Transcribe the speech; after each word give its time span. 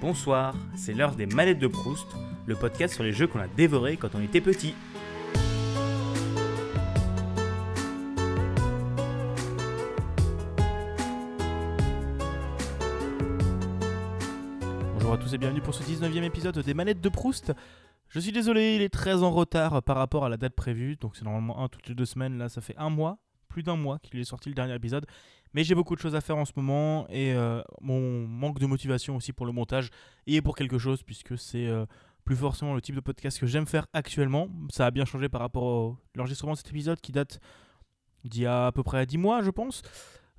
Bonsoir, 0.00 0.54
c'est 0.74 0.92
l'heure 0.92 1.14
des 1.14 1.24
manettes 1.24 1.58
de 1.58 1.68
Proust, 1.68 2.06
le 2.44 2.54
podcast 2.54 2.92
sur 2.92 3.02
les 3.02 3.12
jeux 3.12 3.26
qu'on 3.26 3.40
a 3.40 3.48
dévorés 3.48 3.96
quand 3.96 4.14
on 4.14 4.20
était 4.20 4.42
petit. 4.42 4.74
Bonjour 14.92 15.14
à 15.14 15.16
tous 15.18 15.32
et 15.32 15.38
bienvenue 15.38 15.62
pour 15.62 15.74
ce 15.74 15.82
19e 15.82 16.24
épisode 16.24 16.58
des 16.58 16.74
manettes 16.74 17.00
de 17.00 17.08
Proust. 17.08 17.54
Je 18.10 18.20
suis 18.20 18.32
désolé, 18.32 18.76
il 18.76 18.82
est 18.82 18.90
très 18.90 19.22
en 19.22 19.30
retard 19.30 19.82
par 19.82 19.96
rapport 19.96 20.26
à 20.26 20.28
la 20.28 20.36
date 20.36 20.54
prévue, 20.54 20.96
donc 20.96 21.16
c'est 21.16 21.24
normalement 21.24 21.64
un 21.64 21.68
toutes 21.68 21.88
les 21.88 21.94
deux 21.94 22.04
semaines, 22.04 22.36
là 22.36 22.50
ça 22.50 22.60
fait 22.60 22.76
un 22.76 22.90
mois, 22.90 23.16
plus 23.56 23.62
d'un 23.62 23.76
mois 23.76 23.98
qu'il 24.00 24.20
est 24.20 24.24
sorti 24.24 24.50
le 24.50 24.54
dernier 24.54 24.74
épisode. 24.74 25.06
Mais 25.54 25.64
j'ai 25.64 25.74
beaucoup 25.74 25.94
de 25.96 26.00
choses 26.00 26.14
à 26.14 26.20
faire 26.20 26.36
en 26.36 26.44
ce 26.44 26.52
moment 26.56 27.06
et 27.08 27.32
euh, 27.32 27.62
mon 27.80 28.26
manque 28.26 28.58
de 28.58 28.66
motivation 28.66 29.16
aussi 29.16 29.32
pour 29.32 29.46
le 29.46 29.52
montage 29.52 29.88
y 30.26 30.36
est 30.36 30.42
pour 30.42 30.56
quelque 30.56 30.76
chose 30.76 31.02
puisque 31.02 31.38
c'est 31.38 31.66
euh, 31.66 31.86
plus 32.26 32.36
forcément 32.36 32.74
le 32.74 32.82
type 32.82 32.94
de 32.94 33.00
podcast 33.00 33.40
que 33.40 33.46
j'aime 33.46 33.66
faire 33.66 33.86
actuellement. 33.94 34.50
Ça 34.70 34.84
a 34.84 34.90
bien 34.90 35.06
changé 35.06 35.30
par 35.30 35.40
rapport 35.40 35.92
à 35.92 36.18
l'enregistrement 36.18 36.52
de 36.52 36.58
cet 36.58 36.68
épisode 36.68 37.00
qui 37.00 37.12
date 37.12 37.40
d'il 38.24 38.42
y 38.42 38.46
a 38.46 38.66
à 38.66 38.72
peu 38.72 38.82
près 38.82 39.06
10 39.06 39.16
mois, 39.16 39.40
je 39.40 39.48
pense. 39.48 39.80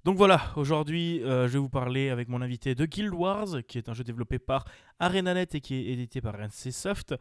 Donc 0.04 0.16
voilà, 0.16 0.54
aujourd'hui, 0.56 1.24
euh, 1.24 1.48
je 1.48 1.54
vais 1.54 1.60
vous 1.60 1.70
parler 1.70 2.12
avec 2.12 2.30
mon 2.30 2.44
invité 2.44 2.76
de 2.76 2.86
Guild 2.86 3.16
Wars, 3.16 3.48
qui 3.68 3.80
est 3.80 3.90
un 3.90 3.96
jeu 3.96 4.04
développé 4.04 4.38
par 4.38 4.64
ArenaNet 5.00 5.56
et 5.56 5.60
qui 5.60 5.74
est 5.74 5.86
édité 5.94 6.22
par 6.22 6.38
NCSoft. 6.38 7.16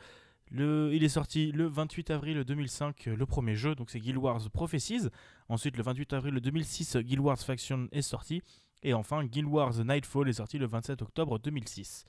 Il 0.52 1.02
est 1.02 1.08
sorti 1.08 1.52
le 1.52 1.66
28 1.66 2.10
avril 2.10 2.44
2005, 2.44 3.06
le 3.06 3.26
premier 3.26 3.56
jeu, 3.56 3.74
donc 3.74 3.90
c'est 3.90 3.98
Guild 3.98 4.18
Wars 4.18 4.48
Prophecies. 4.50 5.08
Ensuite, 5.48 5.76
le 5.76 5.82
28 5.82 6.12
avril 6.12 6.34
2006, 6.34 6.96
Guild 6.98 7.20
Wars 7.20 7.38
Faction 7.38 7.88
est 7.92 8.02
sorti. 8.02 8.42
Et 8.82 8.94
enfin, 8.94 9.24
Guild 9.24 9.48
Wars 9.48 9.84
Nightfall 9.84 10.28
est 10.28 10.34
sorti 10.34 10.58
le 10.58 10.66
27 10.66 11.02
octobre 11.02 11.38
2006. 11.38 12.04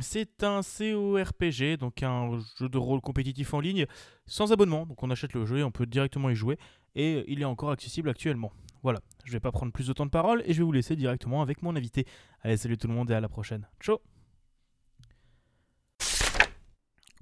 C'est 0.00 0.42
un 0.42 0.62
CORPG, 0.62 1.76
donc 1.76 2.02
un 2.02 2.40
jeu 2.58 2.68
de 2.68 2.78
rôle 2.78 3.00
compétitif 3.00 3.54
en 3.54 3.60
ligne, 3.60 3.86
sans 4.26 4.52
abonnement. 4.52 4.86
Donc 4.86 5.02
on 5.02 5.10
achète 5.10 5.32
le 5.34 5.44
jeu 5.44 5.58
et 5.58 5.62
on 5.62 5.70
peut 5.70 5.86
directement 5.86 6.30
y 6.30 6.34
jouer. 6.34 6.58
Et 6.94 7.24
il 7.30 7.40
est 7.40 7.44
encore 7.44 7.70
accessible 7.70 8.08
actuellement. 8.08 8.52
Voilà, 8.82 9.00
je 9.24 9.32
vais 9.32 9.40
pas 9.40 9.52
prendre 9.52 9.72
plus 9.72 9.86
de 9.86 9.92
temps 9.92 10.06
de 10.06 10.10
parole 10.10 10.42
et 10.46 10.52
je 10.52 10.58
vais 10.58 10.64
vous 10.64 10.72
laisser 10.72 10.96
directement 10.96 11.42
avec 11.42 11.62
mon 11.62 11.76
invité. 11.76 12.06
Allez, 12.42 12.56
salut 12.56 12.78
tout 12.78 12.88
le 12.88 12.94
monde 12.94 13.10
et 13.10 13.14
à 13.14 13.20
la 13.20 13.28
prochaine. 13.28 13.68
Ciao 13.80 14.00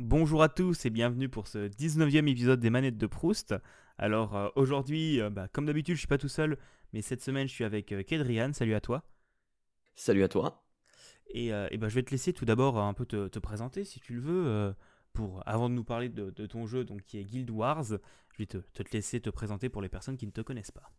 Bonjour 0.00 0.42
à 0.42 0.48
tous 0.48 0.86
et 0.86 0.90
bienvenue 0.90 1.28
pour 1.28 1.46
ce 1.46 1.68
19e 1.68 2.26
épisode 2.26 2.58
des 2.58 2.68
manettes 2.68 2.98
de 2.98 3.06
Proust. 3.06 3.54
Alors 3.96 4.34
euh, 4.34 4.48
aujourd'hui, 4.56 5.20
euh, 5.20 5.30
bah, 5.30 5.46
comme 5.46 5.66
d'habitude, 5.66 5.94
je 5.94 6.00
suis 6.00 6.08
pas 6.08 6.18
tout 6.18 6.28
seul, 6.28 6.58
mais 6.92 7.00
cette 7.00 7.22
semaine, 7.22 7.46
je 7.46 7.52
suis 7.52 7.62
avec 7.62 7.92
euh, 7.92 8.02
Kedrian. 8.02 8.52
Salut 8.52 8.74
à 8.74 8.80
toi. 8.80 9.04
Salut 9.94 10.24
à 10.24 10.28
toi. 10.28 10.64
Et, 11.28 11.50
bah, 11.50 11.88
je 11.88 11.94
vais 11.94 12.02
te 12.02 12.10
laisser 12.10 12.32
tout 12.32 12.44
d'abord 12.44 12.78
un 12.80 12.92
peu 12.92 13.06
te, 13.06 13.38
présenter, 13.38 13.84
si 13.84 14.00
tu 14.00 14.14
le 14.14 14.20
veux, 14.20 14.74
pour 15.12 15.42
avant 15.48 15.68
de 15.68 15.74
nous 15.74 15.84
parler 15.84 16.08
de, 16.08 16.46
ton 16.46 16.66
jeu, 16.66 16.84
donc 16.84 17.02
qui 17.02 17.18
est 17.18 17.24
Guild 17.24 17.50
Wars. 17.50 17.84
Je 17.84 18.38
vais 18.38 18.46
te, 18.46 18.58
te 18.58 18.82
laisser 18.92 19.20
te 19.20 19.30
présenter 19.30 19.68
pour 19.68 19.80
les 19.80 19.88
personnes 19.88 20.16
qui 20.16 20.26
ne 20.26 20.32
te 20.32 20.42
connaissent 20.42 20.70
pas. 20.70 20.90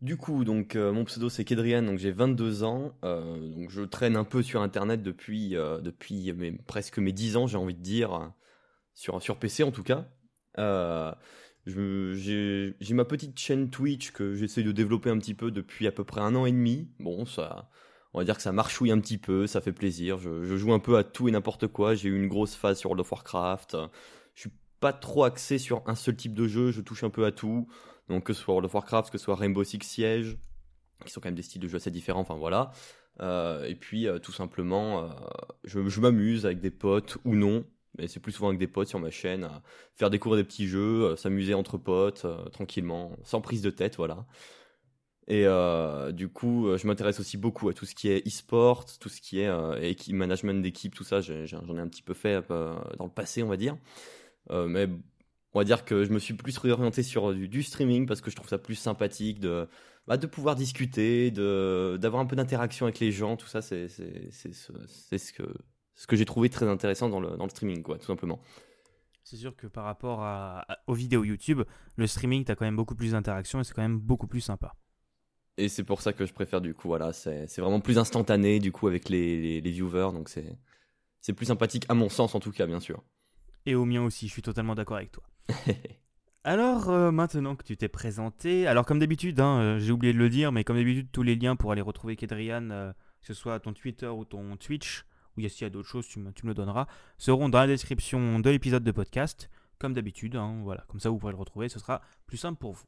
Du 0.00 0.16
coup, 0.16 0.44
donc 0.44 0.76
euh, 0.76 0.92
mon 0.92 1.04
pseudo 1.04 1.30
c'est 1.30 1.44
Kedrian, 1.44 1.82
donc 1.82 1.98
j'ai 1.98 2.10
22 2.10 2.62
ans, 2.62 2.92
euh, 3.04 3.38
donc 3.54 3.70
je 3.70 3.82
traîne 3.82 4.16
un 4.16 4.24
peu 4.24 4.42
sur 4.42 4.60
internet 4.60 5.02
depuis, 5.02 5.56
euh, 5.56 5.80
depuis 5.80 6.30
presque 6.66 6.98
mes 6.98 7.12
10 7.12 7.36
ans, 7.36 7.46
j'ai 7.46 7.56
envie 7.56 7.74
de 7.74 7.80
dire, 7.80 8.32
sur, 8.92 9.22
sur 9.22 9.38
PC 9.38 9.62
en 9.62 9.70
tout 9.70 9.82
cas. 9.82 10.06
j'ai 11.64 12.74
ma 12.90 13.04
petite 13.04 13.38
chaîne 13.38 13.70
Twitch 13.70 14.10
que 14.10 14.34
j'essaie 14.34 14.62
de 14.62 14.72
développer 14.72 15.08
un 15.10 15.18
petit 15.18 15.34
peu 15.34 15.50
depuis 15.50 15.86
à 15.86 15.92
peu 15.92 16.04
près 16.04 16.20
un 16.20 16.34
an 16.34 16.44
et 16.44 16.52
demi. 16.52 16.90
Bon, 16.98 17.24
ça, 17.24 17.70
on 18.12 18.18
va 18.18 18.24
dire 18.24 18.36
que 18.36 18.42
ça 18.42 18.52
marchouille 18.52 18.90
un 18.90 19.00
petit 19.00 19.18
peu, 19.18 19.46
ça 19.46 19.62
fait 19.62 19.72
plaisir. 19.72 20.18
Je, 20.18 20.44
je 20.44 20.56
joue 20.56 20.74
un 20.74 20.80
peu 20.80 20.98
à 20.98 21.04
tout 21.04 21.28
et 21.28 21.30
n'importe 21.30 21.68
quoi. 21.68 21.94
J'ai 21.94 22.10
eu 22.10 22.16
une 22.16 22.28
grosse 22.28 22.54
phase 22.56 22.78
sur 22.78 22.90
World 22.90 23.00
of 23.00 23.10
Warcraft. 23.10 23.76
Je 24.34 24.40
suis 24.42 24.52
pas 24.80 24.92
trop 24.92 25.24
axé 25.24 25.56
sur 25.56 25.82
un 25.86 25.94
seul 25.94 26.14
type 26.14 26.34
de 26.34 26.46
jeu, 26.46 26.70
je 26.70 26.82
touche 26.82 27.04
un 27.04 27.10
peu 27.10 27.24
à 27.24 27.32
tout. 27.32 27.68
Donc 28.08 28.24
que 28.24 28.32
ce 28.32 28.42
soit 28.42 28.54
World 28.54 28.66
of 28.66 28.74
Warcraft, 28.74 29.10
que 29.10 29.18
ce 29.18 29.24
soit 29.24 29.36
Rainbow 29.36 29.64
Six 29.64 29.80
Siege, 29.82 30.36
qui 31.04 31.12
sont 31.12 31.20
quand 31.20 31.28
même 31.28 31.34
des 31.34 31.42
styles 31.42 31.60
de 31.60 31.68
jeu 31.68 31.76
assez 31.76 31.90
différents, 31.90 32.20
enfin 32.20 32.36
voilà. 32.36 32.72
Euh, 33.20 33.64
et 33.64 33.74
puis 33.74 34.08
euh, 34.08 34.18
tout 34.18 34.32
simplement, 34.32 35.04
euh, 35.04 35.08
je, 35.64 36.00
m'amuse 36.00 36.46
avec 36.46 36.60
des 36.60 36.70
potes 36.70 37.18
ou 37.24 37.36
non, 37.36 37.64
mais 37.96 38.08
c'est 38.08 38.20
plus 38.20 38.32
souvent 38.32 38.48
avec 38.48 38.58
des 38.58 38.66
potes 38.66 38.88
sur 38.88 38.98
ma 38.98 39.10
chaîne, 39.10 39.44
à 39.44 39.62
faire 39.94 40.10
découvrir 40.10 40.42
des 40.42 40.46
petits 40.46 40.66
jeux, 40.66 41.14
s'amuser 41.16 41.54
entre 41.54 41.78
potes, 41.78 42.26
tranquillement, 42.52 43.16
sans 43.22 43.40
prise 43.40 43.62
de 43.62 43.70
tête, 43.70 43.96
voilà. 43.96 44.26
Et 45.28 45.46
du 46.12 46.28
coup, 46.28 46.76
je 46.76 46.86
m'intéresse 46.86 47.20
aussi 47.20 47.38
beaucoup 47.38 47.68
à 47.68 47.72
tout 47.72 47.86
ce 47.86 47.94
qui 47.94 48.08
est 48.08 48.26
e-sport, 48.26 48.84
tout 48.98 49.08
ce 49.08 49.20
qui 49.20 49.38
est 49.40 50.12
management 50.12 50.60
d'équipe, 50.60 50.94
tout 50.94 51.04
ça. 51.04 51.20
J'en 51.20 51.76
ai, 51.76 51.80
un 51.80 51.88
petit 51.88 52.02
peu 52.02 52.14
fait 52.14 52.46
dans 52.48 53.04
le 53.04 53.10
passé, 53.10 53.42
on 53.44 53.48
va 53.48 53.56
dire. 53.56 53.76
mais 54.50 54.88
on 55.54 55.60
va 55.60 55.64
dire 55.64 55.84
que 55.84 56.04
je 56.04 56.10
me 56.10 56.18
suis 56.18 56.34
plus 56.34 56.58
réorienté 56.58 57.02
sur 57.02 57.32
du, 57.32 57.62
streaming 57.62 58.06
parce 58.06 58.20
que 58.20 58.30
je 58.30 58.36
trouve 58.36 58.48
ça 58.48 58.58
plus 58.58 58.74
sympathique 58.74 59.38
de, 59.38 59.68
bah, 60.06 60.16
de 60.16 60.26
pouvoir 60.26 60.56
discuter, 60.56 61.30
de, 61.30 61.96
d'avoir 62.00 62.20
un 62.20 62.26
peu 62.26 62.34
d'interaction 62.34 62.86
avec 62.86 62.98
les 62.98 63.12
gens, 63.12 63.36
tout 63.36 63.46
ça, 63.46 63.62
c'est, 63.62 63.88
c'est, 63.88 64.30
c'est, 64.32 64.52
ce 65.18 65.32
que, 65.32 65.44
ce 65.94 66.06
que 66.08 66.16
j'ai 66.16 66.24
trouvé 66.24 66.50
très 66.50 66.68
intéressant 66.68 67.08
dans 67.08 67.20
le, 67.20 67.36
dans 67.36 67.44
le 67.44 67.50
streaming, 67.50 67.82
quoi, 67.82 67.98
tout 67.98 68.06
simplement. 68.06 68.40
C'est 69.22 69.36
sûr 69.36 69.56
que 69.56 69.68
par 69.68 69.84
rapport 69.84 70.22
à, 70.22 70.66
aux 70.88 70.94
vidéos 70.94 71.24
YouTube, 71.24 71.62
le 71.96 72.06
streaming, 72.06 72.44
tu 72.44 72.52
as 72.52 72.56
quand 72.56 72.66
même 72.66 72.76
beaucoup 72.76 72.96
plus 72.96 73.12
d'interaction 73.12 73.60
et 73.60 73.64
c'est 73.64 73.72
quand 73.72 73.82
même 73.82 73.98
beaucoup 73.98 74.26
plus 74.26 74.40
sympa. 74.40 74.74
Et 75.56 75.68
c'est 75.68 75.84
pour 75.84 76.02
ça 76.02 76.12
que 76.12 76.26
je 76.26 76.32
préfère, 76.32 76.60
du 76.60 76.74
coup, 76.74 76.88
voilà, 76.88 77.12
c'est, 77.12 77.46
c'est 77.46 77.60
vraiment 77.60 77.80
plus 77.80 77.96
instantané, 77.96 78.58
du 78.58 78.72
coup, 78.72 78.88
avec 78.88 79.08
les, 79.08 79.40
les, 79.40 79.60
les 79.60 79.70
viewers, 79.70 80.10
donc 80.12 80.28
c'est, 80.28 80.58
c'est 81.20 81.32
plus 81.32 81.46
sympathique, 81.46 81.86
à 81.88 81.94
mon 81.94 82.08
sens 82.08 82.34
en 82.34 82.40
tout 82.40 82.50
cas, 82.50 82.66
bien 82.66 82.80
sûr. 82.80 83.04
Et 83.66 83.76
au 83.76 83.84
mien 83.84 84.02
aussi, 84.02 84.26
je 84.26 84.32
suis 84.32 84.42
totalement 84.42 84.74
d'accord 84.74 84.96
avec 84.96 85.12
toi. 85.12 85.22
alors, 86.44 86.90
euh, 86.90 87.10
maintenant 87.10 87.56
que 87.56 87.64
tu 87.64 87.76
t'es 87.76 87.88
présenté, 87.88 88.66
alors 88.66 88.84
comme 88.84 88.98
d'habitude, 88.98 89.40
hein, 89.40 89.58
euh, 89.60 89.78
j'ai 89.78 89.92
oublié 89.92 90.12
de 90.12 90.18
le 90.18 90.28
dire, 90.28 90.52
mais 90.52 90.64
comme 90.64 90.76
d'habitude, 90.76 91.08
tous 91.12 91.22
les 91.22 91.36
liens 91.36 91.56
pour 91.56 91.72
aller 91.72 91.80
retrouver 91.80 92.16
Kedrian, 92.16 92.70
euh, 92.70 92.92
que 92.92 93.26
ce 93.26 93.34
soit 93.34 93.60
ton 93.60 93.72
Twitter 93.72 94.06
ou 94.06 94.24
ton 94.24 94.56
Twitch, 94.56 95.04
ou 95.36 95.40
s'il 95.48 95.62
y 95.62 95.64
a 95.64 95.70
d'autres 95.70 95.88
choses, 95.88 96.06
tu 96.06 96.18
me, 96.18 96.32
le 96.42 96.54
donneras, 96.54 96.86
seront 97.18 97.48
dans 97.48 97.58
la 97.58 97.66
description 97.66 98.38
de 98.38 98.50
l'épisode 98.50 98.84
de 98.84 98.92
podcast, 98.92 99.50
comme 99.78 99.92
d'habitude. 99.92 100.36
Hein, 100.36 100.60
voilà, 100.62 100.84
comme 100.88 101.00
ça, 101.00 101.10
vous 101.10 101.18
pourrez 101.18 101.32
le 101.32 101.38
retrouver, 101.38 101.68
ce 101.68 101.78
sera 101.78 102.00
plus 102.26 102.36
simple 102.36 102.58
pour 102.58 102.72
vous. 102.72 102.86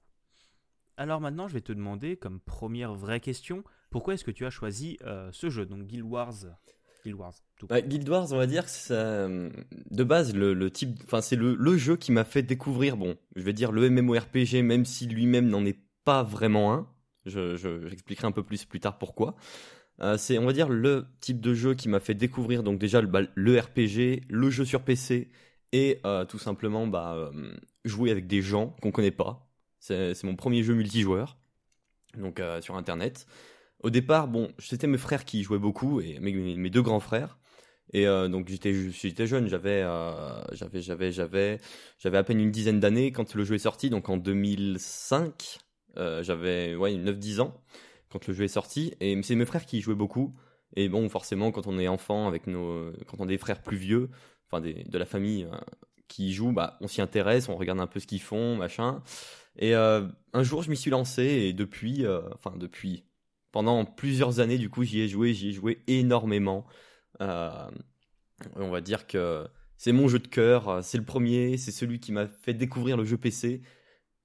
Alors 0.97 1.21
maintenant, 1.21 1.47
je 1.47 1.55
vais 1.55 1.61
te 1.61 1.73
demander, 1.73 2.17
comme 2.17 2.41
première 2.41 2.95
vraie 2.95 3.21
question, 3.21 3.65
pourquoi 3.91 4.15
est-ce 4.15 4.25
que 4.25 4.31
tu 4.31 4.47
as 4.47 4.51
choisi 4.51 4.99
ce 5.31 5.51
jeu, 5.51 5.67
donc 5.67 5.83
Guild 5.83 6.05
Wars? 6.05 6.47
Guild 7.07 7.21
Wars. 7.21 7.35
Guild 7.87 8.09
Wars, 8.09 8.33
on 8.33 8.37
va 8.37 8.47
dire, 8.47 8.69
ça, 8.69 9.29
de 9.29 10.05
base, 10.05 10.35
le, 10.35 10.71
type, 10.71 10.99
enfin, 11.05 11.21
c'est 11.21 11.37
le, 11.37 11.77
jeu 11.77 11.97
qui 11.97 12.11
m'a 12.11 12.25
fait 12.25 12.43
découvrir, 12.43 12.97
bon, 12.97 13.17
je 13.37 13.43
vais 13.43 13.53
dire 13.53 13.71
le 13.71 13.89
MMORPG, 13.89 14.63
même 14.65 14.85
si 14.85 15.07
lui-même 15.07 15.49
n'en 15.49 15.65
est 15.65 15.79
pas 16.05 16.25
vraiment 16.25 16.75
un. 16.75 16.89
Je, 17.25 17.57
j'expliquerai 17.89 18.27
un 18.27 18.33
peu 18.33 18.43
plus 18.43 18.65
plus 18.65 18.81
tard 18.81 18.99
pourquoi. 18.99 19.37
Euh, 20.01 20.19
c'est, 20.19 20.39
on 20.39 20.47
va 20.47 20.53
dire, 20.53 20.69
le 20.69 21.07
type 21.21 21.41
de 21.41 21.55
jeu 21.55 21.75
qui 21.75 21.89
m'a 21.89 22.01
fait 22.01 22.15
découvrir, 22.15 22.65
donc 22.65 22.79
déjà 22.79 23.01
le, 23.01 23.07
bah, 23.07 23.23
le 23.35 23.59
RPG, 23.59 24.25
le 24.29 24.51
jeu 24.51 24.65
sur 24.65 24.83
PC, 24.83 25.31
et 25.73 26.01
euh, 26.05 26.25
tout 26.25 26.39
simplement, 26.39 26.89
bah, 26.89 27.15
euh, 27.15 27.53
jouer 27.85 28.11
avec 28.11 28.27
des 28.27 28.43
gens 28.43 28.75
qu'on 28.83 28.91
connaît 28.91 29.13
pas. 29.13 29.49
C'est, 29.79 30.15
c'est 30.15 30.27
mon 30.27 30.35
premier 30.35 30.65
jeu 30.65 30.75
multijoueur, 30.75 31.39
donc 32.19 32.43
sur 32.61 32.77
Internet. 32.77 33.27
Au 33.83 33.91
départ, 33.91 34.29
bon, 34.29 34.51
c'était 34.59 34.87
mes 34.87 34.99
frères 34.99 35.25
qui 35.25 35.43
jouaient 35.43 35.59
beaucoup 35.59 36.01
et 36.01 36.19
mes, 36.19 36.71
deux 36.71 36.83
grands 36.83 37.01
frères. 37.01 37.39
Et 37.93 38.07
euh, 38.07 38.29
donc 38.29 38.49
j'étais 38.49 39.27
jeune, 39.27 39.47
j'avais 39.47 39.83
euh, 39.83 40.43
j'avais 40.53 40.83
j'avais 40.83 41.13
j'avais 41.13 41.61
j'avais 41.99 42.19
à 42.19 42.25
peine 42.25 42.41
une 42.41 42.51
dizaine 42.51 42.81
d'années 42.81 43.13
quand 43.13 43.35
le 43.35 43.45
jeu 43.45 43.55
est 43.55 43.59
sorti, 43.59 43.91
donc 43.91 44.09
en 44.09 44.17
2005, 44.17 45.59
euh, 45.97 46.23
j'avais 46.25 46.75
ouais 46.75 46.97
9 46.97 47.17
10 47.17 47.41
ans 47.41 47.55
quand 48.09 48.27
le 48.27 48.35
jeu 48.35 48.45
est 48.45 48.49
sorti 48.49 48.95
et 49.01 49.21
c'est 49.23 49.37
mes 49.37 49.45
frères 49.45 49.67
qui 49.67 49.81
jouaient 49.83 49.95
beaucoup 49.95 50.35
et 50.75 50.89
bon 50.89 51.09
forcément 51.09 51.53
quand 51.53 51.69
on 51.69 51.79
est 51.79 51.87
enfant 51.87 52.27
avec 52.27 52.49
nos 52.49 52.93
quand 53.07 53.19
on 53.21 53.27
est 53.27 53.29
des 53.29 53.39
frères 53.39 53.63
plus 53.63 53.77
vieux, 53.77 54.11
enfin 54.51 54.61
de 54.61 54.99
la 54.99 55.07
famille 55.07 55.47
qui 56.09 56.33
jouent, 56.33 56.53
bah 56.53 56.77
on 56.81 56.89
s'y 56.89 57.01
intéresse, 57.01 57.49
on 57.49 57.57
regarde 57.57 57.79
un 57.79 57.87
peu 57.87 58.01
ce 58.01 58.09
qu'ils 58.09 58.21
font, 58.21 58.57
machin. 58.57 59.01
Et 59.59 59.75
un 59.75 60.43
jour 60.43 60.63
je 60.63 60.71
m'y 60.71 60.77
suis 60.77 60.91
lancé 60.91 61.23
et 61.23 61.53
depuis 61.53 62.05
enfin 62.35 62.53
depuis 62.57 63.06
pendant 63.57 63.87
plusieurs 63.87 64.41
années, 64.41 64.59
du 64.59 64.69
coup, 64.69 64.85
j'y 64.85 65.01
ai 65.01 65.09
joué, 65.09 65.33
j'y 65.33 65.49
ai 65.49 65.53
joué 65.53 65.83
énormément. 65.87 66.67
Euh, 67.23 67.71
on 68.57 68.69
va 68.69 68.83
dire 68.83 69.07
que 69.07 69.47
c'est 69.79 69.93
mon 69.93 70.09
jeu 70.09 70.19
de 70.19 70.29
cœur, 70.29 70.85
c'est 70.85 70.99
le 70.99 71.07
premier, 71.07 71.57
c'est 71.57 71.71
celui 71.71 71.99
qui 71.99 72.13
m'a 72.13 72.27
fait 72.27 72.53
découvrir 72.53 72.99
le 72.99 73.07
jeu 73.07 73.17
PC 73.17 73.63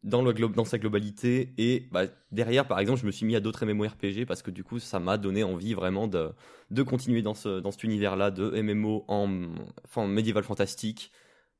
dans, 0.03 0.65
sa 0.65 0.77
globalité. 0.79 1.53
Et 1.57 1.87
bah, 1.93 2.07
derrière, 2.33 2.67
par 2.67 2.77
exemple, 2.79 2.99
je 2.99 3.05
me 3.05 3.11
suis 3.11 3.25
mis 3.25 3.37
à 3.37 3.39
d'autres 3.39 3.65
MMORPG 3.65 4.25
parce 4.25 4.41
que 4.41 4.51
du 4.51 4.65
coup, 4.65 4.79
ça 4.79 4.99
m'a 4.99 5.17
donné 5.17 5.45
envie 5.45 5.75
vraiment 5.75 6.09
de, 6.09 6.83
continuer 6.83 7.21
dans, 7.21 7.33
ce, 7.33 7.61
dans 7.61 7.71
cet 7.71 7.85
univers-là 7.85 8.31
de 8.31 8.61
MMO 8.61 9.05
en, 9.07 9.47
en 9.95 10.07
médiéval 10.07 10.43
fantastique. 10.43 11.09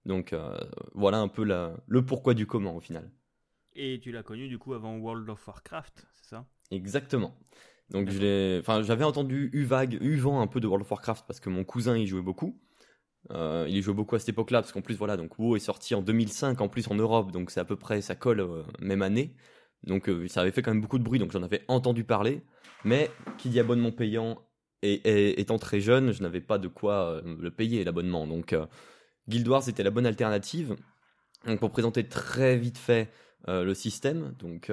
Donc 0.06 0.34
euh, 0.34 0.58
voilà 0.94 1.20
un 1.20 1.30
peu 1.30 1.46
le 1.46 2.06
pourquoi 2.06 2.34
du 2.34 2.46
comment 2.46 2.76
au 2.76 2.82
final. 2.82 3.10
Et 3.76 4.02
tu 4.04 4.12
l'as 4.12 4.24
connu 4.24 4.50
du 4.50 4.58
coup 4.58 4.74
avant 4.74 4.98
World 4.98 5.30
of 5.30 5.48
Warcraft, 5.48 6.06
c'est 6.12 6.32
ça? 6.32 6.46
Exactement. 6.72 7.36
Donc 7.92 8.08
enfin 8.08 8.84
j'avais 8.84 9.04
entendu 9.04 9.50
u 9.54 9.64
vague, 9.66 9.98
u 10.02 10.16
vent 10.16 10.42
un 10.42 10.48
peu 10.48 10.60
de 10.62 10.68
World 10.68 10.84
of 10.84 10.92
Warcraft 10.92 11.26
parce 11.28 11.40
que 11.40 11.50
mon 11.50 11.64
cousin 11.66 11.98
y 11.98 12.08
jouait 12.08 12.22
beaucoup. 12.22 12.58
Euh, 13.30 13.66
il 13.68 13.76
y 13.76 13.82
jouait 13.82 13.94
beaucoup 13.94 14.16
à 14.16 14.20
cette 14.20 14.30
époque-là 14.30 14.62
parce 14.62 14.72
qu'en 14.72 14.82
plus 14.82 14.96
voilà 14.96 15.16
donc 15.16 15.38
WoW 15.38 15.56
est 15.56 15.60
sorti 15.60 15.94
en 15.94 16.02
2005 16.02 16.60
en 16.60 16.68
plus 16.68 16.88
en 16.90 16.96
Europe 16.96 17.32
donc 17.32 17.52
c'est 17.52 17.60
à 17.60 17.66
peu 17.66 17.76
près 17.76 18.02
ça 18.02 18.16
colle 18.16 18.40
euh, 18.40 18.64
même 18.80 19.02
année. 19.02 19.36
Donc 19.84 20.10
euh, 20.10 20.28
ça 20.28 20.42
avait 20.42 20.52
fait 20.52 20.62
quand 20.62 20.72
même 20.72 20.82
beaucoup 20.82 21.00
de 21.00 21.04
bruit 21.04 21.20
donc 21.20 21.32
j'en 21.32 21.44
avais 21.44 21.64
entendu 21.68 22.04
parler. 22.04 22.42
Mais 22.86 23.12
qui 23.38 23.50
dit 23.50 23.60
abonnement 23.60 23.92
payant 23.92 24.42
et, 24.82 25.40
étant 25.40 25.60
très 25.60 25.82
jeune 25.82 26.14
je 26.14 26.24
n'avais 26.24 26.42
pas 26.42 26.58
de 26.58 26.68
quoi 26.68 27.22
le 27.24 27.52
payer 27.52 27.84
l'abonnement 27.84 28.26
donc 28.26 28.56
Guild 29.28 29.48
Wars 29.48 29.68
était 29.70 29.84
la 29.84 29.92
bonne 29.92 30.06
alternative. 30.06 30.76
Donc 31.46 31.60
pour 31.60 31.72
présenter 31.72 32.08
très 32.08 32.58
vite 32.58 32.80
fait 32.80 33.12
le 33.48 33.74
système 33.76 34.34
donc 34.40 34.72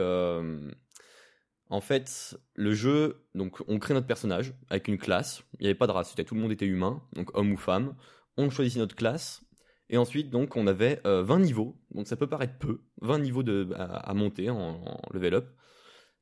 en 1.70 1.80
fait, 1.80 2.38
le 2.54 2.72
jeu, 2.72 3.24
donc 3.34 3.58
on 3.68 3.78
crée 3.78 3.94
notre 3.94 4.06
personnage 4.06 4.54
avec 4.70 4.88
une 4.88 4.98
classe. 4.98 5.42
Il 5.58 5.62
n'y 5.62 5.66
avait 5.66 5.74
pas 5.74 5.86
de 5.86 5.92
race, 5.92 6.14
tout 6.14 6.34
le 6.34 6.40
monde 6.40 6.52
était 6.52 6.66
humain, 6.66 7.02
donc 7.12 7.36
homme 7.36 7.52
ou 7.52 7.56
femme. 7.56 7.94
On 8.36 8.50
choisissait 8.50 8.78
notre 8.78 8.96
classe. 8.96 9.42
Et 9.90 9.96
ensuite, 9.96 10.30
donc, 10.30 10.56
on 10.56 10.66
avait 10.66 11.00
20 11.04 11.08
euh, 11.08 11.38
niveaux. 11.38 11.76
Donc 11.92 12.06
ça 12.06 12.16
peut 12.16 12.26
paraître 12.26 12.58
peu, 12.58 12.82
20 13.00 13.20
niveaux 13.20 13.42
à, 13.74 14.12
monter 14.14 14.50
en, 14.50 15.00
level 15.12 15.34
up. 15.34 15.48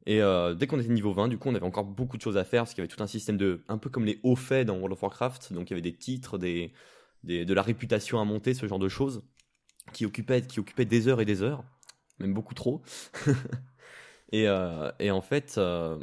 Et 0.06 0.22
euh, 0.22 0.54
dès 0.54 0.66
qu'on 0.66 0.78
était 0.78 0.88
niveau 0.88 1.12
20, 1.12 1.28
du 1.28 1.38
coup, 1.38 1.48
on 1.48 1.54
avait 1.54 1.66
encore 1.66 1.84
beaucoup 1.84 2.16
de 2.16 2.22
choses 2.22 2.36
à 2.36 2.44
faire 2.44 2.62
parce 2.62 2.74
qu'il 2.74 2.82
y 2.82 2.86
avait 2.86 2.94
tout 2.94 3.02
un 3.02 3.08
système 3.08 3.36
de, 3.36 3.64
un 3.68 3.78
peu 3.78 3.90
comme 3.90 4.04
les 4.04 4.20
hauts 4.22 4.36
faits 4.36 4.66
dans 4.66 4.74
World 4.74 4.92
of 4.92 5.02
Warcraft. 5.02 5.52
Donc 5.52 5.70
il 5.70 5.72
y 5.72 5.74
avait 5.74 5.82
des 5.82 5.96
titres, 5.96 6.38
de 6.38 7.54
la 7.54 7.62
réputation 7.62 8.20
à 8.20 8.24
monter, 8.24 8.54
ce 8.54 8.66
genre 8.66 8.78
de 8.78 8.88
choses 8.88 9.22
qui 9.92 10.06
occupaient, 10.06 10.42
qui 10.42 10.60
occupaient 10.60 10.84
des 10.84 11.08
heures 11.08 11.20
et 11.20 11.24
des 11.24 11.42
heures, 11.42 11.64
même 12.18 12.34
beaucoup 12.34 12.54
trop. 12.54 12.82
Et, 14.32 14.48
euh, 14.48 14.90
et 14.98 15.10
en 15.10 15.20
fait, 15.20 15.54
euh, 15.58 15.98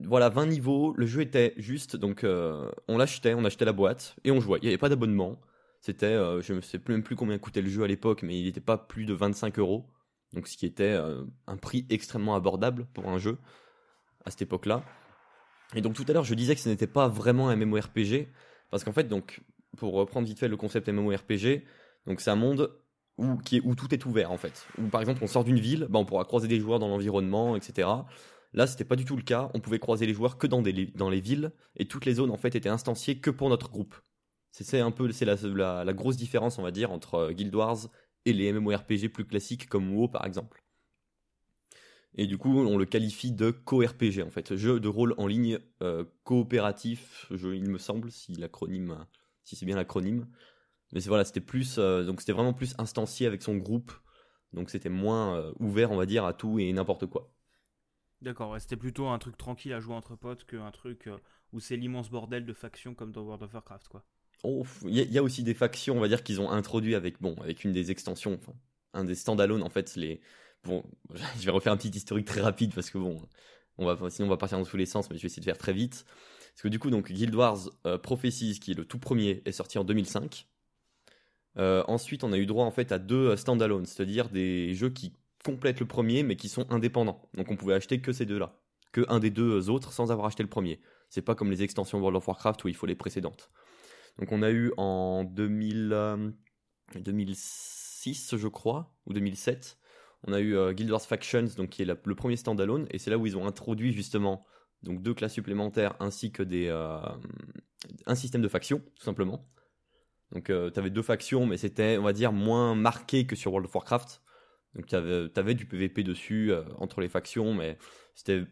voilà, 0.00 0.28
20 0.28 0.46
niveaux, 0.46 0.94
le 0.96 1.06
jeu 1.06 1.20
était 1.22 1.54
juste, 1.56 1.96
donc 1.96 2.24
euh, 2.24 2.70
on 2.88 2.98
l'achetait, 2.98 3.34
on 3.34 3.44
achetait 3.44 3.64
la 3.64 3.72
boîte 3.72 4.16
et 4.24 4.30
on 4.30 4.40
jouait. 4.40 4.58
Il 4.62 4.64
n'y 4.64 4.68
avait 4.68 4.78
pas 4.78 4.88
d'abonnement. 4.88 5.40
C'était, 5.80 6.14
je 6.42 6.54
ne 6.54 6.60
sais 6.60 6.80
même 6.88 7.04
plus 7.04 7.14
combien 7.14 7.38
coûtait 7.38 7.62
le 7.62 7.68
jeu 7.68 7.84
à 7.84 7.86
l'époque, 7.86 8.22
mais 8.22 8.38
il 8.38 8.44
n'était 8.44 8.60
pas 8.60 8.76
plus 8.76 9.06
de 9.06 9.14
25 9.14 9.58
euros. 9.60 9.86
Donc 10.32 10.48
ce 10.48 10.56
qui 10.56 10.66
était 10.66 10.98
un 11.46 11.56
prix 11.56 11.86
extrêmement 11.88 12.34
abordable 12.34 12.86
pour 12.94 13.08
un 13.08 13.18
jeu 13.18 13.38
à 14.24 14.30
cette 14.30 14.42
époque-là. 14.42 14.82
Et 15.74 15.80
donc 15.80 15.94
tout 15.94 16.04
à 16.08 16.12
l'heure, 16.12 16.24
je 16.24 16.34
disais 16.34 16.56
que 16.56 16.60
ce 16.60 16.68
n'était 16.68 16.88
pas 16.88 17.06
vraiment 17.06 17.48
un 17.48 17.56
MMORPG, 17.56 18.28
parce 18.70 18.82
qu'en 18.84 18.92
fait, 18.92 19.04
donc, 19.04 19.40
pour 19.76 19.94
reprendre 19.94 20.26
vite 20.26 20.38
fait 20.38 20.48
le 20.48 20.56
concept 20.56 20.88
MMORPG, 20.88 21.62
donc 22.06 22.20
c'est 22.20 22.30
un 22.30 22.36
monde 22.36 22.72
où, 23.18 23.74
tout 23.74 23.94
est 23.94 24.06
ouvert 24.06 24.30
en 24.30 24.38
fait. 24.38 24.66
Où 24.78 24.88
par 24.88 25.00
exemple 25.00 25.22
on 25.22 25.26
sort 25.26 25.44
d'une 25.44 25.58
ville, 25.58 25.86
bah, 25.90 25.98
on 25.98 26.04
pourra 26.04 26.24
croiser 26.24 26.48
des 26.48 26.60
joueurs 26.60 26.78
dans 26.78 26.88
l'environnement, 26.88 27.56
etc. 27.56 27.88
Là, 28.54 28.66
c'était 28.66 28.84
pas 28.84 28.96
du 28.96 29.04
tout 29.04 29.16
le 29.16 29.22
cas. 29.22 29.50
On 29.54 29.60
pouvait 29.60 29.78
croiser 29.78 30.06
les 30.06 30.14
joueurs 30.14 30.38
que 30.38 30.46
dans, 30.46 30.62
les 30.62 31.20
villes 31.20 31.52
et 31.76 31.86
toutes 31.86 32.06
les 32.06 32.14
zones 32.14 32.30
en 32.30 32.38
fait 32.38 32.54
étaient 32.54 32.68
instanciées 32.68 33.18
que 33.18 33.30
pour 33.30 33.50
notre 33.50 33.70
groupe. 33.70 33.94
C'est 34.50 34.80
un 34.80 34.90
peu 34.90 35.12
c'est 35.12 35.26
la, 35.26 35.92
grosse 35.92 36.16
différence 36.16 36.58
on 36.58 36.62
va 36.62 36.70
dire 36.70 36.90
entre 36.90 37.14
euh, 37.14 37.32
Guild 37.32 37.54
Wars 37.54 37.88
et 38.24 38.32
les 38.32 38.52
MMORPG 38.52 39.08
plus 39.08 39.26
classiques 39.26 39.68
comme 39.68 39.94
WoW 39.94 40.08
par 40.08 40.24
exemple. 40.24 40.64
Et 42.14 42.26
du 42.26 42.38
coup, 42.38 42.58
on 42.58 42.76
le 42.76 42.86
qualifie 42.86 43.30
de 43.30 43.50
co-RPG 43.50 44.22
en 44.26 44.30
fait, 44.30 44.56
jeu 44.56 44.80
de 44.80 44.88
rôle 44.88 45.14
en 45.18 45.26
ligne 45.26 45.58
euh, 45.82 46.04
coopératif, 46.24 47.26
il 47.30 47.70
me 47.70 47.78
semble, 47.78 48.10
si 48.10 48.32
l'acronyme, 48.34 49.06
si 49.44 49.54
c'est 49.54 49.66
bien 49.66 49.76
l'acronyme. 49.76 50.26
Mais 50.92 51.00
voilà, 51.00 51.24
c'était 51.24 51.40
plus, 51.40 51.76
euh, 51.78 52.04
donc 52.04 52.20
c'était 52.20 52.32
vraiment 52.32 52.54
plus 52.54 52.74
instancié 52.78 53.26
avec 53.26 53.42
son 53.42 53.56
groupe, 53.56 53.92
donc 54.52 54.70
c'était 54.70 54.88
moins 54.88 55.36
euh, 55.36 55.52
ouvert, 55.58 55.90
on 55.90 55.96
va 55.96 56.06
dire, 56.06 56.24
à 56.24 56.32
tout 56.32 56.58
et 56.58 56.72
n'importe 56.72 57.06
quoi. 57.06 57.30
D'accord, 58.22 58.58
c'était 58.58 58.76
plutôt 58.76 59.06
un 59.06 59.18
truc 59.18 59.36
tranquille 59.36 59.72
à 59.72 59.80
jouer 59.80 59.94
entre 59.94 60.16
potes 60.16 60.44
qu'un 60.44 60.70
truc 60.70 61.06
euh, 61.06 61.18
où 61.52 61.60
c'est 61.60 61.76
l'immense 61.76 62.10
bordel 62.10 62.46
de 62.46 62.52
factions 62.52 62.94
comme 62.94 63.12
dans 63.12 63.22
World 63.22 63.42
of 63.42 63.52
Warcraft, 63.52 63.88
quoi. 63.88 64.04
Oh, 64.44 64.64
il 64.84 64.94
y, 64.94 65.18
a 65.18 65.22
aussi 65.22 65.42
des 65.42 65.54
factions, 65.54 65.96
on 65.96 66.00
va 66.00 66.06
dire, 66.06 66.22
qu'ils 66.22 66.40
ont 66.40 66.48
introduit 66.48 66.94
avec, 66.94 67.20
bon, 67.20 67.34
avec 67.40 67.64
une 67.64 67.72
des 67.72 67.90
extensions, 67.90 68.38
un 68.94 69.02
des 69.02 69.16
standalone, 69.16 69.64
en 69.64 69.68
fait, 69.68 69.96
les. 69.96 70.20
Bon, 70.62 70.84
je 71.40 71.44
vais 71.44 71.50
refaire 71.50 71.72
un 71.72 71.76
petit 71.76 71.88
historique 71.88 72.26
très 72.26 72.40
rapide 72.40 72.72
parce 72.72 72.88
que 72.90 72.98
bon, 72.98 73.20
on 73.78 73.84
va, 73.84 74.10
sinon 74.10 74.28
on 74.28 74.30
va 74.30 74.36
partir 74.36 74.56
dans 74.58 74.64
tous 74.64 74.76
les 74.76 74.86
sens, 74.86 75.10
mais 75.10 75.16
je 75.16 75.22
vais 75.22 75.26
essayer 75.26 75.40
de 75.40 75.44
faire 75.44 75.58
très 75.58 75.72
vite. 75.72 76.04
Parce 76.52 76.62
que 76.62 76.68
du 76.68 76.78
coup, 76.78 76.90
donc 76.90 77.10
Guild 77.10 77.34
Wars 77.34 77.68
Prophecies, 78.02 78.60
qui 78.60 78.72
est 78.72 78.74
le 78.74 78.84
tout 78.84 79.00
premier, 79.00 79.42
est 79.44 79.52
sorti 79.52 79.76
en 79.76 79.84
2005. 79.84 80.46
Euh, 81.58 81.82
ensuite, 81.88 82.24
on 82.24 82.32
a 82.32 82.38
eu 82.38 82.46
droit 82.46 82.64
en 82.64 82.70
fait 82.70 82.92
à 82.92 82.98
deux 82.98 83.30
euh, 83.30 83.36
standalone, 83.36 83.86
c'est-à-dire 83.86 84.28
des 84.28 84.74
jeux 84.74 84.90
qui 84.90 85.12
complètent 85.44 85.80
le 85.80 85.86
premier 85.86 86.22
mais 86.22 86.36
qui 86.36 86.48
sont 86.48 86.70
indépendants. 86.70 87.28
Donc 87.34 87.50
on 87.50 87.56
pouvait 87.56 87.74
acheter 87.74 88.00
que 88.00 88.12
ces 88.12 88.26
deux-là, 88.26 88.60
que 88.92 89.04
un 89.08 89.18
des 89.18 89.30
deux 89.30 89.70
autres 89.70 89.92
sans 89.92 90.12
avoir 90.12 90.26
acheté 90.26 90.42
le 90.42 90.48
premier. 90.48 90.80
C'est 91.10 91.22
pas 91.22 91.34
comme 91.34 91.50
les 91.50 91.62
extensions 91.62 91.98
World 91.98 92.16
of 92.16 92.28
Warcraft 92.28 92.64
où 92.64 92.68
il 92.68 92.74
faut 92.74 92.86
les 92.86 92.94
précédentes. 92.94 93.50
Donc 94.18 94.30
on 94.32 94.42
a 94.42 94.50
eu 94.50 94.72
en 94.76 95.24
2000, 95.24 96.32
2006 96.94 98.34
euh, 98.34 98.38
je 98.38 98.48
crois 98.48 98.94
ou 99.06 99.12
2007, 99.12 99.78
on 100.26 100.32
a 100.32 100.40
eu 100.40 100.56
Guild 100.74 100.90
Wars 100.90 101.02
Factions 101.02 101.46
donc 101.56 101.70
qui 101.70 101.82
est 101.82 101.84
le 101.84 102.14
premier 102.14 102.36
standalone 102.36 102.86
et 102.90 102.98
c'est 102.98 103.10
là 103.10 103.18
où 103.18 103.26
ils 103.26 103.36
ont 103.36 103.46
introduit 103.46 103.92
justement 103.92 104.44
donc 104.82 105.00
deux 105.00 105.14
classes 105.14 105.34
supplémentaires 105.34 105.94
ainsi 106.00 106.32
que 106.32 106.42
des 106.42 106.68
un 108.06 108.14
système 108.16 108.42
de 108.42 108.48
factions 108.48 108.82
tout 108.96 109.04
simplement. 109.04 109.48
Donc 110.32 110.50
euh, 110.50 110.70
tu 110.70 110.78
avais 110.78 110.90
deux 110.90 111.02
factions, 111.02 111.46
mais 111.46 111.56
c'était, 111.56 111.96
on 111.98 112.02
va 112.02 112.12
dire, 112.12 112.32
moins 112.32 112.74
marqué 112.74 113.26
que 113.26 113.36
sur 113.36 113.52
World 113.52 113.66
of 113.68 113.74
Warcraft. 113.74 114.22
Donc 114.74 114.86
tu 114.86 114.94
avais, 114.94 115.54
du 115.54 115.66
PVP 115.66 116.02
dessus 116.02 116.52
euh, 116.52 116.62
entre 116.76 117.00
les 117.00 117.08
factions, 117.08 117.54
mais 117.54 117.78
c'était, 118.14 118.44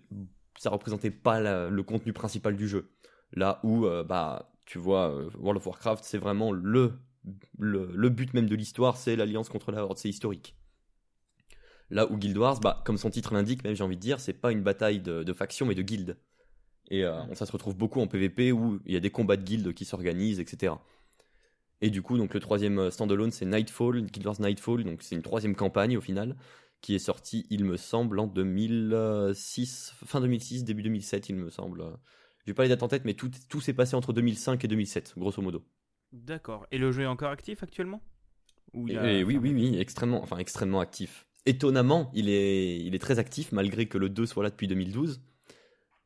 ça 0.59 0.71
représentait 0.71 1.11
pas 1.11 1.69
le 1.69 1.83
contenu 1.83 2.13
principal 2.13 2.57
du 2.57 2.67
jeu. 2.69 2.91
Là 3.33 3.61
où, 3.63 3.87
euh, 3.87 4.03
bah, 4.03 4.53
tu 4.65 4.79
vois, 4.79 5.15
World 5.39 5.59
of 5.59 5.67
Warcraft, 5.67 6.05
c'est 6.05 6.19
vraiment 6.19 6.53
le, 6.53 6.95
le, 7.59 8.09
but 8.09 8.33
même 8.33 8.49
de 8.49 8.57
l'histoire, 8.57 8.97
c'est 8.97 9.15
l'alliance 9.15 9.49
contre 9.49 9.71
la 9.71 9.85
Horde, 9.85 9.99
c'est 9.99 10.09
historique. 10.09 10.57
Là 11.91 12.11
où 12.11 12.17
Guild 12.17 12.37
Wars, 12.39 12.59
bah, 12.61 12.83
comme 12.85 12.97
son 12.97 13.11
titre 13.11 13.35
l'indique, 13.35 13.63
même 13.63 13.77
j'ai 13.77 13.85
envie 13.85 13.97
de 13.97 14.01
dire, 14.01 14.19
c'est 14.19 14.33
pas 14.33 14.51
une 14.51 14.63
bataille 14.63 15.01
de, 15.01 15.23
de 15.23 15.33
factions, 15.33 15.67
mais 15.67 15.75
de 15.75 15.83
guildes. 15.83 16.17
Et 16.89 17.03
ça 17.35 17.47
se 17.47 17.53
retrouve 17.53 17.77
beaucoup 17.77 18.01
en 18.01 18.07
PVP 18.07 18.53
où 18.53 18.81
il 18.87 18.95
y 18.95 18.97
a 18.97 19.01
des 19.01 19.11
combats 19.11 19.37
de 19.37 19.43
guildes 19.43 19.75
qui 19.75 19.85
s'organisent, 19.85 20.39
etc. 20.39 20.75
Et 21.81 21.91
du 21.91 22.03
coup, 22.03 22.17
donc 22.17 22.33
le 22.33 22.41
troisième 22.41 22.79
euh, 22.79 22.91
standalone, 22.91 23.31
c'est 23.31 23.45
Nightfall, 23.45 24.03
Guild 24.03 24.27
Wars 24.27 24.41
Nightfall, 24.41 24.85
donc 24.85 25.03
c'est 25.03 25.15
une 25.15 25.23
troisième 25.23 25.55
campagne 25.55 25.97
au 25.97 26.01
final, 26.01 26.37
qui 26.81 26.95
est 26.95 26.99
sortie, 26.99 27.47
il 27.51 27.65
me 27.65 27.77
semble, 27.77 28.19
en 28.19 28.27
2006, 28.27 29.95
fin 30.05 30.21
2006, 30.21 30.65
début 30.65 30.83
2007, 30.83 31.29
il 31.29 31.37
me 31.37 31.51
semble. 31.51 31.85
J'ai 32.47 32.55
pas 32.55 32.63
les 32.63 32.69
dates 32.69 32.83
en 32.83 32.89
tête, 32.89 33.05
mais 33.05 33.15
tout, 33.15 33.31
tout 33.49 33.61
s'est 33.61 33.73
passé 33.73 33.97
entre 33.97 34.13
2005 34.13 34.65
et 34.65 34.69
2007, 34.69 35.15
grosso 35.17 35.43
modo. 35.43 35.65
D'accord. 36.13 36.67
Et 36.71 36.79
le 36.79 36.93
jeu 36.93 37.03
est 37.03 37.07
encore 37.07 37.31
actif 37.31 37.63
actuellement? 37.63 38.01
Oui, 38.73 38.97
oui, 38.97 39.37
oui, 39.37 39.79
extrêmement, 39.79 40.23
enfin 40.23 40.39
extrêmement 40.39 40.81
actif. 40.81 41.27
Étonnamment, 41.45 42.11
il 42.15 42.29
est, 42.29 42.79
il 42.79 42.95
est 42.95 42.99
très 42.99 43.19
actif 43.19 43.53
malgré 43.53 43.87
que 43.87 43.99
le 43.99 44.09
2 44.09 44.27
soit 44.27 44.43
là 44.43 44.51
depuis 44.51 44.67
2012. 44.67 45.21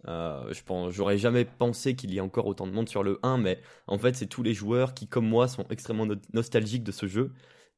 Euh, 0.09 0.53
je 0.53 0.63
pense, 0.63 0.93
j'aurais 0.93 1.19
jamais 1.19 1.45
pensé 1.45 1.95
qu'il 1.95 2.13
y 2.13 2.19
ait 2.19 2.21
encore 2.21 2.47
autant 2.47 2.67
de 2.67 2.73
monde 2.73 2.89
sur 2.89 3.03
le 3.03 3.19
1, 3.23 3.39
mais 3.39 3.61
en 3.87 3.99
fait, 3.99 4.15
c'est 4.17 4.27
tous 4.27 4.43
les 4.43 4.55
joueurs 4.55 4.95
qui, 4.95 5.07
comme 5.07 5.27
moi, 5.27 5.49
sont 5.49 5.67
extrêmement 5.69 6.07
nostalgiques 6.33 6.85
de 6.85 6.93
ce 6.93 7.07
jeu 7.07 7.33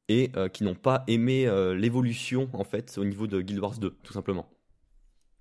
et 0.07 0.31
euh, 0.35 0.49
qui 0.49 0.63
n'ont 0.63 0.75
pas 0.75 1.03
aimé 1.07 1.47
euh, 1.47 1.73
l'évolution 1.75 2.49
en 2.53 2.63
fait 2.63 2.97
au 2.97 3.05
niveau 3.05 3.27
de 3.27 3.41
Guild 3.41 3.59
Wars 3.59 3.77
2, 3.77 3.91
tout 4.03 4.13
simplement. 4.13 4.49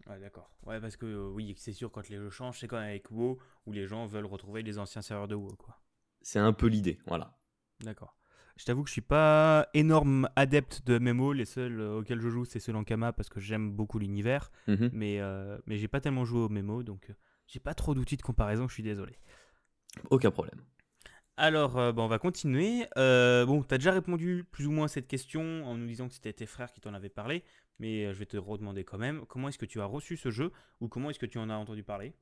Ouais, 0.07 0.19
d'accord. 0.19 0.51
Ouais, 0.67 0.81
parce 0.81 0.97
que 0.97 1.29
oui, 1.31 1.55
c'est 1.57 1.73
sûr, 1.73 1.91
quand 1.91 2.09
les 2.09 2.17
jeux 2.17 2.31
changent, 2.31 2.59
c'est 2.59 2.69
comme 2.69 2.81
avec 2.81 3.11
WoW 3.11 3.39
où 3.67 3.73
les 3.73 3.87
gens 3.87 4.07
veulent 4.07 4.27
retrouver 4.27 4.63
les 4.63 4.79
anciens 4.79 5.03
serveurs 5.03 5.29
de 5.29 5.35
WoW, 5.35 5.57
quoi. 5.57 5.79
C'est 6.21 6.39
un 6.39 6.53
peu 6.53 6.69
l'idée, 6.69 6.99
voilà. 7.07 7.37
D'accord. 7.81 8.17
Je 8.63 8.67
t'avoue 8.67 8.85
que 8.85 8.91
je 8.91 8.93
suis 8.93 9.01
pas 9.01 9.67
énorme 9.75 10.29
adepte 10.37 10.87
de 10.87 10.97
MMO. 10.97 11.33
Les 11.33 11.47
seuls 11.47 11.81
euh, 11.81 11.99
auxquels 11.99 12.21
je 12.21 12.29
joue, 12.29 12.45
c'est 12.45 12.61
ceux 12.61 12.73
Kama 12.85 13.13
parce 13.13 13.29
que 13.29 13.41
j'aime 13.41 13.73
beaucoup 13.73 13.99
l'univers. 13.99 14.53
Mhm. 14.69 14.91
Mais, 14.93 15.21
euh, 15.21 15.59
mais 15.67 15.79
j'ai 15.79 15.89
pas 15.89 16.01
tellement 16.01 16.25
joué 16.25 16.43
au 16.43 16.49
MMO, 16.49 16.85
donc 16.85 17.11
euh, 17.11 17.15
j'ai 17.49 17.59
pas 17.59 17.75
trop 17.75 17.93
d'outils 17.93 18.17
de 18.17 18.23
comparaison. 18.23 18.69
Je 18.69 18.75
suis 18.75 18.85
désolé. 18.85 19.19
Aucun 20.11 20.31
problème. 20.31 20.61
Alors, 21.37 21.93
bon, 21.93 22.05
on 22.05 22.07
va 22.07 22.21
continuer. 22.21 22.87
bon, 22.95 23.65
tu 23.65 23.75
as 23.75 23.79
déjà 23.79 23.91
répondu 23.91 24.45
plus 24.53 24.69
ou 24.69 24.71
moins 24.71 24.85
à 24.85 24.89
cette 24.89 25.09
question 25.09 25.65
en 25.65 25.77
nous 25.77 25.87
disant 25.89 26.07
que 26.07 26.15
c'était 26.15 26.33
tes 26.33 26.47
frères 26.47 26.71
qui 26.71 26.81
t'en 26.81 26.95
avaient 26.95 27.09
parlé, 27.09 27.43
mais 27.81 28.15
je 28.15 28.19
vais 28.21 28.27
te 28.27 28.37
redemander 28.37 28.85
quand 28.85 28.99
même, 28.99 29.27
comment 29.27 29.49
est-ce 29.49 29.59
que 29.59 29.67
tu 29.67 29.81
as 29.81 29.87
reçu 29.87 30.17
ce 30.17 30.31
jeu 30.31 30.53
ou 30.81 30.87
comment 30.87 31.11
est-ce 31.11 31.19
que 31.19 31.27
tu 31.27 31.39
en 31.39 31.51
as 31.51 31.57
entendu 31.57 31.83
parler? 31.83 32.15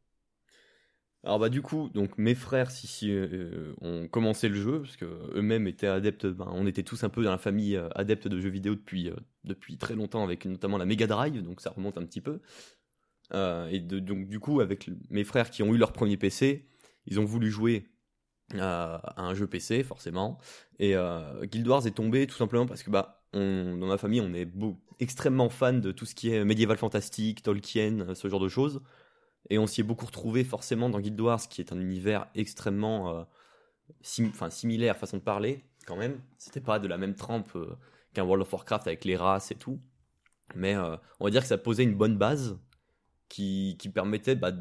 Alors 1.23 1.39
bah 1.39 1.50
du 1.50 1.61
coup, 1.61 1.91
donc 1.93 2.17
mes 2.17 2.35
frères 2.35 2.71
si, 2.71 3.11
euh, 3.12 3.75
ont 3.83 4.09
commencé 4.09 4.49
le 4.49 4.55
jeu 4.55 4.81
parce 4.81 4.97
que 4.97 5.05
eux-mêmes 5.35 5.67
étaient 5.67 5.87
adeptes. 5.87 6.27
Ben, 6.27 6.49
on 6.50 6.67
était 6.67 6.83
tous 6.83 7.05
un 7.05 7.11
peu 7.11 7.23
dans 7.23 7.31
la 7.31 7.39
famille 7.39 7.77
euh, 7.77 7.91
adepte 7.95 8.27
de 8.27 8.41
jeux 8.41 8.49
vidéo 8.49 8.75
depuis 8.75 9.11
euh, 9.11 9.17
depuis 9.45 9.77
très 9.77 9.95
longtemps 9.95 10.25
avec 10.25 10.47
notamment 10.47 10.79
la 10.79 10.87
Mega 10.87 11.07
Drive, 11.07 11.43
donc 11.43 11.61
ça 11.61 11.71
remonte 11.71 11.99
un 11.99 12.07
petit 12.07 12.23
peu. 12.23 12.41
et 13.35 13.81
donc 13.81 14.29
du 14.29 14.41
coup, 14.41 14.61
avec 14.61 14.91
mes 15.11 15.25
frères 15.25 15.50
qui 15.50 15.62
ont 15.62 15.75
eu 15.75 15.79
leur 15.79 15.93
premier 15.93 16.17
PC, 16.17 16.67
ils 17.07 17.21
ont 17.21 17.25
voulu 17.25 17.50
jouer 17.50 17.87
à, 18.59 19.23
un 19.23 19.35
jeu 19.35 19.47
PC 19.47 19.83
forcément. 19.85 20.39
Et 20.79 20.95
Guild 21.45 21.69
Wars 21.69 21.87
est 21.87 21.93
tombé 21.93 22.27
tout 22.27 22.37
simplement 22.37 22.67
parce 22.67 22.83
que 22.83 22.91
bah 22.91 23.23
dans 23.33 23.87
ma 23.87 23.99
famille 23.99 24.21
on 24.21 24.33
est 24.35 24.47
beau, 24.47 24.81
extrêmement 25.00 25.50
fan 25.50 25.81
de 25.81 25.93
tout 25.93 26.07
ce 26.07 26.15
qui 26.15 26.33
est 26.33 26.45
médiéval 26.45 26.79
fantastique, 26.79 27.43
Tolkien, 27.43 28.15
ce 28.15 28.29
genre 28.29 28.41
de 28.41 28.49
choses. 28.49 28.83
Et 29.50 29.59
on 29.59 29.66
s'y 29.66 29.80
est 29.80 29.85
beaucoup 29.85 30.07
retrouvé 30.07 30.45
forcément 30.45 30.88
dans 30.88 31.00
Guild 31.00 31.21
Wars, 31.21 31.40
qui 31.49 31.61
est 31.61 31.73
un 31.73 31.80
univers 31.80 32.28
extrêmement 32.37 33.16
euh, 33.16 33.25
enfin, 34.28 34.49
similaire, 34.49 34.97
façon 34.97 35.16
de 35.16 35.23
parler, 35.23 35.64
quand 35.87 35.97
même. 35.97 36.21
C'était 36.38 36.61
pas 36.61 36.78
de 36.78 36.87
la 36.87 36.97
même 36.97 37.16
trempe 37.16 37.54
euh, 37.57 37.76
qu'un 38.14 38.23
World 38.23 38.42
of 38.42 38.52
Warcraft 38.52 38.87
avec 38.87 39.04
les 39.04 39.16
races 39.16 39.50
et 39.50 39.57
tout. 39.57 39.80
Mais 40.54 40.76
euh, 40.76 40.97
on 41.19 41.25
va 41.25 41.30
dire 41.30 41.42
que 41.42 41.49
ça 41.49 41.59
posait 41.59 41.83
une 41.83 41.97
bonne 41.97 42.16
base 42.16 42.59
qui, 43.28 43.76
qui 43.80 43.88
permettait, 43.88 44.37
bah, 44.37 44.52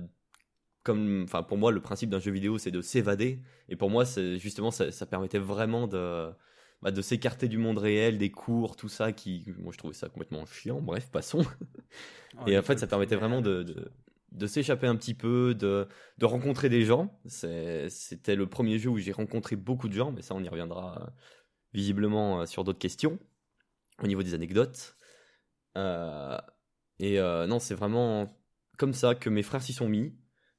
comme, 0.84 1.24
enfin, 1.24 1.44
pour 1.44 1.58
moi, 1.58 1.72
le 1.72 1.82
principe 1.82 2.10
d'un 2.10 2.20
jeu 2.20 2.32
vidéo, 2.32 2.58
c'est 2.58 2.72
de 2.72 2.82
s'évader. 2.82 3.44
Et 3.70 3.76
pour 3.76 3.92
moi, 3.92 4.06
justement, 4.38 4.72
ça, 4.72 4.92
ça, 4.92 5.06
permettait 5.06 5.40
vraiment 5.40 5.88
de, 5.88 6.32
bah, 6.82 6.90
de 6.90 7.02
s'écarter 7.04 7.48
du 7.48 7.60
monde 7.60 7.78
réel, 7.78 8.18
des 8.18 8.32
cours, 8.32 8.76
tout 8.76 8.90
ça, 8.90 9.12
qui, 9.12 9.46
moi, 9.60 9.72
je 9.72 9.78
trouvais 9.78 9.94
ça 9.94 10.10
complètement 10.10 10.46
chiant. 10.48 10.82
Bref, 10.82 11.10
passons. 11.12 11.46
et 12.48 12.58
en 12.58 12.64
fait, 12.64 12.80
ça 12.80 12.88
permettait 12.88 13.16
vraiment 13.16 13.42
de, 13.42 13.64
de, 13.64 13.92
de 14.32 14.48
s'échapper 14.48 14.88
un 14.88 14.96
petit 14.96 15.14
peu, 15.14 15.56
de, 15.56 15.88
de 16.18 16.26
rencontrer 16.26 16.70
des 16.70 16.84
gens. 16.84 17.20
C'était 17.28 18.36
le 18.36 18.48
premier 18.48 18.78
jeu 18.78 18.90
où 18.90 18.98
j'ai 18.98 19.12
rencontré 19.12 19.56
beaucoup 19.56 19.90
de 19.90 19.94
gens, 19.94 20.12
mais 20.12 20.22
ça, 20.22 20.36
on 20.36 20.44
y 20.44 20.50
reviendra 20.50 21.02
euh, 21.02 21.12
visiblement 21.74 22.42
euh, 22.42 22.46
sur 22.46 22.64
d'autres 22.64 22.80
questions 22.80 23.20
au 24.02 24.08
niveau 24.08 24.24
des 24.24 24.34
anecdotes. 24.34 24.96
Euh, 25.78 26.38
et 27.00 27.20
non, 27.20 27.60
c'est 27.60 27.76
vraiment 27.76 28.38
comme 28.78 28.94
ça 28.94 29.16
que 29.16 29.30
mes 29.30 29.44
frères 29.44 29.62
s'y 29.62 29.74
sont 29.74 29.88
mis. 29.88 30.14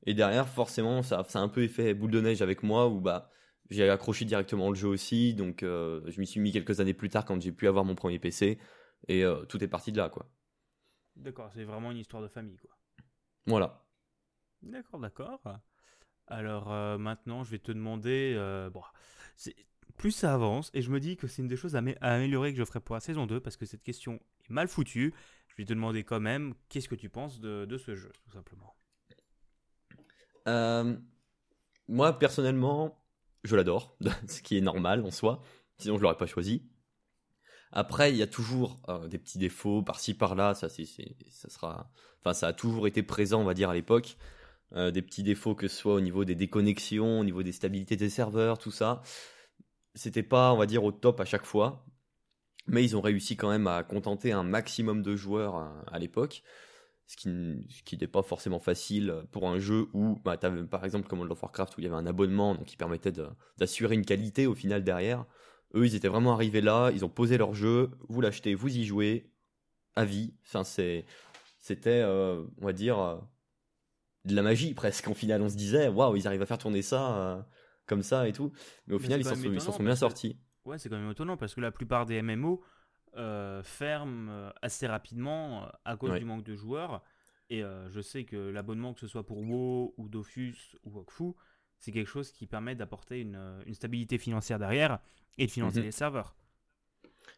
Et 0.06 0.14
derrière, 0.14 0.48
forcément, 0.48 1.02
ça, 1.02 1.20
a 1.20 1.38
un 1.38 1.48
peu 1.48 1.62
effet 1.62 1.92
boule 1.92 2.10
de 2.10 2.20
neige 2.20 2.40
avec 2.40 2.62
moi, 2.62 2.88
où 2.88 3.00
bah, 3.00 3.30
j'ai 3.68 3.88
accroché 3.88 4.24
directement 4.24 4.70
le 4.70 4.74
jeu 4.74 4.88
aussi. 4.88 5.34
Donc, 5.34 5.60
je 5.60 6.20
m'y 6.20 6.26
suis 6.26 6.40
mis 6.40 6.50
quelques 6.50 6.80
années 6.80 6.94
plus 6.94 7.10
tard 7.10 7.26
quand 7.26 7.40
j'ai 7.40 7.52
pu 7.52 7.68
avoir 7.68 7.84
mon 7.84 7.94
premier 7.94 8.18
PC. 8.18 8.58
Et 9.08 9.22
tout 9.48 9.62
est 9.62 9.68
parti 9.68 9.92
de 9.92 9.98
là, 9.98 10.08
quoi. 10.08 10.30
D'accord, 11.16 11.50
c'est 11.52 11.64
vraiment 11.64 11.90
une 11.90 11.98
histoire 11.98 12.22
de 12.22 12.28
famille, 12.28 12.56
quoi. 12.56 12.79
Voilà. 13.46 13.84
D'accord, 14.62 15.00
d'accord. 15.00 15.40
Alors 16.26 16.72
euh, 16.72 16.98
maintenant, 16.98 17.44
je 17.44 17.50
vais 17.50 17.58
te 17.58 17.72
demander. 17.72 18.34
Euh, 18.36 18.70
bon, 18.70 18.82
plus 19.96 20.12
ça 20.12 20.32
avance, 20.32 20.70
et 20.72 20.80
je 20.80 20.90
me 20.90 21.00
dis 21.00 21.16
que 21.16 21.26
c'est 21.26 21.42
une 21.42 21.48
des 21.48 21.56
choses 21.56 21.76
à, 21.76 21.82
améliorer 22.00 22.52
que 22.52 22.58
je 22.58 22.64
ferai 22.64 22.80
pour 22.80 22.94
la 22.94 23.00
saison 23.00 23.26
2, 23.26 23.40
parce 23.40 23.56
que 23.56 23.66
cette 23.66 23.82
question 23.82 24.20
est 24.48 24.50
mal 24.50 24.68
foutue. 24.68 25.12
Je 25.48 25.56
vais 25.56 25.64
te 25.64 25.74
demander 25.74 26.04
quand 26.04 26.20
même, 26.20 26.54
qu'est-ce 26.68 26.88
que 26.88 26.94
tu 26.94 27.10
penses 27.10 27.40
de, 27.40 27.76
ce 27.76 27.94
jeu, 27.94 28.12
tout 28.24 28.30
simplement? 28.30 28.74
Euh, 30.48 30.96
Moi, 31.88 32.18
personnellement, 32.18 33.04
je 33.44 33.56
l'adore, 33.56 33.96
ce 34.28 34.40
qui 34.40 34.56
est 34.56 34.62
normal 34.62 35.04
en 35.04 35.10
soi, 35.10 35.42
sinon 35.78 35.98
je 35.98 36.02
l'aurais 36.02 36.16
pas 36.16 36.26
choisi. 36.26 36.69
Après, 37.72 38.10
il 38.10 38.16
y 38.16 38.22
a 38.22 38.26
toujours 38.26 38.80
euh, 38.88 39.06
des 39.06 39.18
petits 39.18 39.38
défauts 39.38 39.82
par-ci 39.82 40.14
par-là. 40.14 40.54
Ça, 40.54 40.68
ça 40.68 41.48
sera, 41.48 41.90
enfin, 42.20 42.34
ça 42.34 42.48
a 42.48 42.52
toujours 42.52 42.86
été 42.86 43.02
présent, 43.02 43.40
on 43.40 43.44
va 43.44 43.54
dire 43.54 43.70
à 43.70 43.74
l'époque. 43.74 44.16
Euh, 44.76 44.90
des 44.92 45.02
petits 45.02 45.24
défauts 45.24 45.56
que 45.56 45.66
ce 45.66 45.76
soit 45.76 45.94
au 45.94 46.00
niveau 46.00 46.24
des 46.24 46.36
déconnexions, 46.36 47.20
au 47.20 47.24
niveau 47.24 47.42
des 47.42 47.52
stabilités 47.52 47.96
des 47.96 48.10
serveurs, 48.10 48.58
tout 48.58 48.70
ça. 48.70 49.02
C'était 49.94 50.22
pas, 50.22 50.52
on 50.52 50.56
va 50.56 50.66
dire, 50.66 50.84
au 50.84 50.92
top 50.92 51.20
à 51.20 51.24
chaque 51.24 51.44
fois. 51.44 51.84
Mais 52.66 52.84
ils 52.84 52.96
ont 52.96 53.00
réussi 53.00 53.36
quand 53.36 53.50
même 53.50 53.66
à 53.66 53.82
contenter 53.82 54.32
un 54.32 54.44
maximum 54.44 55.02
de 55.02 55.16
joueurs 55.16 55.56
euh, 55.56 55.68
à, 55.88 55.98
l'époque. 55.98 56.42
Ce 57.06 57.16
qui, 57.16 57.98
n'est 58.00 58.06
pas 58.06 58.22
forcément 58.22 58.60
facile 58.60 59.24
pour 59.32 59.48
un 59.48 59.58
jeu 59.58 59.88
où, 59.94 60.20
bah, 60.24 60.36
par 60.70 60.84
exemple, 60.84 61.08
comme 61.08 61.18
World 61.18 61.32
of 61.32 61.42
Warcraft, 61.42 61.76
où 61.76 61.80
il 61.80 61.84
y 61.84 61.86
avait 61.88 61.96
un 61.96 62.06
abonnement, 62.06 62.56
qui 62.58 62.76
permettait 62.76 63.12
d'assurer 63.58 63.96
une 63.96 64.04
qualité 64.04 64.46
au 64.46 64.54
final 64.54 64.84
derrière. 64.84 65.26
Eux, 65.74 65.86
ils 65.86 65.94
étaient 65.94 66.08
vraiment 66.08 66.32
arrivés 66.32 66.60
là, 66.60 66.90
ils 66.92 67.04
ont 67.04 67.08
posé 67.08 67.38
leur 67.38 67.54
jeu, 67.54 67.90
vous 68.08 68.20
l'achetez, 68.20 68.54
vous 68.54 68.76
y 68.76 68.84
jouez, 68.84 69.30
à 69.96 70.04
vie. 70.04 70.34
Enfin, 70.44 70.64
c'est, 70.64 71.04
c'était, 71.58 72.00
euh, 72.02 72.44
on 72.60 72.66
va 72.66 72.72
dire, 72.72 72.98
euh, 72.98 73.16
de 74.24 74.34
la 74.34 74.42
magie 74.42 74.74
presque. 74.74 75.08
En 75.08 75.14
final, 75.14 75.42
on 75.42 75.48
se 75.48 75.56
disait, 75.56 75.88
waouh, 75.88 76.16
ils 76.16 76.26
arrivent 76.26 76.42
à 76.42 76.46
faire 76.46 76.58
tourner 76.58 76.82
ça 76.82 77.16
euh, 77.16 77.42
comme 77.86 78.02
ça 78.02 78.28
et 78.28 78.32
tout. 78.32 78.52
Mais 78.86 78.94
au 78.94 78.98
final, 78.98 79.20
ils 79.20 79.24
s'en 79.24 79.72
sont, 79.72 79.82
bien 79.82 79.96
sortis. 79.96 80.38
Ouais, 80.64 80.78
c'est 80.78 80.88
quand 80.88 80.98
même 80.98 81.10
étonnant 81.10 81.36
parce 81.36 81.54
que 81.54 81.60
la 81.60 81.70
plupart 81.70 82.06
des 82.06 82.20
MMO 82.22 82.62
ferment 83.62 84.52
assez 84.62 84.86
rapidement 84.86 85.68
à 85.84 85.96
cause 85.96 86.18
du 86.18 86.24
manque 86.24 86.44
de 86.44 86.54
joueurs. 86.54 87.02
Et 87.48 87.62
je 87.62 88.00
sais 88.00 88.24
que 88.24 88.36
l'abonnement, 88.36 88.94
que 88.94 89.00
ce 89.00 89.08
soit 89.08 89.26
pour 89.26 89.38
WoW 89.38 89.94
ou 89.96 90.08
Dofus 90.08 90.76
ou 90.84 90.92
Wokfu, 90.92 91.34
c'est 91.80 91.92
quelque 91.92 92.08
chose 92.08 92.30
qui 92.30 92.46
permet 92.46 92.74
d'apporter 92.74 93.20
une, 93.20 93.40
une, 93.66 93.74
stabilité 93.74 94.18
financière 94.18 94.58
derrière 94.58 95.00
et 95.38 95.46
de 95.46 95.50
financer 95.50 95.80
mhm. 95.80 95.86
les 95.86 95.92
serveurs. 95.92 96.36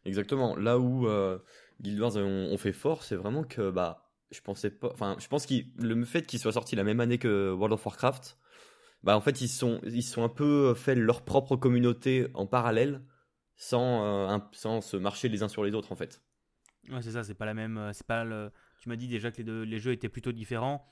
Exactement. 0.04 0.56
Là 0.56 0.78
où 0.78 1.06
euh, 1.06 1.38
Guild 1.80 2.00
Wars 2.00 2.16
ont, 2.16 2.56
fait 2.58 2.72
fort, 2.72 3.04
c'est 3.04 3.16
vraiment 3.16 3.44
que 3.44 3.70
bah 3.70 4.11
je 4.30 4.40
pensais 4.40 4.70
pas. 4.70 4.90
Enfin, 4.92 5.16
je 5.20 5.28
pense 5.28 5.46
que 5.46 5.54
le 5.78 6.04
fait 6.04 6.26
qu'il 6.26 6.38
soit 6.38 6.52
sorti 6.52 6.75
la 6.75 6.84
même 6.84 7.00
année 7.00 7.18
que 7.18 7.52
World 7.52 7.75
of 7.75 7.87
Warcraft, 7.87 8.37
bah 9.04 9.16
en 9.16 9.20
fait 9.20 9.40
ils 9.40 9.49
sont 9.49 9.80
ils 9.84 10.02
sont 10.02 10.25
un 10.25 10.28
peu 10.28 10.75
fait 10.75 10.96
leur 10.96 11.22
propre 11.22 11.56
communauté 11.56 12.26
en 12.34 12.46
parallèle, 12.46 13.02
sans 13.56 14.04
euh, 14.04 14.38
sans 14.52 14.80
se 14.80 14.96
marcher 14.96 15.28
les 15.28 15.42
uns 15.42 15.49
sur 15.49 15.62
les 15.62 15.72
autres 15.72 15.92
en 15.92 15.96
fait. 15.96 16.20
Ouais, 16.88 17.00
c'est 17.00 17.12
ça. 17.12 17.22
C'est 17.22 17.34
pas 17.34 17.46
la 17.46 17.54
même. 17.54 17.78
Euh, 17.78 17.92
c'est 17.92 18.06
pas 18.06 18.25
le. 18.25 18.50
Tu 18.80 18.88
m'as 18.88 18.96
dit 18.96 19.06
déjà 19.06 19.30
que 19.30 19.37
les 19.37 19.44
deux 19.44 19.62
les 19.62 19.78
jeux 19.78 19.92
étaient 19.92 20.08
plutôt 20.08 20.32
différents. 20.32 20.88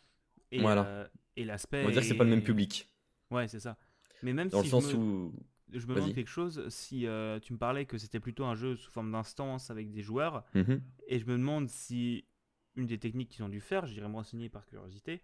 Et, 0.52 0.61
voilà. 0.61 1.09
et 1.37 1.45
l'aspect. 1.45 1.83
On 1.83 1.87
va 1.87 1.92
dire 1.92 2.02
que 2.02 2.09
c'est 2.09 2.16
pas 2.16 2.25
le 2.25 2.30
même 2.30 2.42
public. 2.42 2.92
Ouais, 3.30 3.49
c'est 3.49 3.60
ça. 3.60 3.76
Mais 4.22 4.32
même 4.32 4.49
dans 4.49 4.60
le 4.60 4.68
sens 4.68 4.92
où 4.94 5.32
je 5.72 5.87
me 5.87 5.94
demande 5.94 6.14
quelque 6.14 6.30
chose. 6.30 6.68
Si 6.68 7.06
euh, 7.06 7.38
tu 7.40 7.52
me 7.52 7.58
parlais 7.58 7.87
que 7.87 7.99
c'était 7.99 8.20
plutôt 8.20 8.44
un 8.44 8.54
jeu 8.54 8.76
sous 8.76 8.90
forme 8.90 9.12
d'instance 9.12 9.70
avec 9.70 9.90
des 9.90 10.02
joueurs, 10.02 10.44
mhm. 10.54 10.82
et 11.06 11.18
je 11.18 11.26
me 11.26 11.32
demande 11.32 11.68
si 11.68 12.25
une 12.76 12.87
des 12.87 12.99
techniques 12.99 13.30
qu'ils 13.30 13.44
ont 13.44 13.49
dû 13.49 13.60
faire, 13.60 13.87
j'irai 13.87 14.08
me 14.08 14.14
renseigner 14.14 14.49
par 14.49 14.66
curiosité, 14.66 15.22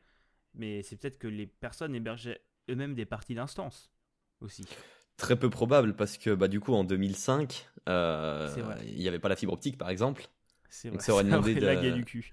mais 0.54 0.82
c'est 0.82 0.96
peut-être 0.96 1.18
que 1.18 1.28
les 1.28 1.46
personnes 1.46 1.94
hébergeaient 1.94 2.40
eux-mêmes 2.68 2.94
des 2.94 3.06
parties 3.06 3.34
d'instance 3.34 3.92
aussi. 4.40 4.66
Très 5.16 5.38
peu 5.38 5.48
probable 5.48 5.96
parce 5.96 6.18
que 6.18 6.34
bah, 6.34 6.48
du 6.48 6.60
coup 6.60 6.74
en 6.74 6.84
2005, 6.84 7.68
euh, 7.88 8.80
il 8.84 8.98
n'y 8.98 9.08
avait 9.08 9.18
pas 9.18 9.28
la 9.28 9.36
fibre 9.36 9.52
optique 9.52 9.78
par 9.78 9.90
exemple. 9.90 10.28
C'est 10.68 10.88
vrai. 10.88 10.96
Donc 10.96 11.02
ça 11.02 11.12
aurait 11.12 11.24
demandé 11.24 11.54
de... 11.54 11.90
du 11.92 12.04
cul 12.04 12.32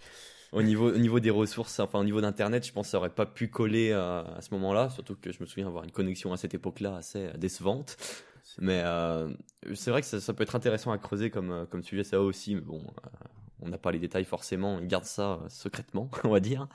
au 0.54 0.62
niveau, 0.62 0.94
au 0.94 0.98
niveau 0.98 1.20
des 1.20 1.30
ressources, 1.30 1.80
enfin 1.80 2.00
au 2.00 2.04
niveau 2.04 2.22
d'internet, 2.22 2.66
je 2.66 2.72
pense 2.72 2.88
que 2.88 2.92
ça 2.92 2.98
aurait 2.98 3.10
pas 3.10 3.26
pu 3.26 3.50
coller 3.50 3.92
à, 3.92 4.40
ce 4.40 4.54
moment-là, 4.54 4.90
surtout 4.90 5.16
que 5.16 5.32
je 5.32 5.40
me 5.42 5.46
souviens 5.46 5.68
avoir 5.68 5.84
une 5.84 5.92
connexion 5.92 6.32
à 6.32 6.38
cette 6.38 6.54
époque-là 6.54 6.98
assez 6.98 7.30
décevante. 7.38 7.98
Mais 8.60 8.82
euh, 8.84 9.34
c'est 9.74 9.90
vrai 9.90 10.02
que 10.02 10.08
ça, 10.08 10.34
peut 10.34 10.44
être 10.44 10.56
intéressant 10.56 10.92
à 10.92 10.98
creuser 10.98 11.30
comme, 11.30 11.52
euh, 11.52 11.66
comme 11.66 11.84
sujet, 11.84 12.04
ça 12.04 12.22
aussi, 12.22 12.56
mais 12.56 12.62
bon, 12.62 12.82
euh, 12.82 13.10
on 13.62 13.70
n'a 13.70 13.78
pas 13.78 13.92
les 13.92 14.00
détails 14.00 14.26
forcément, 14.26 14.80
ils 14.80 14.88
gardent 14.88 15.06
ça 15.06 15.40
secrètement, 15.50 16.10
on 16.24 16.30
va 16.30 16.40
dire. 16.40 16.68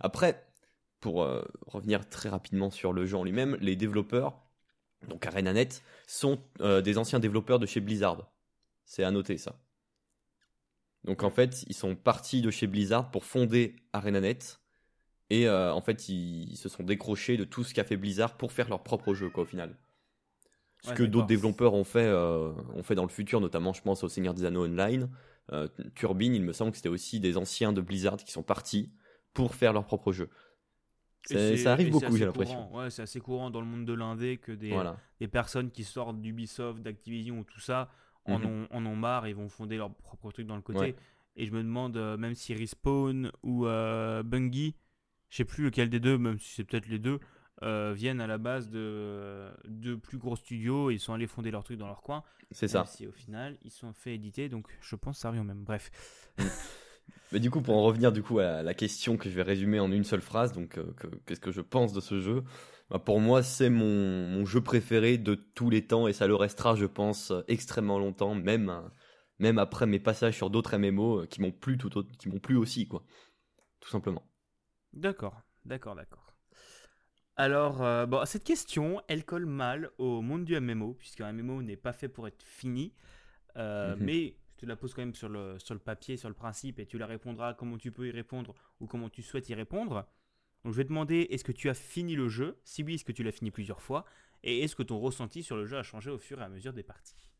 Après, 0.00 0.46
pour 1.00 1.16
revenir 1.66 2.08
très 2.08 2.30
rapidement 2.30 2.70
sur 2.70 2.94
le 2.94 3.04
jeu 3.04 3.18
en 3.18 3.24
lui-même, 3.24 3.58
les 3.60 3.76
développeurs, 3.76 4.40
donc 5.06 5.26
ArenaNet, 5.26 5.82
sont 6.06 6.40
des 6.58 6.96
anciens 6.96 7.20
développeurs 7.20 7.58
de 7.58 7.66
chez 7.66 7.80
Blizzard. 7.80 8.32
C'est 8.86 9.04
à 9.04 9.10
noter 9.10 9.36
ça. 9.36 9.54
Donc 11.04 11.22
en 11.22 11.30
fait, 11.30 11.64
ils 11.68 11.74
sont 11.74 11.94
partis 11.94 12.40
de 12.40 12.50
chez 12.50 12.66
Blizzard 12.66 13.10
pour 13.10 13.24
fonder 13.24 13.76
ArenaNet. 13.92 14.58
Et 15.30 15.46
euh, 15.48 15.72
en 15.72 15.80
fait, 15.80 16.08
ils, 16.08 16.56
se 16.56 16.68
sont 16.68 16.82
décrochés 16.82 17.36
de 17.36 17.44
tout 17.44 17.64
ce 17.64 17.74
qu'a 17.74 17.84
fait 17.84 17.96
Blizzard 17.96 18.36
pour 18.36 18.52
faire 18.52 18.68
leur 18.68 18.82
propre 18.82 19.14
jeu, 19.14 19.30
quoi, 19.30 19.44
au 19.44 19.46
final. 19.46 19.76
Ce 20.82 20.92
que 20.92 21.02
d'autres 21.02 21.26
développeurs 21.26 21.72
ont 21.72 21.84
fait, 21.84 22.04
euh, 22.04 22.52
ont 22.74 22.82
fait 22.82 22.94
dans 22.94 23.04
le 23.04 23.08
futur, 23.08 23.40
notamment, 23.40 23.72
je 23.72 23.80
pense, 23.80 24.04
au 24.04 24.08
Seigneur 24.08 24.34
des 24.34 24.44
Anneaux 24.44 24.66
Online. 24.66 25.08
Euh, 25.50 25.66
Turbine, 25.94 26.34
il 26.34 26.42
me 26.42 26.52
semble 26.52 26.72
que 26.72 26.76
c'était 26.76 26.90
aussi 26.90 27.20
des 27.20 27.38
anciens 27.38 27.72
de 27.72 27.80
Blizzard 27.80 28.16
qui 28.18 28.32
sont 28.32 28.42
partis 28.42 28.92
pour 29.32 29.54
faire 29.54 29.72
leur 29.72 29.86
propre 29.86 30.12
jeu. 30.12 30.28
Ça 31.24 31.72
arrive 31.72 31.90
beaucoup, 31.90 32.14
j'ai 32.18 32.26
l'impression. 32.26 32.74
Ouais, 32.74 32.90
c'est 32.90 33.00
assez 33.00 33.18
courant 33.18 33.48
dans 33.48 33.60
le 33.60 33.66
monde 33.66 33.86
de 33.86 33.94
l'indé 33.94 34.36
que 34.36 34.52
des, 34.52 34.78
des 35.20 35.28
personnes 35.28 35.70
qui 35.70 35.84
sortent 35.84 36.20
d'Ubisoft, 36.20 36.82
d'Activision 36.82 37.38
ou 37.38 37.44
tout 37.44 37.60
ça 37.60 37.90
en, 38.26 38.38
mhm. 38.38 38.46
ont, 38.46 38.66
en, 38.70 38.86
ont, 38.86 38.96
marre 38.96 39.26
et 39.26 39.32
vont 39.32 39.48
fonder 39.48 39.76
leur 39.76 39.92
propre 39.92 40.30
truc 40.30 40.46
dans 40.46 40.56
le 40.56 40.62
côté. 40.62 40.94
Et 41.36 41.46
je 41.46 41.52
me 41.52 41.62
demande, 41.62 41.96
euh, 41.96 42.16
même 42.16 42.34
si 42.34 42.54
Respawn 42.54 43.32
ou 43.42 43.66
euh, 43.66 44.22
Bungie, 44.22 44.76
je 45.30 45.38
sais 45.38 45.44
plus 45.44 45.64
lequel 45.64 45.90
des 45.90 46.00
deux, 46.00 46.16
même 46.16 46.38
si 46.38 46.54
c'est 46.54 46.64
peut-être 46.64 46.86
les 46.86 46.98
deux, 47.00 47.18
euh, 47.62 47.92
viennent 47.94 48.20
à 48.20 48.26
la 48.26 48.38
base 48.38 48.68
de, 48.68 49.50
de 49.66 49.94
plus 49.94 50.18
gros 50.18 50.36
studios 50.36 50.90
et 50.90 50.94
ils 50.94 51.00
sont 51.00 51.12
allés 51.12 51.26
fonder 51.26 51.50
leur 51.50 51.64
truc 51.64 51.78
dans 51.78 51.86
leur 51.86 52.02
coin. 52.02 52.22
C'est 52.50 52.68
ça. 52.68 52.84
Si 52.86 53.06
au 53.06 53.12
final, 53.12 53.58
ils 53.62 53.70
sont 53.70 53.92
fait 53.92 54.14
éditer, 54.14 54.48
donc 54.48 54.68
je 54.80 54.96
pense 54.96 55.18
ça 55.18 55.30
revient 55.30 55.44
même. 55.44 55.64
Bref. 55.64 55.90
Mm. 56.38 56.42
Mais 57.32 57.40
du 57.40 57.50
coup, 57.50 57.62
pour 57.62 57.76
en 57.76 57.82
revenir 57.82 58.12
du 58.12 58.22
coup 58.22 58.38
à 58.38 58.62
la 58.62 58.74
question 58.74 59.16
que 59.16 59.28
je 59.28 59.34
vais 59.34 59.42
résumer 59.42 59.80
en 59.80 59.90
une 59.90 60.04
seule 60.04 60.20
phrase, 60.20 60.52
donc 60.52 60.78
qu'est-ce 61.26 61.40
que 61.40 61.50
je 61.50 61.60
pense 61.60 61.92
de 61.92 62.00
ce 62.00 62.20
jeu? 62.20 62.44
Pour 62.98 63.20
moi, 63.20 63.42
c'est 63.42 63.70
mon, 63.70 64.44
jeu 64.44 64.60
préféré 64.60 65.18
de 65.18 65.34
tous 65.34 65.70
les 65.70 65.86
temps 65.86 66.06
et 66.06 66.12
ça 66.12 66.26
le 66.26 66.34
restera, 66.34 66.76
je 66.76 66.86
pense, 66.86 67.32
extrêmement 67.48 67.98
longtemps, 67.98 68.34
même, 68.34 68.72
même 69.38 69.58
après 69.58 69.86
mes 69.86 70.00
passages 70.00 70.36
sur 70.36 70.50
d'autres 70.50 70.76
MMO 70.76 71.22
euh, 71.22 71.26
qui 71.26 71.40
m'ont 71.40 71.52
plu, 71.52 71.78
tout 71.78 71.90
qui 72.18 72.28
m'ont 72.28 72.38
plu 72.38 72.56
aussi, 72.56 72.86
quoi. 72.86 73.04
Tout 73.80 73.90
simplement. 73.90 74.22
D'accord, 74.92 75.40
d'accord, 75.64 75.94
d'accord. 75.94 76.34
Alors, 77.36 77.82
euh, 77.82 78.06
bon, 78.06 78.24
cette 78.26 78.44
question, 78.44 79.02
elle 79.08 79.24
colle 79.24 79.46
mal 79.46 79.90
au 79.98 80.20
monde 80.20 80.44
du 80.44 80.58
MMO, 80.58 80.94
puisqu'un 80.94 81.32
MMO 81.32 81.62
n'est 81.62 81.76
pas 81.76 81.92
fait 81.92 82.08
pour 82.08 82.28
être 82.28 82.42
fini. 82.42 82.94
Euh, 83.56 83.96
mhm. 83.96 84.04
Mais 84.04 84.36
je 84.52 84.60
te 84.60 84.66
la 84.66 84.76
pose 84.76 84.94
quand 84.94 85.02
même 85.02 85.14
sur 85.14 85.28
le, 85.28 85.58
sur 85.58 85.74
le 85.74 85.80
papier, 85.80 86.16
sur 86.16 86.28
le 86.28 86.34
principe, 86.34 86.78
et 86.78 86.86
tu 86.86 86.98
la 86.98 87.06
répondras 87.06 87.54
comment 87.54 87.76
tu 87.76 87.90
peux 87.90 88.06
y 88.06 88.10
répondre 88.12 88.54
ou 88.80 88.86
comment 88.86 89.08
tu 89.08 89.22
souhaites 89.22 89.48
y 89.48 89.54
répondre. 89.54 90.06
Donc 90.64 90.72
je 90.72 90.78
vais 90.78 90.84
demander, 90.84 91.26
est-ce 91.30 91.44
que 91.44 91.52
tu 91.52 91.68
as 91.68 91.74
fini 91.74 92.14
le 92.14 92.28
jeu? 92.28 92.56
Si 92.64 92.82
oui, 92.82 92.94
est-ce 92.94 93.04
que 93.04 93.12
tu 93.12 93.22
l'as 93.22 93.32
fini 93.32 93.50
plusieurs 93.50 93.82
fois? 93.82 94.04
Et 94.42 94.60
est-ce 94.62 94.74
que 94.74 94.82
ton 94.82 94.98
ressenti 94.98 95.42
sur 95.42 95.56
le 95.56 95.66
jeu 95.66 95.76
a 95.76 95.82
changé 95.82 96.10
au 96.10 96.18
fur 96.18 96.40
et 96.40 96.44
à 96.44 96.48
mesure 96.48 96.72
des 96.72 96.82
parties? 96.82 97.30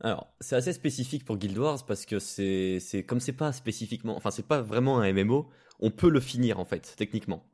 Alors, 0.00 0.32
c'est 0.40 0.54
assez 0.54 0.72
spécifique 0.72 1.24
pour 1.24 1.38
Guild 1.38 1.58
Wars 1.58 1.84
parce 1.84 2.06
que 2.06 2.18
c'est, 2.18 2.78
c'est 2.80 3.04
comme 3.04 3.18
c'est 3.18 3.32
pas 3.32 3.52
spécifiquement, 3.52 4.16
enfin 4.16 4.30
c'est 4.30 4.46
pas 4.46 4.60
vraiment 4.60 5.00
un 5.00 5.12
MMO, 5.12 5.50
on 5.80 5.90
peut 5.90 6.08
le 6.08 6.20
finir 6.20 6.60
en 6.60 6.64
fait, 6.64 6.94
techniquement. 6.96 7.50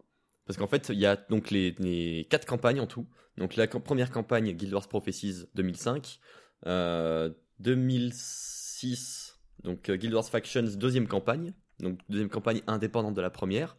Parce 0.47 0.59
qu'en 0.59 0.67
fait, 0.67 0.91
il 0.91 0.99
y 0.99 1.07
a 1.07 1.17
donc 1.17 1.51
les, 1.51 1.75
les 1.79 2.27
quatre 2.29 2.47
campagnes 2.47 2.81
en 2.81 2.87
tout. 2.87 3.07
Donc 3.39 3.57
la 3.57 3.67
première 3.67 4.11
campagne, 4.11 4.53
Guild 4.53 4.75
Wars 4.75 4.89
Prophecies 4.89 5.47
2005, 5.55 6.21
euh, 6.67 7.31
2006, 7.61 9.39
donc 9.63 9.89
euh, 9.89 9.97
Guild 9.97 10.13
Wars 10.13 10.29
Factions 10.29 10.63
deuxième 10.77 11.09
campagne, 11.09 11.55
donc 11.81 11.99
deuxième 12.11 12.29
campagne 12.29 12.61
indépendante 12.67 13.15
de 13.15 13.23
la 13.23 13.31
première, 13.31 13.79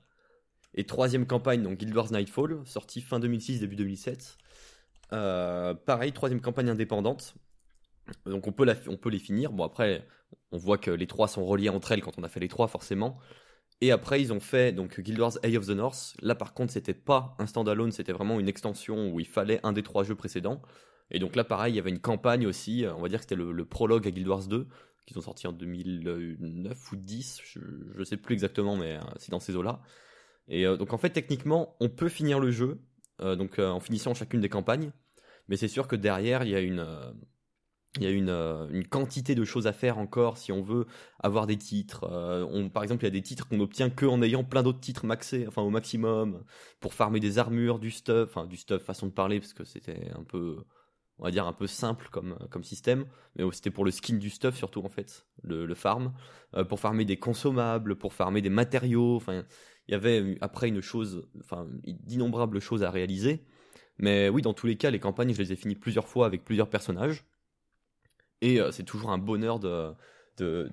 et 0.76 0.84
troisième 0.84 1.26
campagne, 1.26 1.64
donc 1.64 1.78
Guild 1.78 1.96
Wars 1.96 2.12
Nightfall, 2.12 2.62
sortie 2.66 3.02
fin 3.02 3.20
2006 3.20 3.62
début 3.62 3.78
2007. 3.78 4.38
Euh, 5.14 5.74
pareil, 5.74 6.12
troisième 6.12 6.42
campagne 6.42 6.70
indépendante, 6.70 7.36
donc 8.26 8.48
on 8.48 8.52
peut, 8.52 8.66
les 8.66 9.20
finir. 9.20 9.52
Bon 9.52 9.64
après, 9.64 10.06
on 10.52 10.58
voit 10.58 10.78
que 10.78 10.92
les 10.92 11.08
trois 11.08 11.28
sont 11.28 11.46
reliés 11.46 11.70
entre 11.70 11.92
elles 11.92 12.02
quand 12.02 12.18
on 12.20 12.24
a 12.24 12.30
fait 12.30 12.42
les 12.42 12.50
trois 12.50 12.68
forcément. 12.68 13.18
Et 13.82 13.92
après 13.92 14.22
ils 14.22 14.32
ont 14.32 14.40
fait 14.40 14.72
donc 14.74 15.00
Guild 15.00 15.20
Wars 15.20 15.38
Eye 15.44 15.58
of 15.58 15.66
the 15.68 15.72
North. 15.72 16.16
Là 16.22 16.36
par 16.36 16.54
contre 16.54 16.74
c'était 16.74 16.94
pas 16.94 17.36
un 17.40 17.46
standalone, 17.46 17.92
c'était 17.92 18.14
vraiment 18.14 18.40
une 18.40 18.48
extension 18.48 19.12
où 19.12 19.20
il 19.20 19.28
fallait 19.28 19.60
un 19.64 19.74
des 19.74 19.84
trois 19.84 20.04
jeux 20.04 20.16
précédents. 20.16 20.62
Et 21.12 21.20
donc 21.20 21.36
là 21.36 21.44
pareil, 21.44 21.74
il 21.74 21.76
y 21.78 21.80
avait 21.80 21.90
une 21.90 22.00
campagne 22.00 22.48
aussi. 22.48 22.86
On 22.98 23.02
va 23.02 23.10
dire 23.10 23.20
que 23.20 23.24
c'était 23.24 23.36
le, 23.36 23.66
prologue 23.66 24.08
à 24.08 24.12
Guild 24.12 24.28
Wars 24.28 24.48
2 24.48 24.68
qui 25.06 25.14
sont 25.14 25.22
sortis 25.22 25.46
en 25.46 25.52
2009 25.52 26.92
ou 26.92 26.96
10, 26.96 27.42
je, 27.44 27.60
je 27.96 28.04
sais 28.04 28.18
plus 28.18 28.34
exactement, 28.34 28.76
mais 28.76 28.96
euh, 28.96 29.02
c'est 29.18 29.30
dans 29.30 29.40
ces 29.40 29.56
eaux-là. 29.56 29.82
Et 30.48 30.66
euh, 30.66 30.78
donc 30.78 30.94
en 30.94 30.98
fait 30.98 31.10
techniquement 31.10 31.76
on 31.80 31.90
peut 31.90 32.10
finir 32.10 32.40
le 32.40 32.52
jeu 32.52 32.80
euh, 33.22 33.36
donc 33.36 33.60
en 33.60 33.80
finissant 33.80 34.14
chacune 34.14 34.42
des 34.42 34.50
campagnes, 34.50 34.92
mais 35.48 35.58
c'est 35.58 35.68
sûr 35.68 35.88
que 35.88 35.96
derrière 35.96 36.44
il 36.44 36.50
y 36.50 36.56
a 36.56 36.60
une 36.60 36.86
il 37.98 38.04
y 38.04 38.08
a 38.08 38.10
une, 38.10 38.30
euh, 38.30 38.68
une, 38.72 38.88
quantité 38.88 39.36
de 39.36 39.46
choses 39.46 39.68
à 39.68 39.74
faire 39.74 39.98
encore 39.98 40.38
si 40.38 40.52
on 40.52 40.62
veut 40.62 40.86
avoir 41.20 41.48
des 41.48 41.58
titres. 41.58 42.04
Euh, 42.12 42.46
on, 42.52 42.70
par 42.70 42.84
exemple, 42.84 43.04
il 43.04 43.08
y 43.08 43.10
a 43.10 43.12
des 43.12 43.22
titres 43.22 43.48
qu'on 43.48 43.60
obtient 43.60 43.90
que 43.90 44.06
en 44.06 44.22
ayant 44.22 44.44
plein 44.44 44.64
d'autres 44.64 44.80
titres 44.80 45.06
maxés, 45.06 45.46
enfin 45.48 45.62
au 45.62 45.70
maximum, 45.70 46.44
pour 46.80 46.94
farmer 46.94 47.20
des 47.20 47.40
armures, 47.40 47.80
du 47.80 47.92
stuff, 47.92 48.30
enfin 48.30 48.46
du 48.46 48.58
stuff 48.58 48.84
façon 48.84 49.08
de 49.08 49.12
parler 49.12 49.40
parce 49.40 49.54
que 49.54 49.64
c'était 49.64 50.12
un 50.18 50.24
peu, 50.24 50.58
on 51.20 51.26
va 51.26 51.32
dire 51.32 51.48
un 51.48 51.54
peu 51.54 51.68
simple 51.68 52.10
comme 52.12 52.38
comme 52.50 52.64
système, 52.64 53.06
mais 53.36 53.44
c'était 53.52 53.72
pour 53.72 53.86
le 53.86 53.92
skin 53.92 54.18
du 54.18 54.30
stuff 54.30 54.56
surtout 54.56 54.84
en 54.84 54.90
fait, 54.90 55.26
le, 55.44 55.74
farm, 55.76 56.14
euh, 56.56 56.64
pour 56.64 56.80
farmer 56.80 57.06
des 57.06 57.18
consommables, 57.18 57.96
pour 57.96 58.14
farmer 58.14 58.42
des 58.42 58.50
matériaux. 58.50 59.16
Enfin, 59.16 59.44
il 59.88 59.92
y 59.92 59.96
avait 59.96 60.38
après 60.42 60.68
une 60.70 60.82
chose, 60.82 61.28
enfin 61.40 61.68
d'innombrables 61.84 62.60
choses 62.60 62.84
à 62.84 62.92
réaliser. 62.92 63.46
Mais 63.98 64.30
oui, 64.30 64.42
dans 64.42 64.54
tous 64.54 64.68
les 64.68 64.78
cas, 64.78 64.92
les 64.92 65.00
campagnes, 65.00 65.34
je 65.34 65.42
les 65.42 65.54
ai 65.54 65.56
finies 65.56 65.76
plusieurs 65.76 66.08
fois 66.08 66.26
avec 66.26 66.44
plusieurs 66.44 66.70
personnages. 66.70 67.24
Et 68.42 68.60
euh, 68.60 68.72
c'est 68.72 68.84
toujours 68.84 69.12
un 69.12 69.18
bonheur 69.18 69.60
de, 69.60 69.94
de 70.38 70.70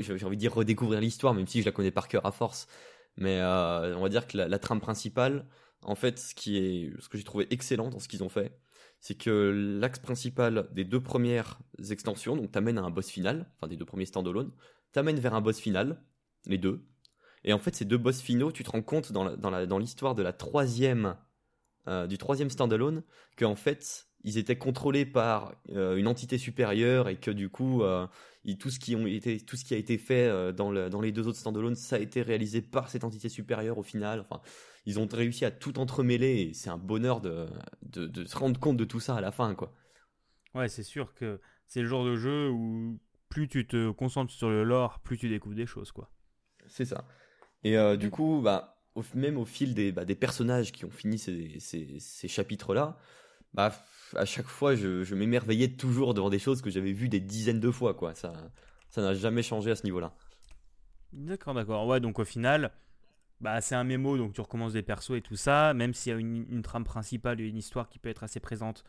j'ai 0.00 0.24
envie 0.24 0.36
de 0.36 0.40
dire 0.40 0.54
redécouvrir 0.54 1.00
l'histoire, 1.00 1.34
même 1.34 1.46
si 1.46 1.60
je 1.60 1.66
la 1.66 1.72
connais 1.72 1.90
par 1.90 2.08
cœur 2.08 2.24
à 2.26 2.32
force. 2.32 2.66
Mais 3.16 3.40
euh, 3.40 3.96
on 3.96 4.02
va 4.02 4.08
dire 4.08 4.26
que 4.26 4.36
la, 4.36 4.58
trame 4.58 4.80
principale, 4.80 5.46
en 5.82 5.94
fait, 5.94 6.18
ce 6.18 6.34
qui 6.34 6.56
est, 6.58 6.92
ce 7.00 7.08
que 7.08 7.18
j'ai 7.18 7.24
trouvé 7.24 7.46
excellent 7.50 7.90
dans 7.90 7.98
ce 7.98 8.08
qu'ils 8.08 8.22
ont 8.22 8.28
fait, 8.28 8.56
c'est 9.00 9.16
que 9.16 9.78
l'axe 9.80 9.98
principal 9.98 10.68
des 10.72 10.84
deux 10.84 11.00
premières 11.00 11.58
extensions, 11.90 12.36
donc 12.36 12.50
t'amène 12.50 12.78
à 12.78 12.82
un 12.82 12.90
boss 12.90 13.08
final, 13.08 13.50
enfin 13.56 13.68
des 13.68 13.76
deux 13.76 13.84
premiers 13.84 14.06
standalone, 14.06 14.50
t'amène 14.92 15.20
vers 15.20 15.34
un 15.34 15.40
boss 15.40 15.58
final, 15.58 16.02
les 16.46 16.58
deux. 16.58 16.84
Et 17.44 17.52
en 17.52 17.58
fait, 17.58 17.74
ces 17.74 17.84
deux 17.84 17.98
boss 17.98 18.20
finaux, 18.20 18.52
tu 18.52 18.64
te 18.64 18.70
rends 18.70 18.82
compte 18.82 19.12
dans 19.12 19.78
l'histoire 19.78 20.14
de 20.14 20.22
la 20.22 20.32
troisième, 20.32 21.16
euh, 21.86 22.06
du 22.06 22.18
troisième 22.18 22.50
standalone, 22.50 23.04
que 23.36 23.44
en 23.44 23.54
fait, 23.54 24.08
ils 24.24 24.36
étaient 24.38 24.58
contrôlés 24.58 25.06
par 25.06 25.54
euh, 25.70 25.96
une 25.96 26.08
entité 26.08 26.38
supérieure 26.38 27.08
et 27.08 27.16
que 27.16 27.30
du 27.30 27.48
coup 27.48 27.82
euh, 27.82 28.06
tout 28.58 28.70
ce 28.70 28.80
qui 28.80 28.94
a 28.94 29.76
été 29.76 29.96
fait 29.96 30.52
dans 30.52 30.70
les 30.72 31.12
deux 31.12 31.28
autres 31.28 31.38
standalone 31.38 31.76
ça 31.76 31.96
a 31.96 31.98
été 32.00 32.22
réalisé 32.22 32.60
par 32.60 32.88
cette 32.88 33.04
entité 33.04 33.28
supérieure 33.28 33.78
au 33.78 33.82
final 33.82 34.20
enfin 34.20 34.40
ils 34.88 34.98
ont 34.98 35.06
réussi 35.06 35.44
à 35.44 35.50
tout 35.50 35.78
entremêler 35.78 36.42
et 36.42 36.54
c'est 36.54 36.70
un 36.70 36.78
bonheur 36.78 37.20
de, 37.20 37.46
de, 37.82 38.06
de, 38.06 38.24
se 38.24 38.36
rendre 38.36 38.58
compte 38.58 38.76
de 38.76 38.84
tout 38.84 39.00
ça 39.00 39.16
à 39.16 39.20
la 39.20 39.30
fin 39.30 39.54
quoi 39.54 39.72
ouais 40.54 40.68
c'est 40.68 40.82
sûr 40.82 41.14
que 41.14 41.40
c'est 41.66 41.82
le 41.82 41.88
genre 41.88 42.04
de 42.04 42.16
jeu 42.16 42.48
où 42.50 42.98
plus 43.28 43.48
tu 43.48 43.66
te 43.66 43.90
concentres 43.90 44.32
sur 44.32 44.48
le 44.48 44.64
lore 44.64 45.00
plus 45.00 45.18
tu 45.18 45.28
découvres 45.28 45.56
des 45.56 45.66
choses 45.66 45.92
quoi 45.92 46.10
c'est 46.66 46.84
ça 46.84 47.06
et 47.64 47.76
du 47.96 48.10
coup 48.10 48.40
bah 48.42 48.82
au, 48.94 49.02
même 49.14 49.36
au 49.36 49.44
fil 49.44 49.74
des, 49.74 49.92
bah, 49.92 50.04
des 50.04 50.14
personnages 50.14 50.72
qui 50.72 50.84
ont 50.84 50.90
fini 50.90 51.18
ces, 51.18 51.60
ces, 51.60 51.98
ces 52.00 52.28
chapitres 52.28 52.74
là 52.74 52.98
bah, 53.54 53.72
à 54.16 54.24
chaque 54.24 54.46
fois, 54.46 54.74
je, 54.74 55.04
je 55.04 55.14
m'émerveillais 55.14 55.68
toujours 55.68 56.14
devant 56.14 56.30
des 56.30 56.38
choses 56.38 56.62
que 56.62 56.70
j'avais 56.70 56.92
vues 56.92 57.08
des 57.08 57.20
dizaines 57.20 57.60
de 57.60 57.70
fois, 57.70 57.94
quoi. 57.94 58.14
Ça, 58.14 58.50
ça 58.90 59.02
n'a 59.02 59.14
jamais 59.14 59.42
changé 59.42 59.70
à 59.70 59.76
ce 59.76 59.84
niveau-là. 59.84 60.14
D'accord, 61.12 61.54
d'accord. 61.54 61.86
Ouais, 61.86 62.00
donc 62.00 62.18
au 62.18 62.24
final, 62.24 62.72
bah, 63.40 63.60
c'est 63.60 63.74
un 63.74 63.84
mémo, 63.84 64.16
donc 64.16 64.32
tu 64.32 64.40
recommences 64.40 64.72
des 64.72 64.82
persos 64.82 65.16
et 65.16 65.22
tout 65.22 65.36
ça, 65.36 65.74
même 65.74 65.94
s'il 65.94 66.12
y 66.12 66.16
a 66.16 66.18
une, 66.18 66.62
trame 66.62 66.84
principale 66.84 67.40
et 67.40 67.46
une 67.46 67.56
histoire 67.56 67.88
qui 67.88 67.98
peut 67.98 68.08
être 68.08 68.24
assez 68.24 68.40
présente 68.40 68.84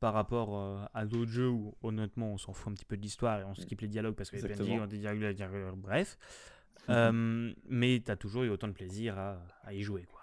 par 0.00 0.14
rapport 0.14 0.56
euh, 0.56 0.84
à 0.94 1.04
d'autres 1.04 1.30
jeux 1.30 1.48
où 1.48 1.74
honnêtement 1.82 2.32
on 2.32 2.38
s'en 2.38 2.52
fout 2.52 2.70
un 2.70 2.74
petit 2.74 2.84
peu 2.84 2.96
de 2.96 3.02
l'histoire 3.02 3.40
et 3.40 3.44
on 3.44 3.54
skip 3.54 3.80
les 3.80 3.88
dialogues 3.88 4.14
parce 4.14 4.30
que 4.30 4.36
les 4.36 4.42
PNJ 4.42 4.80
ont 4.80 4.86
des 4.86 4.98
dialogues, 4.98 5.74
bref. 5.76 6.16
euh, 6.88 7.52
mais 7.68 8.00
tu 8.04 8.10
as 8.10 8.16
toujours 8.16 8.44
eu 8.44 8.50
autant 8.50 8.68
de 8.68 8.72
plaisir 8.72 9.18
à, 9.18 9.42
à 9.64 9.74
y 9.74 9.82
jouer. 9.82 10.04
Quoi. 10.04 10.18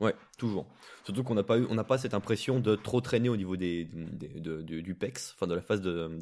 Ouais, 0.00 0.14
toujours. 0.36 0.66
Surtout 1.04 1.24
qu'on 1.24 1.34
n'a 1.34 1.42
pas 1.42 1.58
eu, 1.58 1.66
on 1.70 1.74
n'a 1.74 1.84
pas 1.84 1.96
cette 1.96 2.14
impression 2.14 2.60
de 2.60 2.76
trop 2.76 3.00
traîner 3.00 3.28
au 3.28 3.36
niveau 3.36 3.56
des, 3.56 3.84
du 3.86 4.94
PEX, 4.94 5.32
enfin 5.34 5.46
de 5.46 5.54
la 5.54 5.62
phase 5.62 5.80
de, 5.80 6.18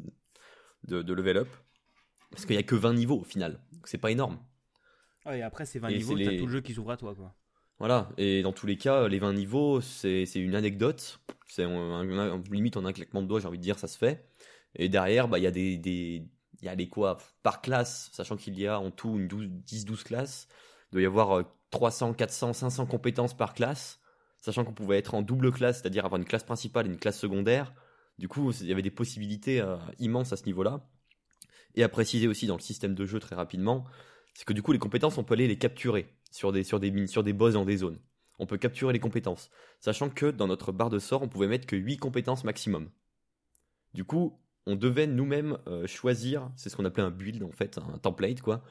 de, 0.87 1.13
level 1.13 1.37
up. 1.37 1.49
Parce 2.31 2.45
qu'il 2.45 2.55
y 2.55 2.59
a 2.59 2.63
que 2.63 2.75
20 2.75 2.93
niveaux 2.93 3.19
au 3.19 3.23
final. 3.23 3.59
C'est 3.83 3.97
pas 3.97 4.11
énorme. 4.11 4.39
Et 5.33 5.41
après 5.41 5.65
ces 5.65 5.79
20 5.79 5.89
niveaux, 5.89 6.17
t'as 6.17 6.37
tout 6.37 6.45
le 6.45 6.51
jeu 6.51 6.61
qui 6.61 6.73
s'ouvre 6.73 6.91
à 6.91 6.97
toi, 6.97 7.15
quoi. 7.15 7.33
Voilà, 7.77 8.09
et 8.17 8.41
dans 8.41 8.53
tous 8.53 8.67
les 8.67 8.77
cas, 8.77 9.07
les 9.09 9.19
20 9.19 9.33
niveaux, 9.33 9.81
c'est 9.81 10.23
une 10.35 10.55
anecdote. 10.55 11.19
C'est 11.47 11.65
limite 11.65 12.77
en 12.77 12.85
un 12.85 12.93
claquement 12.93 13.21
de 13.21 13.27
doigts, 13.27 13.39
j'ai 13.39 13.47
envie 13.47 13.57
de 13.57 13.63
dire, 13.63 13.77
ça 13.77 13.87
se 13.87 13.97
fait. 13.97 14.25
Et 14.75 14.89
derrière, 14.89 15.27
bah, 15.27 15.39
il 15.39 15.43
y 15.43 15.47
a 15.47 15.51
des, 15.51 15.77
des, 15.77 16.27
il 16.61 16.65
y 16.65 16.69
a 16.69 16.75
les 16.75 16.87
quoi, 16.87 17.17
par 17.43 17.61
classe, 17.61 18.09
sachant 18.13 18.37
qu'il 18.37 18.59
y 18.59 18.67
a 18.67 18.79
en 18.79 18.91
tout 18.91 19.17
une 19.17 19.27
10-12 19.27 20.03
classes. 20.03 20.47
Il 20.91 20.95
doit 20.95 21.01
y 21.01 21.05
avoir 21.05 21.39
euh, 21.39 21.43
300, 21.71 22.13
400, 22.13 22.53
500 22.53 22.85
compétences 22.85 23.35
par 23.35 23.53
classe, 23.53 23.99
sachant 24.37 24.63
qu'on 24.63 24.73
pouvait 24.73 24.97
être 24.97 25.13
en 25.13 25.21
double 25.21 25.51
classe, 25.51 25.81
c'est-à-dire 25.81 26.05
avoir 26.05 26.19
une 26.19 26.27
classe 26.27 26.43
principale 26.43 26.87
et 26.87 26.89
une 26.89 26.97
classe 26.97 27.19
secondaire. 27.19 27.73
Du 28.17 28.27
coup, 28.27 28.51
il 28.61 28.67
y 28.67 28.71
avait 28.71 28.81
des 28.81 28.91
possibilités 28.91 29.59
euh, 29.59 29.75
immenses 29.99 30.31
à 30.33 30.37
ce 30.37 30.45
niveau-là. 30.45 30.87
Et 31.75 31.83
à 31.83 31.89
préciser 31.89 32.27
aussi 32.27 32.47
dans 32.47 32.55
le 32.55 32.61
système 32.61 32.95
de 32.95 33.05
jeu 33.05 33.19
très 33.19 33.35
rapidement, 33.35 33.85
c'est 34.35 34.45
que 34.45 34.53
du 34.53 34.61
coup 34.61 34.71
les 34.71 34.79
compétences 34.79 35.17
on 35.17 35.23
peut 35.23 35.33
aller 35.33 35.47
les 35.47 35.57
capturer 35.57 36.13
sur 36.29 36.51
des 36.51 36.63
sur 36.63 36.79
des 36.79 36.91
mines, 36.91 37.07
sur 37.07 37.23
des 37.23 37.33
boss 37.33 37.55
dans 37.55 37.65
des 37.65 37.77
zones. 37.77 37.99
On 38.37 38.45
peut 38.45 38.57
capturer 38.57 38.93
les 38.93 38.99
compétences, 38.99 39.49
sachant 39.79 40.11
que 40.11 40.29
dans 40.29 40.45
notre 40.45 40.71
barre 40.71 40.91
de 40.91 40.99
sort 40.99 41.23
on 41.23 41.27
pouvait 41.27 41.47
mettre 41.47 41.65
que 41.65 41.75
8 41.75 41.97
compétences 41.97 42.43
maximum. 42.43 42.91
Du 43.95 44.03
coup, 44.03 44.39
on 44.67 44.75
devait 44.75 45.07
nous-mêmes 45.07 45.57
euh, 45.67 45.87
choisir, 45.87 46.51
c'est 46.55 46.69
ce 46.69 46.75
qu'on 46.75 46.85
appelait 46.85 47.03
un 47.03 47.11
build 47.11 47.41
en 47.41 47.51
fait, 47.51 47.79
un 47.79 47.97
template 47.97 48.41
quoi, 48.41 48.61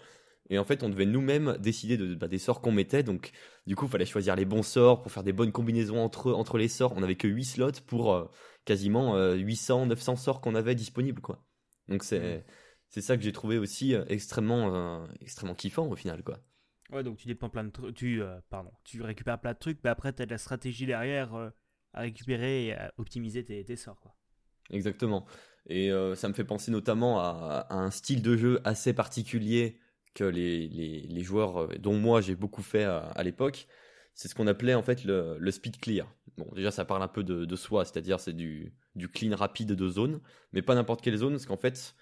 et 0.51 0.59
en 0.59 0.65
fait, 0.65 0.83
on 0.83 0.91
devait 0.91 1.07
nous-mêmes 1.07 1.57
décider 1.59 1.97
de, 1.97 2.15
bah, 2.15 2.29
des 2.29 2.39
sorts 2.39 2.61
qu'on 2.61 2.73
mettait. 2.73 3.03
Donc, 3.03 3.33
du 3.67 3.77
coup, 3.77 3.87
il 3.87 3.91
fallait 3.91 4.05
choisir 4.05 4.37
les 4.37 4.45
bons 4.45 4.63
sorts 4.63 5.03
pour 5.03 5.11
faire 5.11 5.23
des 5.23 5.33
bonnes 5.33 5.53
combinaisons 5.53 5.99
entre, 5.99 6.33
entre 6.33 6.59
les 6.59 6.69
sorts. 6.69 6.93
On 6.97 7.01
n'avait 7.01 7.17
que 7.17 7.29
8 7.29 7.45
slots 7.45 7.81
pour 7.87 8.13
euh, 8.13 8.31
quasiment 8.65 9.17
800, 9.33 9.83
euh, 9.83 9.87
900 9.87 10.17
sorts 10.17 10.41
qu'on 10.41 10.55
avait 10.55 10.75
disponibles, 10.75 11.23
quoi. 11.23 11.43
Donc, 11.89 12.05
c'est, 12.05 12.45
c'est 12.95 13.01
ça 13.01 13.17
que 13.17 13.23
j'ai 13.23 13.33
trouvé 13.33 13.59
aussi 13.59 13.95
euh, 13.95 14.05
extrêmement, 14.09 15.07
extrêmement 15.21 15.55
kiffant 15.55 15.87
au 15.89 15.97
final, 15.97 16.23
quoi. 16.23 16.39
Ouais, 16.91 17.03
donc 17.03 17.17
tu 17.17 17.27
dépends 17.27 17.49
plein 17.49 17.65
de 17.65 17.71
trucs. 17.71 17.95
Tu, 17.97 18.23
pardon, 18.51 18.71
tu 18.85 19.03
récupères 19.03 19.41
plein 19.41 19.53
de 19.53 19.59
trucs, 19.59 19.79
mais 19.83 19.91
après, 19.91 20.13
tu 20.13 20.23
as 20.23 20.27
de 20.27 20.31
la 20.31 20.39
stratégie 20.39 20.87
derrière 20.87 21.35
à 21.93 22.01
récupérer 22.01 22.67
et 22.67 22.75
à 22.75 22.93
optimiser 22.99 23.45
tes, 23.45 23.65
tes 23.65 23.77
sorts, 23.77 23.99
quoi. 24.01 24.15
Exactement. 24.71 25.27
Et 25.67 25.91
ça 26.15 26.29
me 26.29 26.35
fait 26.35 26.45
penser 26.45 26.71
notamment 26.71 27.21
à, 27.21 27.67
à, 27.69 27.75
un 27.75 27.91
style 27.91 28.23
de 28.23 28.37
jeu 28.37 28.61
assez 28.65 28.93
particulier 28.93 29.81
que 30.15 30.25
les, 30.25 30.69
les, 30.69 31.01
les 31.01 31.23
joueurs, 31.23 31.63
euh, 31.63 31.69
dont 31.79 31.95
moi 31.95 32.21
j'ai 32.21 32.37
beaucoup 32.37 32.63
fait 32.63 32.85
à, 32.85 33.23
l'époque, 33.23 33.67
c'est 34.15 34.29
ce 34.29 34.35
qu'on 34.35 34.47
appelait 34.47 34.75
en 34.75 34.83
fait 34.83 35.05
le, 35.05 35.37
le, 35.39 35.51
speed 35.51 35.79
clear. 35.81 36.07
Bon, 36.39 36.47
déjà 36.55 36.71
ça 36.71 36.85
parle 36.85 37.03
un 37.03 37.09
peu 37.09 37.25
de, 37.25 37.45
de 37.45 37.57
soi, 37.57 37.85
c'est-à-dire 37.85 38.21
c'est 38.21 38.33
du, 38.33 38.73
du 38.95 39.09
clean 39.09 39.37
rapide 39.37 39.73
de 39.73 39.89
zone, 39.89 40.21
mais 40.53 40.63
pas 40.63 40.75
n'importe 40.75 41.03
quelle 41.03 41.17
zone, 41.17 41.33
parce 41.33 41.47
qu'en 41.47 41.57
fait, 41.57 41.95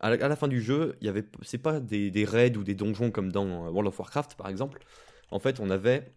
à 0.00 0.16
la, 0.16 0.36
fin 0.36 0.48
du 0.48 0.60
jeu, 0.60 0.96
il 1.00 1.06
y 1.06 1.08
avait, 1.08 1.24
c'est 1.42 1.58
pas 1.58 1.80
des, 1.80 2.24
raids 2.24 2.56
ou 2.56 2.64
des 2.64 2.74
donjons 2.74 3.10
comme 3.10 3.32
dans 3.32 3.68
World 3.68 3.88
of 3.88 3.98
Warcraft 3.98 4.34
par 4.34 4.48
exemple. 4.48 4.80
En 5.30 5.38
fait, 5.38 5.60
on 5.60 5.70
avait 5.70 6.12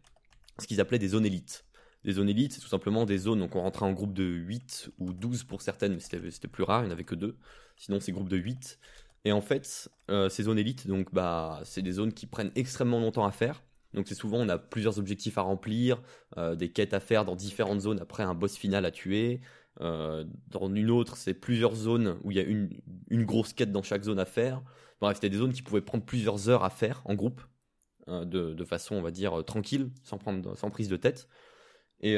ce 0.59 0.67
qu'ils 0.67 0.81
appelaient 0.81 0.99
des 0.99 1.09
zones 1.09 1.25
élites. 1.25 1.65
Des 2.03 2.13
zones 2.13 2.29
élites, 2.29 2.53
c'est 2.53 2.61
tout 2.61 2.67
simplement 2.67 3.05
des 3.05 3.17
zones, 3.17 3.39
donc 3.39 3.55
on 3.55 3.61
rentrait 3.61 3.85
en 3.85 3.91
groupe 3.91 4.13
de 4.13 4.23
8 4.23 4.91
ou 4.99 5.13
12 5.13 5.43
pour 5.43 5.61
certaines, 5.61 5.93
mais 5.93 5.99
c'était 5.99 6.47
plus 6.47 6.63
rare, 6.63 6.81
il 6.81 6.85
n'y 6.85 6.89
en 6.89 6.93
avait 6.93 7.03
que 7.03 7.15
deux. 7.15 7.37
Sinon, 7.75 7.99
c'est 7.99 8.11
groupe 8.11 8.29
de 8.29 8.37
8. 8.37 8.79
Et 9.25 9.31
en 9.31 9.41
fait, 9.41 9.89
euh, 10.09 10.29
ces 10.29 10.43
zones 10.43 10.57
élites, 10.57 10.87
donc 10.87 11.13
bah, 11.13 11.59
c'est 11.63 11.81
des 11.81 11.91
zones 11.93 12.13
qui 12.13 12.27
prennent 12.27 12.51
extrêmement 12.55 12.99
longtemps 12.99 13.25
à 13.25 13.31
faire. 13.31 13.61
Donc 13.93 14.07
c'est 14.07 14.15
souvent 14.15 14.37
on 14.37 14.49
a 14.49 14.57
plusieurs 14.57 14.99
objectifs 14.99 15.37
à 15.37 15.41
remplir, 15.41 16.01
euh, 16.37 16.55
des 16.55 16.71
quêtes 16.71 16.93
à 16.93 16.99
faire 16.99 17.25
dans 17.25 17.35
différentes 17.35 17.81
zones 17.81 17.99
après 17.99 18.23
un 18.23 18.35
boss 18.35 18.55
final 18.55 18.85
à 18.85 18.91
tuer. 18.91 19.41
Euh, 19.81 20.25
dans 20.47 20.73
une 20.73 20.89
autre, 20.89 21.17
c'est 21.17 21.33
plusieurs 21.33 21.75
zones 21.75 22.17
où 22.23 22.31
il 22.31 22.37
y 22.37 22.39
a 22.39 22.43
une, 22.43 22.69
une, 23.09 23.25
grosse 23.25 23.53
quête 23.53 23.71
dans 23.71 23.83
chaque 23.83 24.03
zone 24.03 24.19
à 24.19 24.25
faire. 24.25 24.63
Bref, 25.01 25.17
c'était 25.17 25.29
des 25.29 25.37
zones 25.37 25.53
qui 25.53 25.61
pouvaient 25.61 25.81
prendre 25.81 26.03
plusieurs 26.03 26.49
heures 26.49 26.63
à 26.63 26.69
faire 26.69 27.01
en 27.05 27.13
groupe, 27.13 27.41
euh, 28.07 28.25
de, 28.25 28.53
de, 28.53 28.65
façon, 28.65 28.95
on 28.95 29.01
va 29.01 29.11
dire, 29.11 29.43
tranquille, 29.45 29.91
sans, 30.03 30.17
prendre, 30.17 30.57
sans 30.57 30.71
prise 30.71 30.89
de 30.89 30.97
tête. 30.97 31.27
Et 32.01 32.17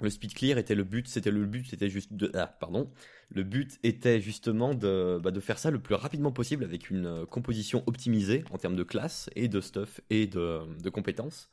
le 0.00 0.10
speed 0.10 0.34
clear 0.34 0.58
était 0.58 0.74
le 0.74 0.84
but, 0.84 1.08
c'était 1.08 1.30
le 1.30 1.44
but, 1.44 1.66
c'était 1.66 1.88
juste 1.88 2.12
de, 2.12 2.30
ah, 2.34 2.46
pardon, 2.46 2.90
le 3.30 3.42
but 3.42 3.78
était 3.82 4.20
justement 4.20 4.74
de, 4.74 5.18
bah, 5.22 5.30
de 5.30 5.40
faire 5.40 5.58
ça 5.58 5.70
le 5.70 5.80
plus 5.80 5.94
rapidement 5.94 6.30
possible 6.30 6.64
avec 6.64 6.90
une 6.90 7.06
euh, 7.06 7.26
composition 7.26 7.82
optimisée 7.86 8.44
en 8.50 8.58
termes 8.58 8.76
de 8.76 8.84
classe 8.84 9.28
et 9.34 9.48
de 9.48 9.60
stuff 9.60 10.00
et 10.10 10.26
de, 10.26 10.60
de 10.80 10.90
compétences. 10.90 11.50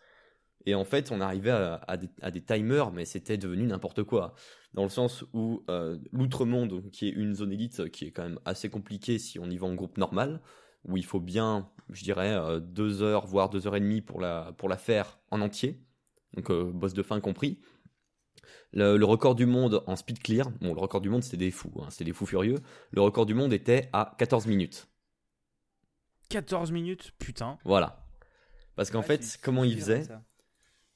Et 0.65 0.75
en 0.75 0.85
fait, 0.85 1.11
on 1.11 1.21
arrivait 1.21 1.51
à, 1.51 1.81
à, 1.87 1.97
des, 1.97 2.09
à 2.21 2.31
des, 2.31 2.41
timers, 2.41 2.91
mais 2.91 3.05
c'était 3.05 3.37
devenu 3.37 3.65
n'importe 3.65 4.03
quoi. 4.03 4.33
Dans 4.73 4.83
le 4.83 4.89
sens 4.89 5.23
où 5.33 5.63
euh, 5.69 5.97
l'outre-monde, 6.11 6.89
qui 6.91 7.07
est 7.07 7.11
une 7.11 7.35
zone 7.35 7.51
élite, 7.51 7.89
qui 7.91 8.05
est 8.05 8.11
quand 8.11 8.23
même 8.23 8.39
assez 8.45 8.69
compliquée 8.69 9.19
si 9.19 9.39
on 9.39 9.49
y 9.49 9.57
va 9.57 9.67
en 9.67 9.75
groupe 9.75 9.97
normal, 9.97 10.41
où 10.87 10.97
il 10.97 11.05
faut 11.05 11.19
bien, 11.19 11.69
je 11.89 12.03
dirais, 12.03 12.33
euh, 12.33 12.59
deux 12.59 13.01
heures, 13.01 13.25
voire 13.25 13.49
deux 13.49 13.67
heures 13.67 13.75
et 13.75 13.79
demie 13.79 14.01
pour 14.01 14.19
la, 14.19 14.53
pour 14.57 14.69
la 14.69 14.77
faire 14.77 15.19
en 15.31 15.41
entier, 15.41 15.79
donc 16.33 16.49
euh, 16.49 16.71
boss 16.71 16.93
de 16.93 17.03
fin 17.03 17.19
compris 17.21 17.59
le, 18.75 19.03
record 19.03 19.35
du 19.35 19.45
monde 19.45 19.83
en 19.87 19.95
speed 19.95 20.19
clear, 20.19 20.49
bon, 20.61 20.73
le 20.73 20.79
record 20.79 21.01
du 21.01 21.09
monde 21.09 21.23
c'était 21.23 21.37
des 21.37 21.51
fous, 21.51 21.71
hein, 21.81 21.87
c'était 21.89 22.05
des 22.05 22.13
fous 22.13 22.25
furieux. 22.25 22.57
Le 22.91 23.01
record 23.01 23.25
du 23.25 23.33
monde 23.33 23.53
était 23.53 23.89
à 23.93 24.15
14 24.17 24.47
minutes. 24.47 24.87
14 26.29 26.71
minutes, 26.71 27.11
putain. 27.19 27.57
Voilà. 27.63 28.05
Parce 28.75 28.91
qu'en 28.91 29.01
fait, 29.01 29.37
comment 29.41 29.63
il 29.63 29.77
faisait 29.79 30.03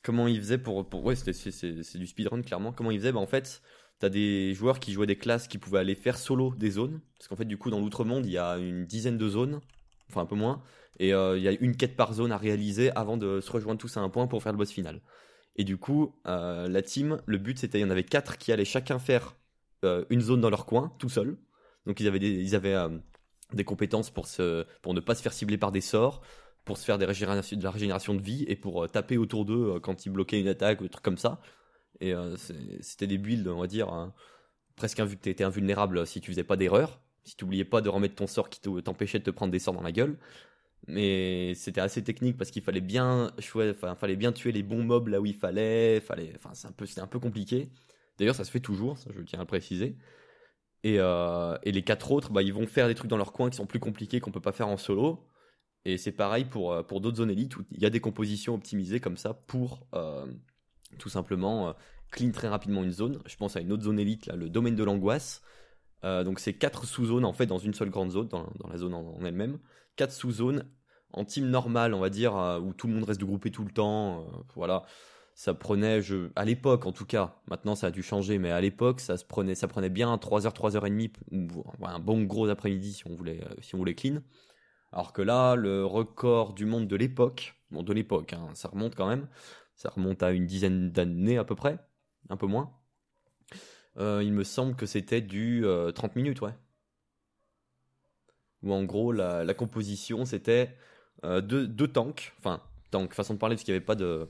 Comment 0.01 0.27
il 0.27 0.39
faisait 0.39 0.57
pour. 0.57 0.85
ouais, 1.03 1.15
c'est 1.15 1.97
du 1.97 2.07
speedrun 2.07 2.41
clairement. 2.41 2.71
Comment 2.71 2.91
il 2.91 2.99
faisait 2.99 3.11
bah, 3.11 3.19
En 3.19 3.27
fait, 3.27 3.61
t'as 3.99 4.09
des 4.09 4.53
joueurs 4.53 4.79
qui 4.79 4.93
jouaient 4.93 5.07
des 5.07 5.17
classes 5.17 5.47
qui 5.47 5.57
pouvaient 5.57 5.79
aller 5.79 5.95
faire 5.95 6.17
solo 6.17 6.53
des 6.55 6.71
zones. 6.71 7.01
Parce 7.17 7.27
qu'en 7.27 7.35
fait, 7.35 7.45
du 7.45 7.57
coup, 7.57 7.69
dans 7.69 7.79
l'outre-monde, 7.79 8.25
il 8.25 8.31
y 8.31 8.37
a 8.37 8.57
une 8.57 8.85
dizaine 8.85 9.17
de 9.17 9.27
zones, 9.27 9.59
enfin 10.09 10.21
un 10.21 10.25
peu 10.25 10.35
moins. 10.35 10.63
Et 10.99 11.13
euh, 11.13 11.37
il 11.37 11.43
y 11.43 11.47
a 11.47 11.51
une 11.51 11.75
quête 11.75 11.95
par 11.95 12.13
zone 12.13 12.31
à 12.31 12.37
réaliser 12.37 12.91
avant 12.95 13.17
de 13.17 13.41
se 13.41 13.51
rejoindre 13.51 13.79
tous 13.79 13.97
à 13.97 14.01
un 14.01 14.09
point 14.09 14.27
pour 14.27 14.41
faire 14.41 14.51
le 14.51 14.57
boss 14.57 14.71
final. 14.71 15.01
Et 15.55 15.63
du 15.63 15.77
coup, 15.77 16.15
euh, 16.27 16.67
la 16.69 16.81
team, 16.81 17.21
le 17.25 17.37
but 17.37 17.59
c'était, 17.59 17.79
il 17.79 17.81
y 17.81 17.85
en 17.85 17.89
avait 17.89 18.03
quatre 18.03 18.37
qui 18.37 18.51
allaient 18.51 18.65
chacun 18.65 18.99
faire 18.99 19.35
euh, 19.83 20.05
une 20.09 20.21
zone 20.21 20.39
dans 20.39 20.49
leur 20.49 20.65
coin, 20.65 20.93
tout 20.99 21.09
seul. 21.09 21.37
Donc 21.85 21.99
ils 21.99 22.07
avaient 22.07 22.19
des, 22.19 22.31
ils 22.31 22.55
avaient, 22.55 22.77
des 23.53 23.63
compétences 23.63 24.09
pour 24.09 24.25
ne 24.93 24.99
pas 24.99 25.15
se 25.15 25.21
faire 25.21 25.33
cibler 25.33 25.57
par 25.57 25.71
des 25.71 25.81
sorts, 25.81 26.21
pour 26.69 26.77
se 26.77 26.85
faire 26.85 26.99
de 26.99 27.05
la 27.05 27.71
régénération 27.71 28.13
de 28.13 28.21
vie 28.21 28.45
et 28.47 28.55
pour 28.55 28.87
taper 28.91 29.17
autour 29.17 29.43
d'eux 29.43 29.79
quand 29.79 30.05
ils 30.05 30.09
bloquaient 30.09 30.39
une 30.39 30.47
attaque 30.47 30.81
ou 30.81 30.83
des 30.83 30.89
trucs 30.91 31.03
comme 31.03 31.17
ça. 31.17 31.41
Et 31.99 32.13
c'était 32.79 33.07
des 33.07 33.17
builds, 33.17 33.47
on 33.47 33.59
va 33.59 33.65
dire, 33.65 33.89
hein, 33.89 34.13
presque 34.75 34.99
étais 35.25 35.43
invulnérable 35.43 36.05
si 36.05 36.21
tu 36.21 36.29
faisais 36.29 36.43
pas 36.43 36.57
d'erreur, 36.57 37.01
si 37.23 37.35
tu 37.35 37.43
oubliais 37.43 37.65
pas 37.65 37.81
de 37.81 37.89
remettre 37.89 38.13
ton 38.13 38.27
sort 38.27 38.51
qui 38.51 38.61
t'empêchait 38.61 39.17
de 39.17 39.23
te 39.23 39.31
prendre 39.31 39.51
des 39.51 39.57
sorts 39.57 39.73
dans 39.73 39.81
la 39.81 39.91
gueule. 39.91 40.19
Mais 40.87 41.55
c'était 41.55 41.81
assez 41.81 42.03
technique 42.03 42.37
parce 42.37 42.51
qu'il 42.51 42.61
fallait 42.61 42.81
bien 42.81 43.31
fallait 43.97 44.15
bien 44.15 44.31
tuer 44.31 44.51
les 44.51 44.61
bons 44.61 44.83
mobs 44.83 45.07
là 45.07 45.19
où 45.19 45.25
il 45.25 45.33
fallait 45.33 46.01
fallait 46.01 46.33
enfin 46.35 46.51
un 46.51 46.85
c'était 46.85 47.01
un 47.01 47.07
peu 47.07 47.19
compliqué. 47.19 47.71
D'ailleurs 48.19 48.35
ça 48.35 48.43
se 48.43 48.51
fait 48.51 48.59
toujours 48.59 48.99
ça 48.99 49.09
je 49.11 49.21
tiens 49.23 49.39
à 49.39 49.41
le 49.41 49.47
préciser. 49.47 49.97
Et, 50.83 50.97
euh, 50.99 51.57
et 51.63 51.71
les 51.71 51.83
quatre 51.83 52.11
autres 52.11 52.31
bah 52.31 52.43
ils 52.43 52.53
vont 52.53 52.67
faire 52.67 52.87
des 52.87 52.95
trucs 52.95 53.09
dans 53.09 53.17
leur 53.17 53.33
coin 53.33 53.49
qui 53.49 53.57
sont 53.57 53.65
plus 53.65 53.79
compliqués 53.79 54.19
qu'on 54.19 54.31
peut 54.31 54.39
pas 54.41 54.51
faire 54.53 54.67
en 54.67 54.77
solo 54.77 55.25
et 55.85 55.97
c'est 55.97 56.11
pareil 56.11 56.45
pour 56.45 56.73
euh, 56.73 56.83
pour 56.83 57.01
d'autres 57.01 57.17
zones 57.17 57.31
élites 57.31 57.57
où 57.57 57.63
il 57.71 57.81
y 57.81 57.85
a 57.85 57.89
des 57.89 57.99
compositions 57.99 58.55
optimisées 58.55 58.99
comme 58.99 59.17
ça 59.17 59.33
pour 59.33 59.87
euh, 59.93 60.25
tout 60.97 61.09
simplement 61.09 61.75
clean 62.11 62.31
très 62.31 62.47
rapidement 62.47 62.83
une 62.83 62.91
zone 62.91 63.19
je 63.25 63.35
pense 63.35 63.55
à 63.55 63.61
une 63.61 63.71
autre 63.71 63.83
zone 63.83 63.99
élite 63.99 64.25
là 64.25 64.35
le 64.35 64.49
domaine 64.49 64.75
de 64.75 64.83
l'angoisse 64.83 65.41
donc 66.01 66.39
c'est 66.39 66.53
quatre 66.53 66.85
sous-zones 66.85 67.25
en 67.25 67.33
fait 67.33 67.45
dans 67.45 67.57
une 67.57 67.73
seule 67.73 67.89
grande 67.89 68.11
zone 68.11 68.29
dans, 68.29 68.49
dans 68.59 68.69
la 68.69 68.77
zone 68.77 68.93
en 68.93 69.19
elle-même 69.23 69.59
quatre 69.95 70.13
sous-zones 70.13 70.65
en 71.13 71.25
team 71.25 71.49
normal, 71.49 71.93
on 71.93 71.99
va 71.99 72.09
dire, 72.09 72.35
euh, 72.37 72.59
où 72.59 72.73
tout 72.73 72.87
le 72.87 72.93
monde 72.93 73.03
reste 73.03 73.21
groupé 73.21 73.51
tout 73.51 73.63
le 73.63 73.71
temps. 73.71 74.21
Euh, 74.21 74.37
voilà, 74.55 74.83
ça 75.33 75.53
prenait, 75.53 76.01
je, 76.01 76.29
à 76.35 76.45
l'époque 76.45 76.85
en 76.85 76.91
tout 76.91 77.05
cas, 77.05 77.35
maintenant 77.47 77.75
ça 77.75 77.87
a 77.87 77.91
dû 77.91 78.03
changer, 78.03 78.37
mais 78.37 78.51
à 78.51 78.61
l'époque 78.61 78.99
ça 78.99 79.17
se 79.17 79.25
prenait, 79.25 79.55
ça 79.55 79.67
prenait 79.67 79.89
bien 79.89 80.13
3h, 80.15 80.53
3h30, 80.53 81.11
ou 81.31 81.63
un 81.85 81.99
bon 81.99 82.23
gros 82.23 82.49
après-midi 82.49 82.93
si 82.93 83.03
euh, 83.07 83.43
si 83.61 83.75
on 83.75 83.77
voulait 83.77 83.95
clean. 83.95 84.21
Alors 84.91 85.13
que 85.13 85.21
là, 85.21 85.55
le 85.55 85.85
record 85.85 86.53
du 86.53 86.65
monde 86.65 86.87
de 86.87 86.95
l'époque, 86.95 87.55
bon 87.71 87.83
de 87.83 87.93
l'époque, 87.93 88.33
hein, 88.33 88.49
ça 88.53 88.69
remonte 88.69 88.95
quand 88.95 89.07
même, 89.07 89.27
ça 89.75 89.89
remonte 89.89 90.23
à 90.23 90.31
une 90.31 90.45
dizaine 90.45 90.91
d'années 90.91 91.37
à 91.37 91.43
peu 91.43 91.55
près, 91.55 91.79
un 92.29 92.37
peu 92.37 92.47
moins. 92.47 92.73
il 93.97 94.33
me 94.33 94.43
semble 94.43 94.75
que 94.75 94.85
c'était 94.85 95.21
du 95.21 95.65
30 95.93 96.15
minutes, 96.15 96.41
ouais 96.41 96.53
où 98.63 98.73
en 98.73 98.83
gros 98.83 99.11
la, 99.11 99.53
composition 99.53 100.25
c'était 100.25 100.75
euh, 101.23 101.41
deux, 101.41 101.87
tanks, 101.87 102.33
enfin 102.39 102.61
tank 102.91 103.13
façon 103.13 103.33
de 103.33 103.39
parler 103.39 103.55
parce 103.55 103.63
qu'il 103.63 103.73
n'y 103.73 103.77
avait 103.77 103.85
pas 103.85 103.95
de 103.95 104.27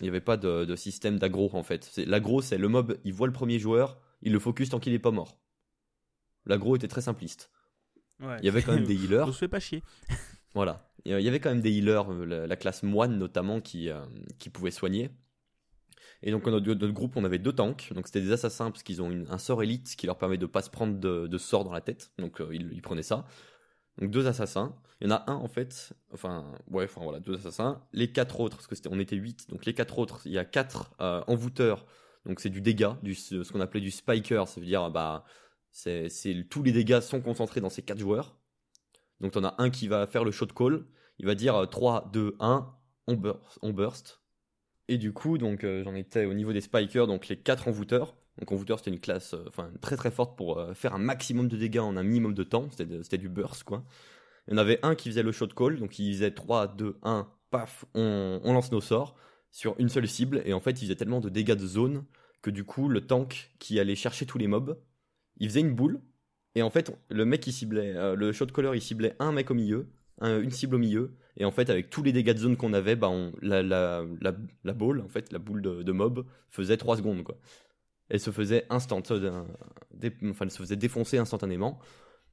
il 0.00 0.04
n'y 0.04 0.08
avait 0.08 0.20
pas 0.20 0.38
de, 0.38 0.74
système 0.76 1.18
d'aggro 1.18 1.50
en 1.52 1.62
fait. 1.62 1.98
L'aggro 2.06 2.40
c'est 2.40 2.56
le 2.56 2.68
mob, 2.68 2.98
il 3.04 3.12
voit 3.12 3.26
le 3.26 3.32
premier 3.32 3.58
joueur, 3.58 4.00
il 4.22 4.32
le 4.32 4.38
focus 4.38 4.70
tant 4.70 4.80
qu'il 4.80 4.92
n'est 4.92 4.98
pas 4.98 5.10
mort. 5.10 5.38
L'aggro 6.46 6.74
était 6.74 6.88
très 6.88 7.02
simpliste. 7.02 7.50
Il 8.38 8.44
y 8.44 8.48
avait 8.48 8.62
quand 8.62 8.74
même 8.74 8.84
des 8.84 8.94
healers. 8.94 9.26
Je 9.28 9.32
se 9.32 9.46
pas 9.46 9.60
chier. 9.60 9.82
voilà. 10.54 10.86
Il 11.04 11.18
y 11.18 11.28
avait 11.28 11.40
quand 11.40 11.50
même 11.50 11.62
des 11.62 11.70
healers, 11.70 12.10
euh, 12.10 12.46
la, 12.46 12.56
classe 12.56 12.82
moine 12.82 13.18
notamment, 13.18 13.60
qui, 13.60 13.88
euh, 13.88 14.00
qui 14.38 14.50
pouvaient 14.50 14.70
soigner. 14.70 15.10
Et 16.22 16.30
donc, 16.30 16.44
dans 16.44 16.60
notre, 16.60 16.88
groupe, 16.88 17.16
on 17.16 17.24
avait 17.24 17.38
deux 17.38 17.54
tanks. 17.54 17.92
Donc, 17.94 18.06
c'était 18.06 18.20
des 18.20 18.32
assassins 18.32 18.70
parce 18.70 18.82
qu'ils 18.82 19.00
ont 19.00 19.24
un 19.30 19.38
sort 19.38 19.62
élite 19.62 19.96
qui 19.96 20.06
leur 20.06 20.18
permet 20.18 20.36
de 20.36 20.44
pas 20.44 20.60
se 20.60 20.68
prendre 20.68 20.98
de, 20.98 21.26
de 21.26 21.38
sort 21.38 21.64
dans 21.64 21.72
la 21.72 21.80
tête. 21.80 22.12
Donc, 22.18 22.42
ils, 22.52 22.82
prenaient 22.82 23.02
ça. 23.02 23.26
Donc 23.98 24.10
deux 24.10 24.26
assassins. 24.26 24.74
Il 25.00 25.08
y 25.08 25.12
en 25.12 25.16
a 25.16 25.30
un 25.30 25.34
en 25.34 25.48
fait, 25.48 25.92
enfin 26.12 26.52
ouais, 26.70 26.84
enfin 26.84 27.02
voilà, 27.02 27.20
deux 27.20 27.34
assassins. 27.34 27.82
Les 27.92 28.10
quatre 28.10 28.40
autres, 28.40 28.56
parce 28.56 28.66
que 28.66 28.74
c'était, 28.74 28.88
on 28.90 28.98
était 28.98 29.16
huit, 29.16 29.48
donc 29.50 29.66
les 29.66 29.74
quatre 29.74 29.98
autres, 29.98 30.22
il 30.24 30.32
y 30.32 30.38
a 30.38 30.44
quatre 30.44 30.90
euh, 31.00 31.22
envoûteurs. 31.26 31.86
Donc 32.26 32.40
c'est 32.40 32.50
du 32.50 32.60
dégât, 32.60 32.98
du, 33.02 33.14
ce 33.14 33.50
qu'on 33.50 33.60
appelait 33.60 33.80
du 33.80 33.90
spiker, 33.90 34.46
ça 34.46 34.60
veut 34.60 34.66
dire 34.66 34.90
bah 34.90 35.24
c'est, 35.70 36.08
tous 36.48 36.62
les 36.62 36.72
dégâts 36.72 37.00
sont 37.00 37.20
concentrés 37.20 37.60
dans 37.60 37.70
ces 37.70 37.82
quatre 37.82 37.98
joueurs. 37.98 38.38
Donc 39.20 39.32
t'en 39.32 39.44
as 39.44 39.54
un 39.58 39.70
qui 39.70 39.88
va 39.88 40.06
faire 40.06 40.24
le 40.24 40.30
shot 40.30 40.46
call, 40.46 40.86
il 41.18 41.26
va 41.26 41.34
dire 41.34 41.68
3, 41.70 42.10
2, 42.12 42.36
1, 42.40 42.74
on 43.06 43.14
burst. 43.14 43.58
On. 43.62 43.74
Et 44.88 44.98
du 44.98 45.12
coup, 45.12 45.38
donc 45.38 45.62
euh, 45.62 45.84
j'en 45.84 45.94
étais 45.94 46.24
au 46.24 46.34
niveau 46.34 46.52
des 46.52 46.60
spikers, 46.60 47.06
donc 47.06 47.28
les 47.28 47.36
quatre 47.36 47.68
envoûteurs. 47.68 48.16
Donc 48.38 48.50
envoûteur 48.52 48.78
c'était 48.78 48.90
une 48.90 49.00
classe 49.00 49.34
euh, 49.34 49.48
très 49.80 49.96
très 49.96 50.10
forte 50.10 50.36
pour 50.36 50.58
euh, 50.58 50.74
faire 50.74 50.94
un 50.94 50.98
maximum 50.98 51.46
de 51.46 51.56
dégâts 51.56 51.78
en 51.78 51.96
un 51.96 52.02
minimum 52.02 52.34
de 52.34 52.42
temps, 52.42 52.68
c'était 52.70 53.18
du 53.18 53.28
burst 53.28 53.64
quoi. 53.64 53.84
Il 54.48 54.52
y 54.52 54.54
en 54.54 54.58
avait 54.58 54.80
un 54.82 54.94
qui 54.94 55.10
faisait 55.10 55.22
le 55.22 55.30
shot 55.30 55.48
call, 55.48 55.78
donc 55.78 55.98
il 55.98 56.14
faisait 56.14 56.30
3, 56.32 56.68
2, 56.68 56.98
1, 57.02 57.28
paf, 57.50 57.84
on, 57.94 58.40
lance 58.44 58.72
nos 58.72 58.80
sorts 58.80 59.14
sur 59.52 59.74
une 59.78 59.88
seule 59.88 60.08
cible, 60.08 60.42
et 60.44 60.52
en 60.54 60.60
fait 60.60 60.72
il 60.82 60.86
faisait 60.86 60.96
tellement 60.96 61.20
de 61.20 61.28
dégâts 61.28 61.54
de 61.54 61.66
zone 61.66 62.04
que 62.42 62.50
du 62.50 62.64
coup 62.64 62.88
le 62.88 63.06
tank 63.06 63.52
qui 63.58 63.78
allait 63.78 63.94
chercher 63.94 64.26
tous 64.26 64.38
les 64.38 64.48
mobs, 64.48 64.80
il 65.40 65.48
faisait 65.48 65.60
une 65.60 65.74
boule, 65.74 66.00
et 66.54 66.62
en 66.62 66.70
fait 66.70 66.92
le 67.08 67.24
mec 67.24 67.46
il 67.46 67.52
ciblait, 67.52 67.96
euh, 67.96 68.14
le 68.14 68.32
shot 68.32 68.46
caller 68.46 68.70
il 68.74 68.82
ciblait 68.82 69.16
un 69.18 69.32
mec 69.32 69.50
au 69.50 69.54
milieu, 69.54 69.88
une 70.22 70.50
cible 70.50 70.74
au 70.74 70.78
milieu, 70.78 71.16
et 71.38 71.46
en 71.46 71.50
fait 71.50 71.70
avec 71.70 71.88
tous 71.90 72.02
les 72.02 72.12
dégâts 72.12 72.34
de 72.34 72.38
zone 72.38 72.56
qu'on 72.56 72.74
avait, 72.74 72.94
bah 72.94 73.10
la, 73.40 73.62
la, 73.62 74.04
la, 74.20 74.72
boule, 74.74 75.00
en 75.00 75.08
fait 75.08 75.32
la 75.32 75.38
boule 75.38 75.62
de, 75.62 75.82
de 75.82 75.92
mob 75.92 76.26
faisait 76.50 76.76
3 76.76 76.98
secondes 76.98 77.22
quoi 77.22 77.38
elle 78.10 78.20
se 78.20 78.30
faisait 78.30 78.66
instant, 78.68 79.02
euh, 79.12 79.44
enfin 80.24 80.44
elle 80.44 80.50
se 80.50 80.58
faisait 80.58 80.76
défoncer 80.76 81.16
instantanément. 81.18 81.78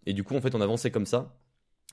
Et 0.05 0.13
du 0.13 0.23
coup, 0.23 0.35
en 0.35 0.41
fait, 0.41 0.55
on 0.55 0.61
avançait 0.61 0.91
comme 0.91 1.05
ça. 1.05 1.39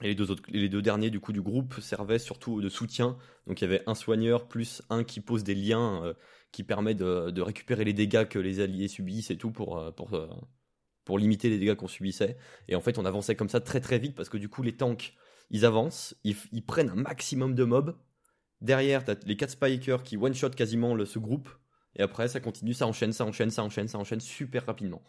Et 0.03 0.09
les 0.09 0.15
deux, 0.17 0.31
autres, 0.31 0.43
les 0.49 0.69
deux 0.69 0.83
derniers 0.83 1.11
du 1.11 1.21
coup 1.21 1.33
du 1.33 1.41
groupe 1.41 1.79
servaient 1.81 2.19
surtout 2.19 2.61
de 2.61 2.69
soutien. 2.69 3.17
Donc 3.47 3.61
il 3.61 3.65
y 3.65 3.67
avait 3.67 3.83
un 3.87 3.95
soigneur 3.95 4.49
plus 4.49 4.83
un 4.91 5.05
qui 5.05 5.21
pose 5.21 5.45
des 5.45 5.55
liens 5.55 6.03
euh, 6.03 6.15
qui 6.51 6.65
permet 6.65 6.95
de, 6.95 7.41
récupérer 7.41 7.85
les 7.85 7.93
dégâts 7.93 8.27
que 8.27 8.41
les 8.41 8.59
alliés 8.59 8.89
subissent 8.89 9.31
et 9.31 9.37
tout 9.37 9.53
pour, 9.53 9.79
pour 11.05 11.19
limiter 11.19 11.51
les 11.51 11.59
dégâts 11.59 11.75
qu'on 11.75 11.89
subissait. 11.89 12.37
Et 12.69 12.77
en 12.77 12.81
fait, 12.81 12.99
on 12.99 13.05
avançait 13.05 13.37
comme 13.37 13.49
ça 13.49 13.61
très 13.61 13.81
très 13.81 13.99
vite 13.99 14.15
parce 14.15 14.29
que 14.29 14.39
du 14.39 14.49
coup, 14.49 14.63
les 14.63 14.77
tanks, 14.77 15.15
ils 15.51 15.65
avancent, 15.65 16.17
ils, 16.25 16.37
ils 16.53 16.65
prennent 16.65 16.91
un 16.91 16.97
maximum 16.97 17.55
de 17.55 17.65
mobs. 17.65 17.97
Derrière, 18.61 19.05
t'as 19.05 19.17
les 19.27 19.37
4 19.37 19.51
spikers 19.51 20.03
qui 20.03 20.17
one-shot 20.17 20.51
quasiment 20.51 20.95
le, 20.95 21.05
ce 21.05 21.19
groupe 21.19 21.51
et 21.97 22.03
après, 22.03 22.29
ça 22.29 22.41
continue, 22.41 22.75
ça 22.75 22.87
enchaîne, 22.87 23.13
ça 23.13 23.25
enchaîne, 23.25 23.51
ça 23.51 23.63
enchaîne, 23.63 23.89
ça 23.89 23.99
enchaîne 23.99 24.21
super 24.21 24.67
rapidement. 24.67 25.03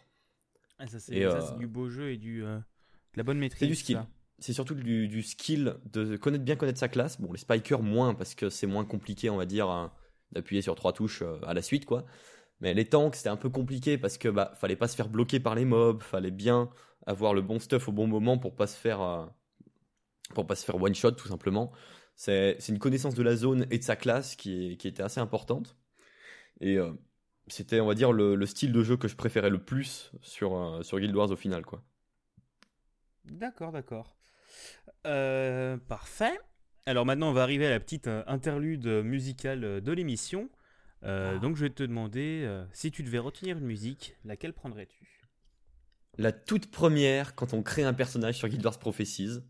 Ah, 0.78 0.86
ça, 0.86 1.00
c'est 1.00 1.24
euh, 1.24 1.40
du 1.56 1.66
beau 1.66 1.88
jeu 1.88 2.10
et 2.10 2.16
du, 2.16 2.44
euh, 2.44 2.58
de 2.58 2.62
la 3.16 3.22
bonne 3.22 3.38
maîtrise. 3.38 3.60
C'est 3.60 3.66
du 3.66 3.74
skill. 3.74 4.02
C'est 4.38 4.52
surtout 4.52 4.74
du, 4.74 5.08
du, 5.08 5.22
skill 5.22 5.76
de 5.92 6.16
connaître 6.16 6.44
bien 6.44 6.56
connaître 6.56 6.78
sa 6.78 6.88
classe. 6.88 7.20
Bon, 7.20 7.32
les 7.32 7.38
spikers 7.38 7.82
moins 7.82 8.14
parce 8.14 8.34
que 8.34 8.50
c'est 8.50 8.66
moins 8.66 8.84
compliqué, 8.84 9.30
on 9.30 9.36
va 9.36 9.46
dire, 9.46 9.90
d'appuyer 10.32 10.60
sur 10.60 10.74
trois 10.74 10.92
touches 10.92 11.22
euh, 11.22 11.38
à 11.46 11.54
la 11.54 11.62
suite, 11.62 11.86
quoi. 11.86 12.04
Mais 12.60 12.74
les 12.74 12.86
tanks, 12.86 13.16
c'était 13.16 13.28
un 13.28 13.36
peu 13.36 13.50
compliqué 13.50 13.98
parce 13.98 14.18
que 14.18 14.28
bah 14.28 14.52
fallait 14.56 14.76
pas 14.76 14.88
se 14.88 14.96
faire 14.96 15.08
bloquer 15.08 15.40
par 15.40 15.54
les 15.54 15.64
mobs, 15.64 16.02
fallait 16.02 16.30
bien 16.30 16.70
avoir 17.06 17.34
le 17.34 17.42
bon 17.42 17.58
stuff 17.58 17.88
au 17.88 17.92
bon 17.92 18.06
moment 18.06 18.38
pour 18.38 18.56
pas 18.56 18.66
se 18.66 18.76
faire 18.76 19.28
pour 20.34 20.46
pas 20.46 20.54
se 20.54 20.64
faire 20.64 20.76
one 20.76 20.94
shot 20.94 21.12
tout 21.12 21.28
simplement. 21.28 21.72
C'est 22.16 22.58
une 22.68 22.78
connaissance 22.78 23.14
de 23.14 23.22
la 23.22 23.36
zone 23.36 23.66
et 23.70 23.78
de 23.78 23.84
sa 23.84 23.94
classe 23.94 24.36
qui, 24.36 24.76
qui 24.78 24.88
était 24.88 25.02
assez 25.02 25.20
importante. 25.20 25.76
Et 26.60 26.78
euh, 26.78 26.92
c'était, 27.46 27.80
on 27.80 27.86
va 27.86 27.94
dire, 27.94 28.12
le, 28.12 28.34
le, 28.34 28.46
style 28.46 28.72
de 28.72 28.82
jeu 28.82 28.96
que 28.96 29.06
je 29.06 29.16
préférais 29.16 29.50
le 29.50 29.62
plus 29.62 30.10
sur, 30.22 30.56
euh, 30.56 30.82
sur 30.82 30.98
Guild 30.98 31.14
Wars 31.14 31.30
au 31.30 31.36
final. 31.36 31.64
quoi. 31.66 31.82
D'accord, 33.26 33.70
d'accord. 33.70 34.16
Euh, 35.06 35.76
parfait. 35.76 36.38
Alors 36.86 37.04
maintenant, 37.04 37.28
on 37.28 37.32
va 37.32 37.42
arriver 37.42 37.66
à 37.66 37.70
la 37.70 37.80
petite 37.80 38.08
interlude 38.08 38.86
musicale 38.86 39.82
de 39.82 39.92
l'émission. 39.92 40.48
Ah. 41.02 41.38
Donc 41.38 41.56
je 41.56 41.62
vais 41.62 41.70
te 41.70 41.82
demander, 41.82 42.48
si 42.72 42.90
tu 42.90 43.02
devais 43.02 43.18
retenir 43.18 43.58
une 43.58 43.66
musique, 43.66 44.16
laquelle 44.24 44.52
prendrais-tu? 44.52 45.28
La 46.18 46.32
toute 46.32 46.70
première, 46.70 47.34
quand 47.34 47.52
on 47.52 47.62
crée 47.62 47.84
un 47.84 47.92
personnage 47.92 48.38
sur 48.38 48.48
Guild 48.48 48.64
Wars 48.64 48.78
Prophecies. 48.78 49.40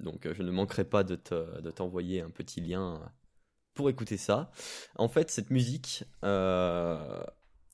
Donc 0.00 0.28
je 0.32 0.42
ne 0.42 0.50
manquerai 0.50 0.84
pas 0.84 1.02
de 1.02 1.16
t'envoyer 1.16 2.20
un 2.20 2.30
petit 2.30 2.60
lien 2.60 3.10
pour 3.74 3.90
écouter 3.90 4.16
ça. 4.16 4.50
En 4.96 5.08
fait, 5.08 5.30
cette 5.30 5.50
musique, 5.50 6.04
euh, 6.24 7.22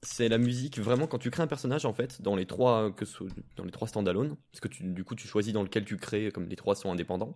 c'est 0.02 0.28
la 0.28 0.38
musique 0.38 0.78
vraiment 0.78 1.06
quand 1.06 1.18
tu 1.18 1.30
crées 1.30 1.42
un 1.42 1.48
personnage 1.48 1.84
en 1.84 1.92
fait 1.92 2.22
dans 2.22 2.36
les 2.36 2.46
trois 2.46 2.92
que 2.92 3.04
dans 3.56 3.64
les 3.64 3.70
trois 3.70 3.88
standalone, 3.88 4.36
parce 4.52 4.60
que 4.60 4.68
tu, 4.68 4.84
du 4.84 5.04
coup 5.04 5.14
tu 5.14 5.26
choisis 5.26 5.52
dans 5.52 5.62
lequel 5.62 5.84
tu 5.84 5.96
crées, 5.96 6.30
comme 6.32 6.48
les 6.48 6.56
trois 6.56 6.74
sont 6.74 6.92
indépendants. 6.92 7.34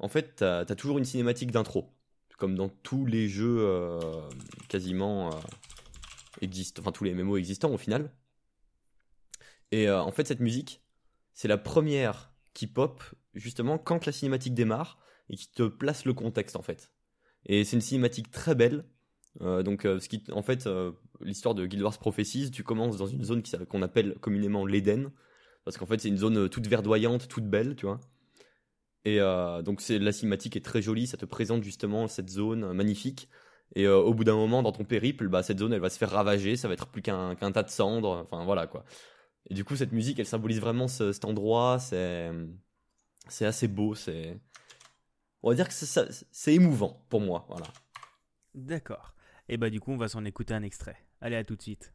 En 0.00 0.08
fait, 0.08 0.36
tu 0.36 0.44
as, 0.44 0.64
toujours 0.76 0.98
une 0.98 1.04
cinématique 1.04 1.50
d'intro, 1.50 1.92
comme 2.38 2.54
dans 2.54 2.68
tous 2.68 3.04
les 3.04 3.28
jeux 3.28 3.58
euh, 3.60 4.00
quasiment 4.68 5.28
euh, 5.28 5.36
existent, 6.40 6.80
enfin 6.80 6.92
tous 6.92 7.04
les 7.04 7.12
MMO 7.12 7.36
existants 7.36 7.72
au 7.72 7.78
final. 7.78 8.10
Et 9.70 9.90
en 9.90 10.10
fait, 10.12 10.26
cette 10.26 10.40
musique, 10.40 10.82
c'est 11.34 11.46
la 11.48 11.58
première 11.58 12.32
qui 12.54 12.66
pop 12.66 13.02
justement 13.34 13.76
quand 13.76 14.06
la 14.06 14.12
cinématique 14.12 14.54
démarre 14.54 14.98
et 15.28 15.36
qui 15.36 15.50
te 15.50 15.64
place 15.64 16.06
le 16.06 16.14
contexte 16.14 16.56
en 16.56 16.62
fait. 16.62 16.90
Et 17.46 17.64
c'est 17.64 17.76
une 17.76 17.82
cinématique 17.82 18.30
très 18.30 18.54
belle. 18.54 18.84
Euh, 19.40 19.62
donc, 19.62 19.84
euh, 19.84 20.00
ce 20.00 20.08
qui, 20.08 20.22
en 20.32 20.42
fait, 20.42 20.66
euh, 20.66 20.92
l'histoire 21.20 21.54
de 21.54 21.66
Guild 21.66 21.82
Wars 21.82 21.98
Prophecies, 21.98 22.50
tu 22.50 22.64
commences 22.64 22.96
dans 22.96 23.06
une 23.06 23.24
zone 23.24 23.42
qu'on 23.68 23.82
appelle 23.82 24.16
communément 24.20 24.66
l'Eden, 24.66 25.10
parce 25.64 25.76
qu'en 25.76 25.86
fait, 25.86 26.00
c'est 26.00 26.08
une 26.08 26.16
zone 26.16 26.48
toute 26.48 26.66
verdoyante, 26.66 27.28
toute 27.28 27.48
belle, 27.48 27.76
tu 27.76 27.86
vois. 27.86 28.00
Et 29.04 29.18
donc, 29.64 29.80
c'est 29.80 29.98
la 29.98 30.12
cinématique 30.12 30.56
est 30.56 30.64
très 30.64 30.82
jolie, 30.82 31.06
ça 31.06 31.16
te 31.16 31.24
présente 31.24 31.62
justement 31.62 32.08
cette 32.08 32.28
zone 32.28 32.72
magnifique. 32.72 33.28
Et 33.74 33.86
au 33.86 34.12
bout 34.14 34.24
d'un 34.24 34.34
moment, 34.34 34.62
dans 34.62 34.72
ton 34.72 34.84
périple, 34.84 35.28
bah, 35.28 35.42
cette 35.42 35.58
zone, 35.58 35.72
elle 35.72 35.80
va 35.80 35.90
se 35.90 35.98
faire 35.98 36.10
ravager, 36.10 36.56
ça 36.56 36.68
va 36.68 36.74
être 36.74 36.88
plus 36.88 37.02
qu'un 37.02 37.34
tas 37.36 37.62
de 37.62 37.70
cendres, 37.70 38.26
enfin 38.30 38.44
voilà 38.44 38.66
quoi. 38.66 38.84
Et 39.50 39.54
du 39.54 39.64
coup, 39.64 39.76
cette 39.76 39.92
musique, 39.92 40.18
elle 40.18 40.26
symbolise 40.26 40.60
vraiment 40.60 40.88
cet 40.88 41.24
endroit, 41.24 41.78
c'est 41.78 42.30
c'est 43.28 43.46
assez 43.46 43.68
beau, 43.68 43.94
c'est 43.94 44.40
on 45.42 45.50
va 45.50 45.54
dire 45.54 45.68
que 45.68 45.74
c'est 45.74 46.54
émouvant 46.54 47.04
pour 47.08 47.20
moi. 47.20 47.46
Voilà. 47.48 47.66
D'accord. 48.54 49.14
Et 49.48 49.56
bah 49.56 49.70
du 49.70 49.80
coup, 49.80 49.92
on 49.92 49.96
va 49.96 50.08
s'en 50.08 50.24
écouter 50.24 50.54
un 50.54 50.62
extrait. 50.62 50.96
Allez, 51.20 51.36
à 51.36 51.44
tout 51.44 51.56
de 51.56 51.62
suite. 51.62 51.94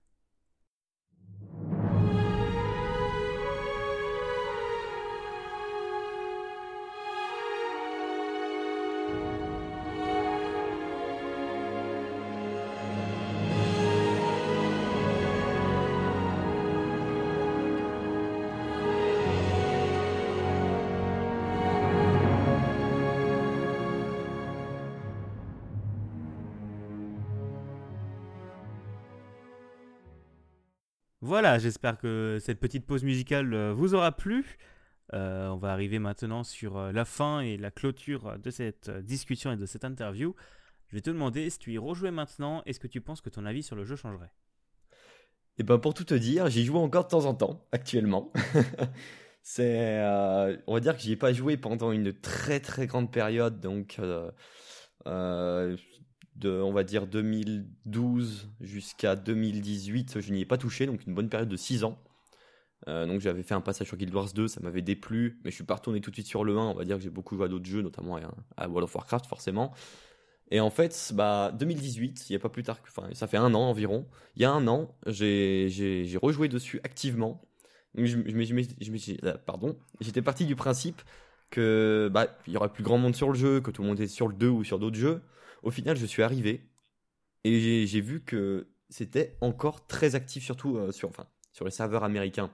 Voilà, 31.34 31.58
j'espère 31.58 31.98
que 31.98 32.38
cette 32.40 32.60
petite 32.60 32.86
pause 32.86 33.04
musicale 33.04 33.56
euh, 33.56 33.74
vous 33.74 33.96
aura 33.96 34.12
plu. 34.12 34.60
Euh, 35.14 35.48
on 35.48 35.58
va 35.58 35.72
arriver 35.72 35.98
maintenant 35.98 36.44
sur 36.44 36.78
euh, 36.78 36.92
la 36.92 37.06
fin 37.06 37.40
et 37.40 37.58
la 37.58 37.72
clôture 37.72 38.38
de 38.38 38.52
cette 38.52 38.92
discussion 38.92 39.52
et 39.52 39.58
de 39.58 39.66
cette 39.66 39.84
interview. 39.84 40.36
Je 40.90 40.96
vais 40.96 41.02
te 41.02 41.10
demander 41.10 41.50
si 41.50 41.58
tu 41.58 41.74
y 41.74 41.80
rejouais 41.80 42.12
maintenant, 42.12 42.62
est-ce 42.68 42.80
que 42.80 42.86
tu 42.86 43.02
penses 43.02 43.20
que 43.20 43.32
ton 43.32 43.48
avis 43.48 43.64
sur 43.64 43.76
le 43.76 43.84
jeu 43.84 43.96
changerait? 43.96 44.32
Eh 45.58 45.64
ben 45.64 45.80
pour 45.80 45.96
tout 45.96 46.04
te 46.04 46.14
dire, 46.14 46.52
j'y 46.52 46.66
joue 46.66 46.78
encore 46.78 47.06
de 47.06 47.10
temps 47.10 47.26
en 47.26 47.34
temps 47.34 47.66
actuellement. 47.72 48.32
C'est, 49.42 50.04
on 50.68 50.74
va 50.76 50.80
dire 50.82 50.96
que 50.96 51.02
j'y 51.02 51.14
ai 51.14 51.18
pas 51.18 51.34
joué 51.34 51.58
pendant 51.58 51.92
une 51.92 52.14
très 52.14 52.60
très 52.60 52.86
grande 52.86 53.12
période, 53.12 53.60
donc 53.60 54.00
de, 56.36 56.50
on 56.50 56.74
va 56.74 56.84
dire, 56.84 57.08
2012 57.08 58.50
jusqu'à 58.62 59.16
2018, 59.16 60.20
je 60.20 60.34
n'y 60.34 60.42
ai 60.42 60.46
pas 60.46 60.58
touché, 60.58 60.86
donc 60.86 61.06
une 61.06 61.14
bonne 61.14 61.30
période 61.30 61.50
de 61.50 61.58
6 61.58 61.84
ans. 61.84 61.98
Euh, 62.88 63.06
donc 63.06 63.22
j'avais 63.22 63.44
fait 63.44 63.54
un 63.54 63.62
passage 63.62 63.88
sur 63.88 63.98
Guild 63.98 64.14
Wars 64.14 64.34
2, 64.34 64.48
ça 64.48 64.60
m'avait 64.62 64.82
déplu, 64.82 65.40
mais 65.44 65.52
je 65.52 65.56
suis 65.56 65.64
pas 65.64 65.76
retourné 65.76 66.02
tout 66.02 66.10
de 66.10 66.16
suite 66.16 66.28
sur 66.28 66.44
le 66.44 66.58
1, 66.58 66.62
on 66.62 66.74
va 66.74 66.84
dire 66.84 66.98
que 66.98 67.04
j'ai 67.04 67.10
beaucoup 67.10 67.36
joué 67.36 67.46
à 67.46 67.48
d'autres 67.48 67.66
jeux, 67.66 67.82
notamment 67.82 68.20
à, 68.58 68.68
World 68.68 68.84
of 68.84 68.96
Warcraft 68.96 69.26
forcément. 69.26 69.74
Et 70.52 70.60
en 70.60 70.70
fait, 70.70 71.14
bah, 71.16 71.52
2018, 71.58 72.30
il 72.30 72.34
y 72.34 72.36
a 72.36 72.40
pas 72.40 72.50
plus 72.50 72.64
tard 72.64 72.82
que, 72.82 72.90
enfin, 72.90 73.08
ça 73.14 73.28
fait 73.28 73.38
un 73.38 73.54
an 73.54 73.62
environ, 73.62 74.06
il 74.36 74.42
y 74.42 74.46
a 74.46 74.52
un 74.52 74.68
an, 74.68 74.94
j'ai 75.08 76.18
rejoué 76.22 76.50
dessus 76.50 76.82
activement. 76.84 77.42
Je, 77.96 78.18
pardon, 79.46 79.78
j'étais 80.02 80.22
parti 80.22 80.46
du 80.46 80.56
principe 80.56 81.02
que 81.52 82.10
bah, 82.12 82.28
il 82.48 82.54
y 82.54 82.58
aurait 82.58 82.74
plus 82.74 82.84
grand 82.84 82.98
monde 82.98 83.16
sur 83.16 83.30
le 83.30 83.36
jeu, 83.36 83.62
que 83.62 83.72
tout 83.72 83.84
le 83.84 83.88
monde 83.88 84.00
était 84.00 84.08
sur 84.08 84.28
le 84.28 84.34
2 84.34 84.50
ou 84.50 84.64
sur 84.64 84.80
d'autres 84.80 84.98
jeux. 84.98 85.22
Au 85.64 85.72
final, 85.72 85.98
je 85.98 86.06
suis 86.06 86.22
arrivé 86.22 86.70
et 87.44 87.88
j'ai 87.88 88.02
vu 88.02 88.22
que 88.22 88.68
c'était 88.90 89.38
encore 89.42 89.88
très 89.88 90.16
actif, 90.16 90.44
surtout 90.44 90.78
euh, 90.78 90.92
sur, 90.92 91.12
les 91.64 91.72
serveurs 91.72 92.04
américains. 92.04 92.52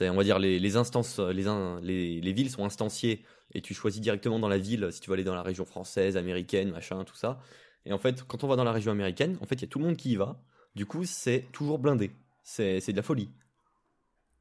On 0.00 0.14
va 0.14 0.24
dire, 0.24 0.38
les, 0.38 0.76
instances, 0.76 1.18
les, 1.18 2.20
les, 2.20 2.32
villes 2.32 2.50
sont 2.50 2.64
instanciées 2.64 3.24
et 3.52 3.60
tu 3.60 3.74
choisis 3.74 4.00
directement 4.00 4.38
dans 4.38 4.48
la 4.48 4.58
ville 4.58 4.88
si 4.90 5.00
tu 5.00 5.10
veux 5.10 5.14
aller 5.14 5.24
dans 5.24 5.34
la 5.34 5.42
région 5.42 5.64
française, 5.64 6.16
américaine, 6.16 6.70
machin, 6.70 7.04
tout 7.04 7.16
ça. 7.16 7.40
Et 7.84 7.92
en 7.92 7.98
fait, 7.98 8.22
quand 8.24 8.44
on 8.44 8.48
va 8.48 8.56
dans 8.56 8.64
la 8.64 8.72
région 8.72 8.92
américaine, 8.92 9.36
en 9.40 9.46
fait, 9.46 9.56
il 9.56 9.62
y 9.62 9.64
a 9.64 9.68
tout 9.68 9.78
le 9.78 9.84
monde 9.84 9.96
qui 9.96 10.12
y 10.12 10.16
va. 10.16 10.42
Du 10.74 10.86
coup, 10.86 11.04
c'est 11.04 11.46
toujours 11.52 11.78
blindé. 11.78 12.12
C'est, 12.42 12.80
de 12.86 12.96
la 12.96 13.02
folie. 13.02 13.30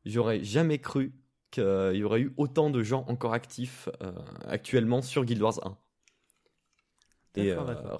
J'aurais 0.05 0.43
jamais 0.43 0.79
cru 0.79 1.13
qu'il 1.51 1.63
y 1.95 2.03
aurait 2.03 2.21
eu 2.21 2.33
autant 2.37 2.69
de 2.69 2.81
gens 2.81 3.05
encore 3.07 3.33
actifs 3.33 3.89
euh, 4.01 4.11
actuellement 4.47 5.01
sur 5.01 5.25
Guild 5.25 5.41
Wars 5.41 5.59
1. 5.63 5.77
Et, 7.35 7.51
euh, 7.51 7.97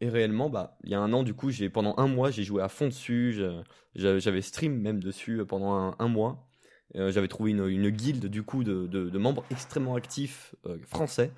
et 0.00 0.08
réellement, 0.08 0.50
bah, 0.50 0.78
il 0.84 0.90
y 0.90 0.94
a 0.94 1.00
un 1.00 1.12
an, 1.12 1.22
du 1.22 1.34
coup, 1.34 1.50
j'ai 1.50 1.68
pendant 1.68 1.94
un 1.96 2.06
mois, 2.06 2.30
j'ai 2.30 2.44
joué 2.44 2.62
à 2.62 2.68
fond 2.68 2.86
dessus. 2.86 3.40
J'avais 3.94 4.42
stream 4.42 4.80
même 4.80 5.02
dessus 5.02 5.44
pendant 5.46 5.94
un, 5.98 6.08
mois. 6.08 6.46
Euh, 6.96 7.10
j'avais 7.10 7.28
trouvé 7.28 7.50
une, 7.50 7.66
une, 7.66 7.90
guilde 7.90 8.26
du 8.26 8.42
coup 8.42 8.64
de, 8.64 8.86
de, 8.86 9.18
membres 9.18 9.44
extrêmement 9.50 9.94
actifs 9.94 10.54
euh, 10.66 10.78
français 10.86 11.32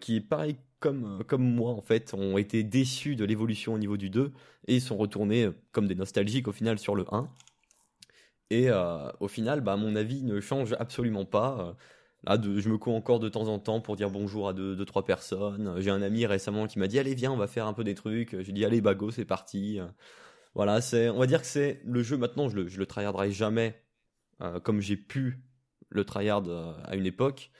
qui, 0.00 0.20
pareil 0.20 0.56
comme, 0.78 1.24
comme 1.26 1.42
moi 1.42 1.72
en 1.72 1.80
fait, 1.80 2.14
ont 2.14 2.38
été 2.38 2.62
déçus 2.62 3.16
de 3.16 3.24
l'évolution 3.24 3.74
au 3.74 3.78
niveau 3.78 3.96
du 3.96 4.08
2 4.08 4.32
et 4.68 4.78
sont 4.78 4.96
retournés 4.96 5.50
comme 5.72 5.88
des 5.88 5.96
nostalgiques 5.96 6.46
au 6.46 6.52
final 6.52 6.78
sur 6.78 6.94
le 6.94 7.04
1. 7.12 7.28
Et 8.50 8.70
au 9.18 9.26
final, 9.28 9.62
bah, 9.62 9.76
mon 9.76 9.96
avis 9.96 10.22
ne 10.22 10.40
change 10.40 10.74
absolument 10.78 11.24
pas. 11.24 11.76
Là, 12.26 12.38
je 12.42 12.68
me 12.68 12.78
cours 12.78 12.94
encore 12.94 13.20
de 13.20 13.28
temps 13.28 13.48
en 13.48 13.58
temps 13.58 13.80
pour 13.80 13.96
dire 13.96 14.10
bonjour 14.10 14.48
à 14.48 14.52
deux, 14.52 14.76
deux 14.76 14.84
trois 14.84 15.04
personnes. 15.04 15.74
J'ai 15.78 15.90
un 15.90 16.02
ami 16.02 16.26
récemment 16.26 16.66
qui 16.66 16.78
m'a 16.78 16.86
dit 16.86 16.98
allez 16.98 17.14
viens, 17.14 17.32
on 17.32 17.36
va 17.36 17.46
faire 17.46 17.66
un 17.66 17.72
peu 17.74 17.84
des 17.84 17.94
trucs. 17.94 18.40
J'ai 18.40 18.52
dit 18.52 18.64
allez 18.64 18.80
bago, 18.80 19.10
c'est 19.10 19.24
parti. 19.24 19.78
Voilà, 20.54 20.80
c'est, 20.80 21.08
on 21.08 21.18
va 21.18 21.26
dire 21.26 21.40
que 21.40 21.46
c'est 21.46 21.80
le 21.84 22.02
jeu 22.02 22.16
maintenant. 22.16 22.48
Je 22.48 22.56
le, 22.56 22.68
je 22.68 22.78
le 22.78 22.86
tryharderai 22.86 23.32
jamais 23.32 23.84
euh, 24.40 24.60
comme 24.60 24.80
j'ai 24.80 24.96
pu 24.96 25.40
le 25.88 26.04
tryhard 26.04 26.48
euh, 26.48 26.74
à 26.84 26.96
une 26.96 27.06
époque. 27.06 27.50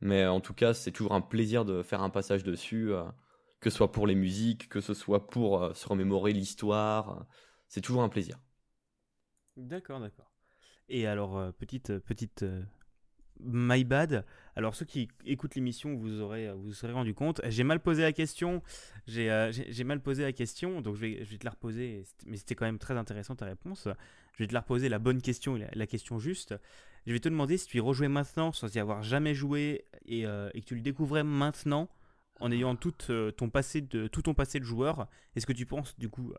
Mais 0.00 0.26
en 0.26 0.40
tout 0.40 0.54
cas, 0.54 0.74
c'est 0.74 0.92
toujours 0.92 1.14
un 1.14 1.20
plaisir 1.20 1.64
de 1.64 1.82
faire 1.82 2.02
un 2.02 2.10
passage 2.10 2.44
dessus, 2.44 2.92
euh, 2.92 3.04
que 3.60 3.70
ce 3.70 3.76
soit 3.76 3.92
pour 3.92 4.06
les 4.06 4.14
musiques, 4.14 4.68
que 4.68 4.80
ce 4.80 4.94
soit 4.94 5.26
pour 5.26 5.74
se 5.74 5.88
remémorer 5.88 6.32
l'histoire. 6.32 7.26
c'est 7.68 7.80
toujours 7.80 8.02
un 8.02 8.08
plaisir. 8.08 8.38
D'accord, 9.56 10.00
d'accord. 10.00 10.30
Et 10.88 11.06
alors, 11.06 11.52
petite, 11.54 11.98
petite 11.98 12.44
My 13.40 13.84
bad. 13.84 14.24
Alors 14.56 14.74
ceux 14.74 14.84
qui 14.84 15.08
écoutent 15.24 15.54
l'émission, 15.54 15.94
vous 15.94 16.20
aurez 16.20 16.52
vous 16.52 16.72
serez 16.72 16.92
rendu 16.92 17.14
compte. 17.14 17.40
J'ai 17.48 17.64
mal 17.64 17.80
posé 17.80 18.02
la 18.02 18.12
question. 18.12 18.62
Euh, 19.16 19.52
j'ai 19.52 19.84
mal 19.84 20.00
posé 20.00 20.22
la 20.22 20.32
question, 20.32 20.80
donc 20.80 20.96
je 20.96 21.00
vais, 21.00 21.24
je 21.24 21.30
vais 21.30 21.38
te 21.38 21.44
la 21.44 21.52
reposer. 21.52 22.02
Mais 22.26 22.36
c'était 22.36 22.54
quand 22.54 22.66
même 22.66 22.78
très 22.78 22.96
intéressant 22.96 23.36
ta 23.36 23.46
réponse. 23.46 23.88
Je 24.34 24.42
vais 24.42 24.48
te 24.48 24.54
la 24.54 24.60
reposer 24.60 24.88
la 24.88 24.98
bonne 24.98 25.22
question 25.22 25.56
et 25.56 25.66
la, 25.72 25.86
question 25.86 26.18
juste. 26.18 26.54
Je 27.06 27.12
vais 27.12 27.20
te 27.20 27.28
demander 27.28 27.56
si 27.56 27.66
tu 27.66 27.78
y 27.78 27.80
rejouais 27.80 28.08
maintenant 28.08 28.52
sans 28.52 28.74
y 28.74 28.78
avoir 28.78 29.02
jamais 29.02 29.34
joué 29.34 29.84
et, 30.06 30.26
euh, 30.26 30.50
et 30.54 30.60
que 30.60 30.66
tu 30.66 30.74
le 30.74 30.80
découvrais 30.80 31.24
maintenant 31.24 31.88
en 32.40 32.52
ayant 32.52 32.76
tout, 32.76 32.94
euh, 33.10 33.30
ton 33.32 33.50
passé 33.50 33.80
de, 33.80 34.06
tout 34.06 34.22
ton 34.22 34.34
passé 34.34 34.60
de 34.60 34.64
joueur. 34.64 35.08
Est-ce 35.34 35.46
que 35.46 35.52
tu 35.52 35.66
penses 35.66 35.98
du 35.98 36.08
coup 36.08 36.32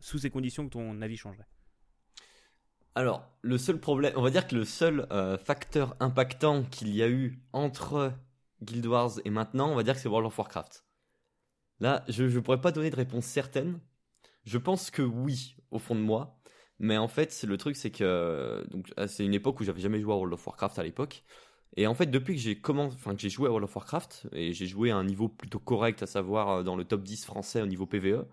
sous 0.00 0.18
ces 0.18 0.30
conditions 0.30 0.66
que 0.66 0.72
ton 0.72 1.00
avis 1.02 1.16
changerait? 1.16 1.46
Alors, 2.94 3.28
le 3.42 3.58
seul 3.58 3.80
problème, 3.80 4.12
on 4.16 4.22
va 4.22 4.30
dire 4.30 4.46
que 4.46 4.54
le 4.54 4.64
seul 4.64 5.06
euh, 5.10 5.36
facteur 5.36 5.96
impactant 5.98 6.62
qu'il 6.62 6.94
y 6.94 7.02
a 7.02 7.08
eu 7.08 7.42
entre 7.52 8.12
Guild 8.62 8.86
Wars 8.86 9.12
et 9.24 9.30
maintenant, 9.30 9.70
on 9.70 9.74
va 9.74 9.82
dire 9.82 9.94
que 9.94 10.00
c'est 10.00 10.08
World 10.08 10.26
of 10.26 10.38
Warcraft. 10.38 10.84
Là, 11.80 12.04
je 12.08 12.24
ne 12.24 12.40
pourrais 12.40 12.60
pas 12.60 12.70
donner 12.70 12.90
de 12.90 12.96
réponse 12.96 13.24
certaine. 13.24 13.80
Je 14.44 14.58
pense 14.58 14.90
que 14.90 15.02
oui, 15.02 15.56
au 15.70 15.78
fond 15.78 15.94
de 15.96 16.00
moi. 16.00 16.38
Mais 16.78 16.96
en 16.96 17.08
fait, 17.08 17.42
le 17.42 17.56
truc, 17.56 17.76
c'est 17.76 17.90
que 17.90 18.64
ah, 18.96 19.08
c'est 19.08 19.24
une 19.24 19.34
époque 19.34 19.60
où 19.60 19.64
j'avais 19.64 19.80
jamais 19.80 20.00
joué 20.00 20.12
à 20.12 20.16
World 20.16 20.34
of 20.34 20.46
Warcraft 20.46 20.78
à 20.78 20.82
l'époque. 20.82 21.24
Et 21.76 21.86
en 21.88 21.94
fait, 21.94 22.06
depuis 22.06 22.36
que 22.36 22.40
j'ai 22.40 22.60
commencé, 22.60 22.96
enfin 22.96 23.14
que 23.14 23.20
j'ai 23.20 23.30
joué 23.30 23.48
à 23.48 23.50
World 23.50 23.64
of 23.64 23.74
Warcraft 23.74 24.28
et 24.32 24.52
j'ai 24.52 24.66
joué 24.66 24.90
à 24.92 24.96
un 24.96 25.04
niveau 25.04 25.28
plutôt 25.28 25.58
correct, 25.58 26.02
à 26.02 26.06
savoir 26.06 26.48
euh, 26.50 26.62
dans 26.62 26.76
le 26.76 26.84
top 26.84 27.02
10 27.02 27.24
français 27.24 27.60
au 27.60 27.66
niveau 27.66 27.86
PVE, 27.86 28.24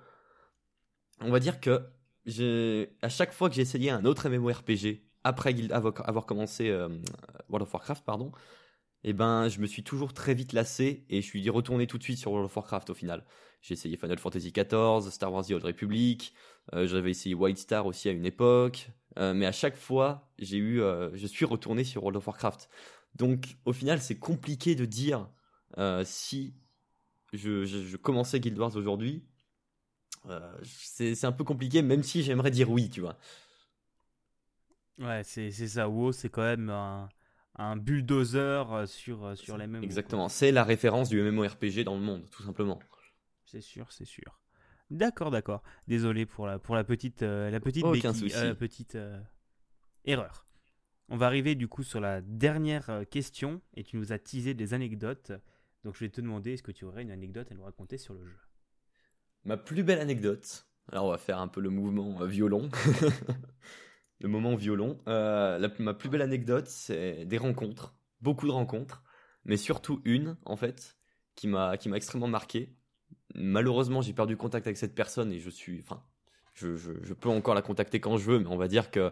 on 1.21 1.32
va 1.32 1.39
dire 1.39 1.60
que 1.60 1.82
j'ai 2.26 2.90
à 3.02 3.10
chaque 3.10 3.34
fois 3.34 3.50
que 3.50 3.56
j'ai 3.56 3.62
essayé 3.62 3.90
un 3.90 4.06
autre 4.06 4.30
MMORPG 4.30 5.02
après 5.24 5.56
avoir, 5.72 6.26
commencé 6.26 6.70
euh, 6.70 6.90
World 7.50 7.68
of 7.68 7.74
Warcraft, 7.74 8.04
pardon, 8.04 8.32
eh 9.04 9.14
ben 9.14 9.50
je 9.50 9.60
me 9.60 9.68
suis 9.68 9.84
toujours 9.84 10.14
très 10.14 10.34
vite 10.34 10.54
lassé 10.54 11.06
et 11.10 11.22
je 11.22 11.26
suis 11.26 11.48
retourné 11.50 11.88
tout 11.88 11.98
de 11.98 12.04
suite 12.04 12.18
sur 12.18 12.32
World 12.32 12.46
of 12.46 12.56
Warcraft 12.56 12.90
au 12.90 12.94
final. 12.94 13.26
J'ai 13.62 13.74
essayé 13.74 13.98
Final 13.98 14.18
Fantasy 14.18 14.52
XIV, 14.52 15.12
Star 15.12 15.32
Wars 15.32 15.46
The 15.46 15.52
Old 15.52 15.64
Republic, 15.64 16.34
euh, 16.74 16.88
j'avais 16.88 17.12
essayé 17.12 17.36
White 17.36 17.60
Star 17.60 17.86
aussi 17.86 18.10
à 18.10 18.12
une 18.12 18.26
époque, 18.26 18.90
euh, 19.20 19.34
mais 19.34 19.46
à 19.46 19.52
chaque 19.52 19.76
fois, 19.76 20.32
j'ai 20.40 20.58
eu, 20.58 20.82
je 21.14 21.28
suis 21.28 21.46
retourné 21.46 21.84
sur 21.84 22.04
World 22.04 22.18
of 22.18 22.26
Warcraft. 22.28 22.70
Donc, 23.16 23.58
au 23.66 23.74
final, 23.74 24.00
c'est 24.00 24.18
compliqué 24.18 24.74
de 24.74 24.86
dire 24.86 25.30
si 26.04 26.56
je, 27.34 27.96
commençais 27.98 28.40
Guild 28.40 28.58
Wars 28.58 28.76
aujourd'hui. 28.76 29.24
C'est 30.64 31.26
un 31.26 31.32
peu 31.32 31.44
compliqué, 31.44 31.82
même 31.82 32.04
si 32.04 32.24
j'aimerais 32.24 32.52
dire 32.52 32.70
oui, 32.70 32.90
tu 32.90 33.02
vois. 33.02 33.18
Ouais, 35.00 35.24
c'est 35.24 35.52
ça. 35.52 35.90
WoW, 35.90 36.12
c'est 36.12 36.30
quand 36.30 36.44
même 36.44 36.70
un, 36.70 37.10
un 37.56 37.76
bulldozer 37.76 38.88
sur, 38.88 39.36
sur 39.38 39.58
les 39.58 39.68
mêmes. 39.68 39.84
Exactement. 39.84 40.30
C'est 40.30 40.52
la 40.52 40.64
référence 40.64 41.10
du 41.10 41.22
MMORPG 41.22 41.84
dans 41.84 41.96
le 41.96 42.02
monde, 42.02 42.30
tout 42.30 42.44
simplement. 42.44 42.80
C'est 43.46 43.62
sûr, 43.62 43.92
c'est 43.92 44.06
sûr. 44.06 44.40
D'accord, 44.92 45.32
d'accord. 45.32 45.64
Désolé 45.88 46.26
pour 46.26 46.46
la, 46.46 46.60
pour 46.60 46.76
la 46.76 46.84
petite, 46.84 47.24
euh, 47.24 47.50
la 47.50 47.60
petite, 47.60 47.86
euh, 47.86 48.54
petite 48.54 48.96
euh, 48.96 49.20
erreur. 50.06 50.46
On 51.08 51.18
va 51.18 51.26
arriver 51.26 51.56
du 51.56 51.68
coup 51.68 51.84
sur 51.84 52.00
la 52.00 52.22
dernière 52.22 53.04
question 53.10 53.62
et 53.76 53.84
tu 53.84 53.98
nous 53.98 54.12
as 54.14 54.20
teasé 54.20 54.54
des 54.54 54.74
anecdotes. 54.74 55.32
Donc 55.84 55.96
je 55.96 56.02
vais 56.02 56.10
te 56.10 56.22
demander, 56.22 56.54
est-ce 56.54 56.64
que 56.64 56.72
tu 56.72 56.86
aurais 56.86 57.02
une 57.02 57.12
anecdote 57.12 57.52
à 57.52 57.56
nous 57.56 57.64
raconter 57.64 57.98
sur 57.98 58.14
le 58.14 58.26
jeu? 58.26 58.38
Ma 59.46 59.58
plus 59.58 59.84
belle 59.84 60.00
anecdote. 60.00 60.68
Alors 60.92 61.06
on 61.06 61.12
va 61.12 61.18
faire 61.18 61.40
un 61.40 61.48
peu 61.48 61.62
le 61.62 61.70
mouvement 61.70 62.26
violon. 62.26 62.70
le 64.20 64.28
moment 64.28 64.56
violon. 64.56 65.00
ma 65.06 65.94
plus 65.94 66.10
belle 66.10 66.22
anecdote, 66.22 66.68
c'est 66.68 67.26
des 67.26 67.38
rencontres. 67.38 67.96
Beaucoup 68.22 68.48
de 68.48 68.52
rencontres. 68.52 69.04
Mais 69.46 69.58
surtout 69.58 70.02
une, 70.06 70.38
en 70.46 70.56
fait, 70.56 70.98
qui 71.36 71.48
m'a 71.48 71.76
extrêmement 71.96 72.28
marqué 72.28 72.76
malheureusement, 73.36 74.02
j'ai 74.02 74.14
perdu 74.14 74.38
contact 74.38 74.68
avec 74.68 74.78
cette 74.78 74.96
personne 74.96 75.32
et 75.32 75.40
je 75.40 75.50
suis, 75.50 75.80
enfin, 75.80 76.02
je, 76.54 77.14
peux 77.14 77.30
encore 77.30 77.56
la 77.56 77.62
contacter 77.62 78.00
quand 78.00 78.18
je 78.18 78.26
veux, 78.26 78.40
mais 78.40 78.48
on 78.48 78.58
va 78.58 78.68
dire 78.68 78.92
que, 78.92 79.12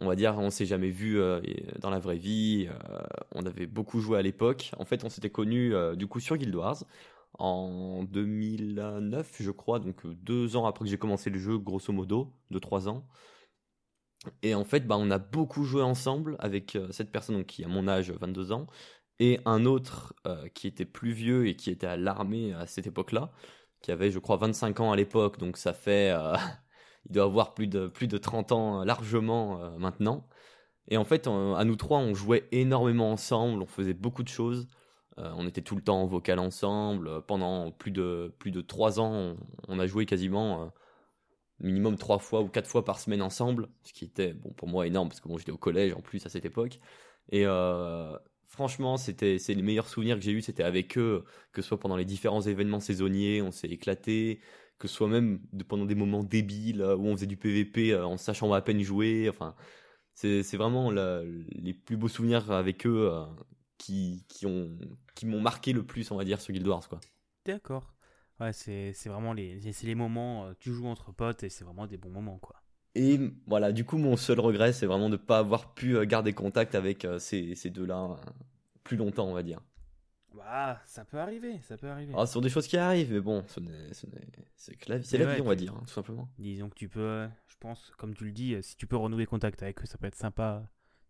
on 0.00 0.06
va 0.06 0.16
dire, 0.16 0.36
on 0.38 0.50
s'est 0.50 0.66
jamais 0.66 0.90
vu 0.90 1.20
euh, 1.20 1.40
dans 1.78 1.90
la 1.90 1.98
vraie 1.98 2.16
vie. 2.16 2.68
Euh, 2.68 3.00
on 3.32 3.44
avait 3.44 3.66
beaucoup 3.66 4.00
joué 4.00 4.18
à 4.18 4.22
l'époque. 4.22 4.72
En 4.78 4.84
fait, 4.84 5.04
on 5.04 5.08
s'était 5.08 5.30
connus 5.30 5.74
euh, 5.74 5.94
du 5.94 6.06
coup 6.06 6.20
sur 6.20 6.36
Guild 6.36 6.54
Wars 6.54 6.84
en 7.38 8.04
2009, 8.04 9.36
je 9.40 9.50
crois, 9.50 9.78
donc 9.78 10.06
deux 10.06 10.56
ans 10.56 10.66
après 10.66 10.84
que 10.84 10.90
j'ai 10.90 10.98
commencé 10.98 11.30
le 11.30 11.38
jeu, 11.38 11.58
grosso 11.58 11.92
modo, 11.92 12.34
deux 12.50 12.60
trois 12.60 12.88
ans. 12.88 13.06
Et 14.42 14.54
en 14.54 14.64
fait, 14.64 14.86
bah, 14.86 14.96
on 14.98 15.10
a 15.10 15.18
beaucoup 15.18 15.64
joué 15.64 15.82
ensemble 15.82 16.36
avec 16.40 16.76
cette 16.90 17.10
personne 17.10 17.44
qui 17.44 17.64
a 17.64 17.68
mon 17.68 17.88
âge, 17.88 18.10
22 18.10 18.52
ans, 18.52 18.66
et 19.20 19.38
un 19.44 19.66
autre 19.66 20.14
euh, 20.26 20.48
qui 20.48 20.66
était 20.66 20.86
plus 20.86 21.12
vieux 21.12 21.46
et 21.46 21.54
qui 21.54 21.70
était 21.70 21.86
à 21.86 21.96
l'armée 21.96 22.52
à 22.54 22.66
cette 22.66 22.86
époque-là, 22.86 23.32
qui 23.82 23.92
avait, 23.92 24.10
je 24.10 24.18
crois, 24.18 24.36
25 24.38 24.80
ans 24.80 24.92
à 24.92 24.96
l'époque, 24.96 25.38
donc 25.38 25.56
ça 25.58 25.72
fait. 25.74 26.10
Euh, 26.10 26.34
il 27.06 27.12
doit 27.12 27.24
avoir 27.24 27.54
plus 27.54 27.66
de, 27.66 27.86
plus 27.86 28.08
de 28.08 28.18
30 28.18 28.52
ans 28.52 28.80
euh, 28.80 28.84
largement 28.84 29.78
maintenant. 29.78 30.26
Et 30.88 30.96
en 30.96 31.04
fait, 31.04 31.28
à 31.28 31.64
nous 31.64 31.76
trois, 31.76 31.98
on 31.98 32.14
jouait 32.14 32.48
énormément 32.52 33.12
ensemble, 33.12 33.62
on 33.62 33.66
faisait 33.66 33.94
beaucoup 33.94 34.22
de 34.24 34.28
choses. 34.28 34.66
On 35.36 35.46
était 35.46 35.62
tout 35.62 35.76
le 35.76 35.82
temps 35.82 36.02
en 36.02 36.06
vocal 36.06 36.38
ensemble. 36.38 37.22
Pendant 37.26 37.70
plus 37.72 37.90
de, 37.90 38.32
plus 38.38 38.50
de 38.50 38.60
3 38.60 39.00
ans, 39.00 39.36
on, 39.68 39.78
a 39.78 39.86
joué 39.86 40.06
quasiment 40.06 40.72
minimum 41.60 41.96
3 41.96 42.18
fois 42.18 42.40
ou 42.42 42.48
4 42.48 42.66
fois 42.68 42.84
par 42.84 42.98
semaine 42.98 43.22
ensemble, 43.22 43.68
ce 43.82 43.92
qui 43.92 44.04
était 44.04 44.32
bon, 44.32 44.50
pour 44.52 44.68
moi 44.68 44.86
énorme, 44.86 45.08
parce 45.08 45.20
que 45.20 45.28
j'étais 45.38 45.52
au 45.52 45.58
collège 45.58 45.92
en 45.92 46.00
plus 46.00 46.24
à 46.26 46.28
cette 46.28 46.44
époque. 46.44 46.80
Et, 47.30 47.44
franchement, 48.50 48.96
c'était 48.96 49.38
c'est 49.38 49.54
les 49.54 49.62
meilleurs 49.62 49.88
souvenirs 49.88 50.16
que 50.16 50.22
j'ai 50.22 50.32
eu, 50.32 50.42
c'était 50.42 50.64
avec 50.64 50.98
eux, 50.98 51.24
que 51.52 51.62
ce 51.62 51.68
soit 51.68 51.80
pendant 51.80 51.96
les 51.96 52.04
différents 52.04 52.42
événements 52.42 52.80
saisonniers, 52.80 53.42
on 53.42 53.52
s'est 53.52 53.68
éclaté, 53.68 54.40
que 54.78 54.88
ce 54.88 54.94
soit 54.94 55.08
même 55.08 55.40
pendant 55.68 55.84
des 55.84 55.94
moments 55.94 56.24
débiles 56.24 56.82
où 56.82 57.06
on 57.06 57.16
faisait 57.16 57.26
du 57.26 57.36
PVP 57.36 57.92
euh, 57.92 58.04
en 58.04 58.16
sachant 58.16 58.52
à 58.52 58.60
peine 58.60 58.82
jouer. 58.82 59.28
Enfin, 59.28 59.54
c'est 60.14 60.56
vraiment 60.56 60.90
les 60.90 61.74
plus 61.74 61.96
beaux 61.96 62.08
souvenirs 62.08 62.50
avec 62.50 62.86
eux 62.86 63.10
euh, 63.12 63.24
qui, 63.80 64.24
qui 64.28 64.46
ont 64.46 64.78
qui 65.14 65.26
m'ont 65.26 65.40
marqué 65.40 65.72
le 65.72 65.82
plus, 65.82 66.10
on 66.10 66.16
va 66.16 66.24
dire, 66.24 66.40
sur 66.40 66.52
Guild 66.52 66.68
Wars, 66.68 66.86
quoi. 66.88 67.00
D'accord. 67.46 67.94
Ouais, 68.38 68.52
c'est 68.52 68.92
vraiment 69.06 69.32
les, 69.32 69.58
les 69.58 69.94
moments, 69.94 70.46
euh, 70.46 70.52
tu 70.60 70.72
joues 70.72 70.86
entre 70.86 71.12
potes 71.12 71.42
et 71.42 71.48
c'est 71.48 71.64
vraiment 71.64 71.86
des 71.86 71.96
bons 71.96 72.10
moments, 72.10 72.38
quoi. 72.38 72.56
Et 72.94 73.18
voilà, 73.46 73.72
du 73.72 73.84
coup, 73.84 73.98
mon 73.98 74.16
seul 74.16 74.40
regret, 74.40 74.72
c'est 74.72 74.86
vraiment 74.86 75.08
de 75.08 75.16
ne 75.16 75.16
pas 75.16 75.38
avoir 75.38 75.74
pu 75.74 75.96
euh, 75.96 76.04
garder 76.04 76.32
contact 76.32 76.74
avec 76.74 77.04
euh, 77.04 77.18
ces, 77.18 77.54
ces 77.54 77.70
deux-là 77.70 78.10
euh, 78.10 78.30
plus 78.82 78.96
longtemps, 78.96 79.28
on 79.28 79.34
va 79.34 79.42
dire. 79.42 79.60
Bah, 80.34 80.80
ça 80.86 81.04
peut 81.04 81.18
arriver, 81.18 81.60
ça 81.62 81.76
peut 81.76 81.88
arriver. 81.88 82.14
Ah, 82.16 82.26
ce 82.26 82.34
sont 82.34 82.40
des 82.40 82.48
choses 82.48 82.66
qui 82.66 82.76
arrivent, 82.76 83.12
mais 83.12 83.20
bon, 83.20 83.44
c'est 84.56 84.88
la, 84.88 84.96
la 84.96 85.34
vie, 85.34 85.40
on 85.40 85.46
va 85.46 85.56
dire, 85.56 85.74
hein, 85.74 85.82
tout 85.86 85.92
simplement. 85.92 86.28
Disons 86.38 86.68
que 86.68 86.74
tu 86.74 86.88
peux, 86.88 87.28
je 87.48 87.56
pense, 87.58 87.92
comme 87.98 88.14
tu 88.14 88.24
le 88.24 88.32
dis, 88.32 88.56
si 88.62 88.76
tu 88.76 88.86
peux 88.86 88.96
renouer 88.96 89.26
contact 89.26 89.62
avec 89.62 89.82
eux, 89.82 89.86
ça 89.86 89.98
peut 89.98 90.06
être 90.06 90.16
sympa. 90.16 90.62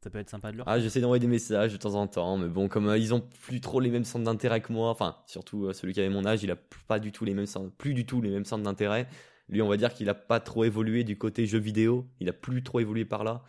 Ça 0.03 0.09
peut 0.09 0.19
être 0.19 0.31
sympa 0.31 0.51
de 0.51 0.57
leur. 0.57 0.69
Ah, 0.69 0.81
j'essaie 0.81 1.01
d'envoyer 1.01 1.21
des 1.21 1.27
messages 1.27 1.73
de 1.73 1.77
temps 1.77 1.95
en 1.95 2.07
temps, 2.07 2.39
mais 2.39 2.49
bon, 2.49 2.69
comme 2.69 2.95
ils 2.97 3.13
ont 3.13 3.21
plus 3.21 3.61
trop 3.61 3.81
les 3.81 3.91
mêmes 3.91 4.05
centres 4.05 4.25
d'intérêt 4.25 4.63
que 4.63 4.73
moi, 4.73 4.89
enfin, 4.89 5.17
surtout 5.27 5.73
celui 5.75 5.93
qui 5.93 6.01
avait 6.01 6.09
mon 6.09 6.25
âge, 6.25 6.43
il 6.43 6.51
a 6.51 6.57
pas 6.89 6.99
du 6.99 7.13
tout 7.13 7.25
les 7.25 7.35
mêmes 7.35 7.47
plus 7.77 7.93
du 7.93 8.07
tout 8.07 8.23
les 8.23 8.31
mêmes 8.31 8.47
centres 8.47 8.65
d'intérêt. 8.65 9.09
Lui, 9.51 9.61
on 9.63 9.69
va 9.69 9.77
dire 9.77 9.93
qu'il 9.93 10.07
n'a 10.07 10.15
pas 10.15 10.41
trop 10.41 10.65
évolué 10.65 11.05
du 11.05 11.19
côté 11.19 11.45
jeu 11.45 11.59
vidéo. 11.59 12.07
Il 12.21 12.29
a 12.29 12.33
plus 12.33 12.63
trop 12.63 12.81
évolué 12.81 13.05
par 13.05 13.25
là. 13.25 13.43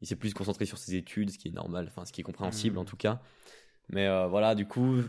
Il 0.00 0.08
s'est 0.08 0.16
plus 0.16 0.34
concentré 0.34 0.64
sur 0.64 0.78
ses 0.78 0.96
études, 0.96 1.30
ce 1.30 1.38
qui 1.38 1.48
est 1.48 1.52
normal, 1.52 1.86
enfin, 1.88 2.04
ce 2.04 2.12
qui 2.12 2.22
est 2.22 2.24
compréhensible 2.24 2.78
en 2.78 2.82
mmh. 2.82 2.86
tout 2.86 2.96
cas. 2.96 3.20
Mais 3.90 4.08
euh, 4.08 4.26
voilà, 4.26 4.54
du 4.54 4.66
coup, 4.66 5.02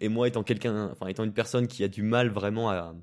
et 0.00 0.08
moi 0.08 0.28
étant 0.28 0.42
quelqu'un, 0.42 0.90
enfin, 0.92 1.06
étant 1.06 1.24
une 1.24 1.32
personne 1.32 1.66
qui 1.66 1.82
a 1.82 1.88
du 1.88 2.02
mal 2.02 2.28
vraiment 2.28 2.70
à, 2.70 2.94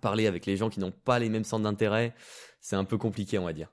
parler 0.00 0.26
avec 0.26 0.44
les 0.46 0.56
gens 0.56 0.70
qui 0.70 0.80
n'ont 0.80 0.92
pas 0.92 1.18
les 1.18 1.28
mêmes 1.28 1.44
centres 1.44 1.64
d'intérêt, 1.64 2.14
c'est 2.60 2.76
un 2.76 2.84
peu 2.84 2.98
compliqué, 2.98 3.38
on 3.38 3.44
va 3.44 3.52
dire. 3.52 3.72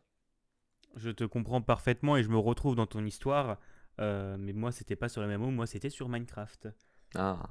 Je 0.96 1.10
te 1.10 1.24
comprends 1.24 1.62
parfaitement 1.62 2.18
et 2.18 2.24
je 2.24 2.30
me 2.30 2.38
retrouve 2.38 2.76
dans 2.76 2.88
ton 2.88 3.06
histoire. 3.06 3.60
Euh, 4.00 4.38
mais 4.40 4.54
moi, 4.54 4.72
c'était 4.72 4.96
pas 4.96 5.10
sur 5.10 5.22
le 5.22 5.38
MMO, 5.38 5.52
moi, 5.52 5.68
c'était 5.68 5.90
sur 5.90 6.10
Minecraft. 6.10 6.70
Ah. 7.16 7.50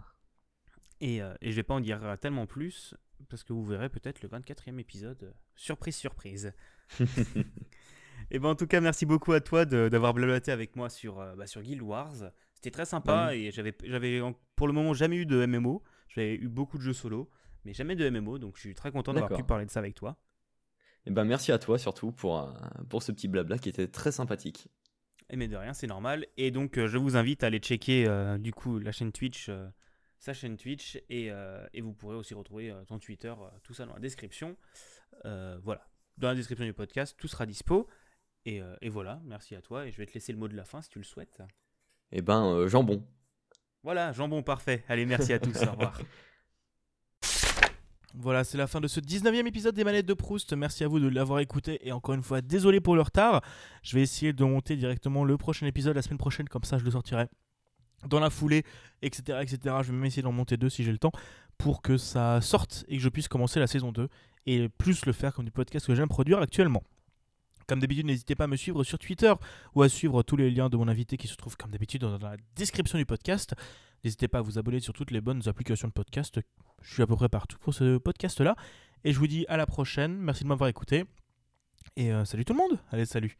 Et, 1.00 1.22
euh, 1.22 1.35
et 1.40 1.50
je 1.50 1.57
vais 1.57 1.62
pas 1.62 1.74
en 1.74 1.81
dire 1.81 2.16
tellement 2.20 2.46
plus 2.46 2.94
parce 3.29 3.44
que 3.44 3.53
vous 3.53 3.64
verrez 3.64 3.88
peut-être 3.88 4.22
le 4.22 4.29
24e 4.29 4.79
épisode. 4.79 5.35
Surprise, 5.57 5.96
surprise. 5.96 6.53
et 8.31 8.38
ben 8.38 8.48
en 8.48 8.55
tout 8.55 8.66
cas, 8.66 8.81
merci 8.81 9.07
beaucoup 9.07 9.33
à 9.33 9.40
toi 9.40 9.64
d'avoir 9.64 10.14
blablaté 10.14 10.53
avec 10.53 10.76
moi 10.76 10.88
sur, 10.88 11.20
euh, 11.20 11.35
bah, 11.37 11.46
sur 11.46 11.62
Guild 11.62 11.83
Wars. 11.83 12.33
C'était 12.55 12.70
très 12.70 12.85
sympa 12.85 13.35
et 13.35 13.50
j'avais, 13.50 13.74
j'avais 13.85 14.20
pour 14.57 14.66
le 14.66 14.72
moment 14.72 14.92
jamais 14.92 15.16
eu 15.16 15.26
de 15.26 15.44
MMO. 15.46 15.83
J'avais 16.09 16.35
eu 16.35 16.48
beaucoup 16.48 16.76
de 16.76 16.83
jeux 16.83 16.92
solo, 16.92 17.31
mais 17.64 17.72
jamais 17.72 17.94
de 17.94 18.09
MMO, 18.11 18.38
donc 18.38 18.57
je 18.57 18.61
suis 18.61 18.74
très 18.74 18.90
content 18.90 19.12
d'avoir 19.14 19.35
pu 19.35 19.44
parler 19.44 19.64
de 19.64 19.70
ça 19.70 19.79
avec 19.79 19.94
toi. 19.94 20.18
Et 21.07 21.11
ben 21.11 21.25
merci 21.25 21.51
à 21.53 21.59
toi 21.59 21.79
surtout 21.79 22.13
pour, 22.13 22.39
euh, 22.39 22.53
pour 22.89 23.03
ce 23.03 23.13
petit 23.13 23.29
blabla 23.29 23.59
qui 23.59 23.69
était 23.69 23.89
très 23.89 24.13
sympathique. 24.13 24.69
Et 25.31 25.37
mais 25.37 25.49
de 25.49 25.57
rien, 25.57 25.73
c'est 25.73 25.87
normal. 25.87 26.27
Et 26.37 26.51
donc 26.51 26.77
euh, 26.79 26.87
je 26.87 26.99
vous 26.99 27.17
invite 27.17 27.45
à 27.45 27.47
aller 27.47 27.59
checker 27.59 28.07
du 28.39 28.53
coup 28.53 28.79
la 28.79 28.93
chaîne 28.93 29.13
Twitch 29.13 29.51
sa 30.20 30.35
chaîne 30.35 30.57
Twitch 30.59 30.97
et, 31.09 31.31
euh, 31.31 31.66
et 31.72 31.81
vous 31.81 31.95
pourrez 31.95 32.14
aussi 32.14 32.35
retrouver 32.35 32.70
euh, 32.70 32.85
ton 32.85 32.99
Twitter, 32.99 33.29
euh, 33.29 33.49
tout 33.62 33.72
ça 33.72 33.87
dans 33.87 33.95
la 33.95 34.01
description. 34.01 34.57
voilà, 35.24 35.89
dans 36.18 36.29
la 36.29 36.35
description 36.35 36.66
du 36.66 36.74
podcast, 36.74 37.16
tout 37.18 37.27
sera 37.27 37.47
dispo. 37.47 37.89
Et, 38.47 38.62
et, 38.81 38.89
voilà, 38.89 39.20
merci 39.24 39.55
à 39.55 39.61
toi 39.61 39.87
et 39.87 39.91
je 39.91 39.99
vais 39.99 40.07
te 40.07 40.14
laisser 40.14 40.33
le 40.33 40.39
mot 40.39 40.49
de 40.49 40.57
la 40.57 40.64
fin 40.64 40.81
si 40.81 40.89
tu 40.89 40.99
le 40.99 41.05
souhaites. 41.05 41.43
Eh 42.11 42.22
ben, 42.22 42.66
jambon. 42.68 43.07
Voilà, 43.83 44.12
jambon 44.12 44.43
parfait. 44.43 44.83
Allez, 44.89 45.05
merci 45.05 45.33
à 45.35 45.39
tous, 45.39 45.62
au 45.62 45.72
revoir. 45.72 46.01
Voilà, 48.15 48.43
c'est 48.43 48.59
la 48.59 48.67
fin 48.67 48.81
de 48.81 48.89
ce 48.89 48.99
19e 48.99 49.47
épisode 49.47 49.75
des 49.75 49.85
manettes 49.85 50.07
de 50.07 50.15
Proust. 50.15 50.53
Merci 50.53 50.83
à 50.83 50.89
vous 50.89 50.99
de 50.99 51.09
l'avoir 51.09 51.39
écouté 51.39 51.79
et 51.87 51.93
encore 51.93 52.15
une 52.15 52.23
fois, 52.23 52.41
désolé 52.41 52.81
pour 52.81 52.97
le 52.97 53.03
retard. 53.03 53.41
Je 53.83 53.95
vais 53.95 54.03
essayer 54.03 54.33
de 54.33 54.45
monter 54.45 54.77
directement 54.77 55.25
le 55.25 55.37
prochain 55.37 55.67
épisode 55.67 55.95
la 55.95 56.03
semaine 56.03 56.19
prochaine, 56.19 56.49
comme 56.49 56.65
ça 56.65 56.77
je 56.79 56.85
le 56.85 56.91
sortirai 56.91 57.27
dans 58.09 58.19
la 58.19 58.31
foulée, 58.31 58.65
etc. 59.03 59.39
etc. 59.43 59.77
Je 59.83 59.89
vais 59.89 59.93
même 59.93 60.07
essayer 60.07 60.23
d'en 60.23 60.33
monter 60.33 60.57
deux 60.57 60.71
si 60.71 60.83
j'ai 60.83 60.93
le 60.93 60.99
temps 60.99 61.13
pour 61.57 61.83
que 61.83 61.99
ça 61.99 62.41
sorte 62.41 62.85
et 62.89 62.97
que 62.97 63.03
je 63.03 63.09
puisse 63.09 63.29
commencer 63.29 63.61
la 63.61 63.67
saison 63.67 63.93
2 63.93 64.09
et 64.47 64.69
plus 64.69 65.07
le 65.07 65.13
faire 65.13 65.35
comme 65.35 65.45
du 65.45 65.51
podcast 65.51 65.87
que 65.87 65.95
j'aime 65.95 66.09
produire 66.09 66.41
actuellement. 66.41 66.83
Comme 67.67 67.79
d'habitude, 67.79 68.07
n'hésitez 68.07 68.35
pas 68.35 68.45
à 68.45 68.47
me 68.49 68.57
suivre 68.57 68.83
sur 68.83 68.99
Twitter 68.99 69.33
ou 69.75 69.83
à 69.83 69.89
suivre 69.89 70.25
tous 70.25 70.37
les 70.37 70.51
liens 70.51 70.69
de 70.69 70.77
mon 70.77 70.89
invité 70.89 71.17
qui 71.17 71.29
se 71.29 71.37
trouvent 71.37 71.57
comme 71.57 71.71
d'habitude 71.71 72.01
dans 72.01 72.19
la 72.19 72.37
description 72.57 72.99
du 72.99 73.07
podcast. 73.07 73.55
N'hésitez 74.05 74.28
pas 74.28 74.38
à 74.38 74.42
vous 74.42 74.59
abonner 74.59 74.80
sur 74.80 74.92
toutes 74.92 75.11
les 75.11 75.20
bonnes 75.20 75.42
applications 75.46 75.88
de 75.88 75.92
podcast. 75.92 76.40
Je 76.82 76.94
suis 76.94 77.03
à 77.03 77.07
peu 77.07 77.16
près 77.16 77.28
partout 77.28 77.59
pour 77.59 77.74
ce 77.74 77.98
podcast-là. 77.98 78.57
Et 79.05 79.12
je 79.12 79.18
vous 79.18 79.26
dis 79.26 79.44
à 79.48 79.57
la 79.57 79.66
prochaine. 79.66 80.16
Merci 80.16 80.44
de 80.44 80.48
m'avoir 80.48 80.68
écouté. 80.68 81.05
Et 81.96 82.12
euh, 82.12 82.24
salut 82.24 82.44
tout 82.44 82.53
le 82.53 82.59
monde. 82.59 82.78
Allez, 82.90 83.07
salut. 83.07 83.36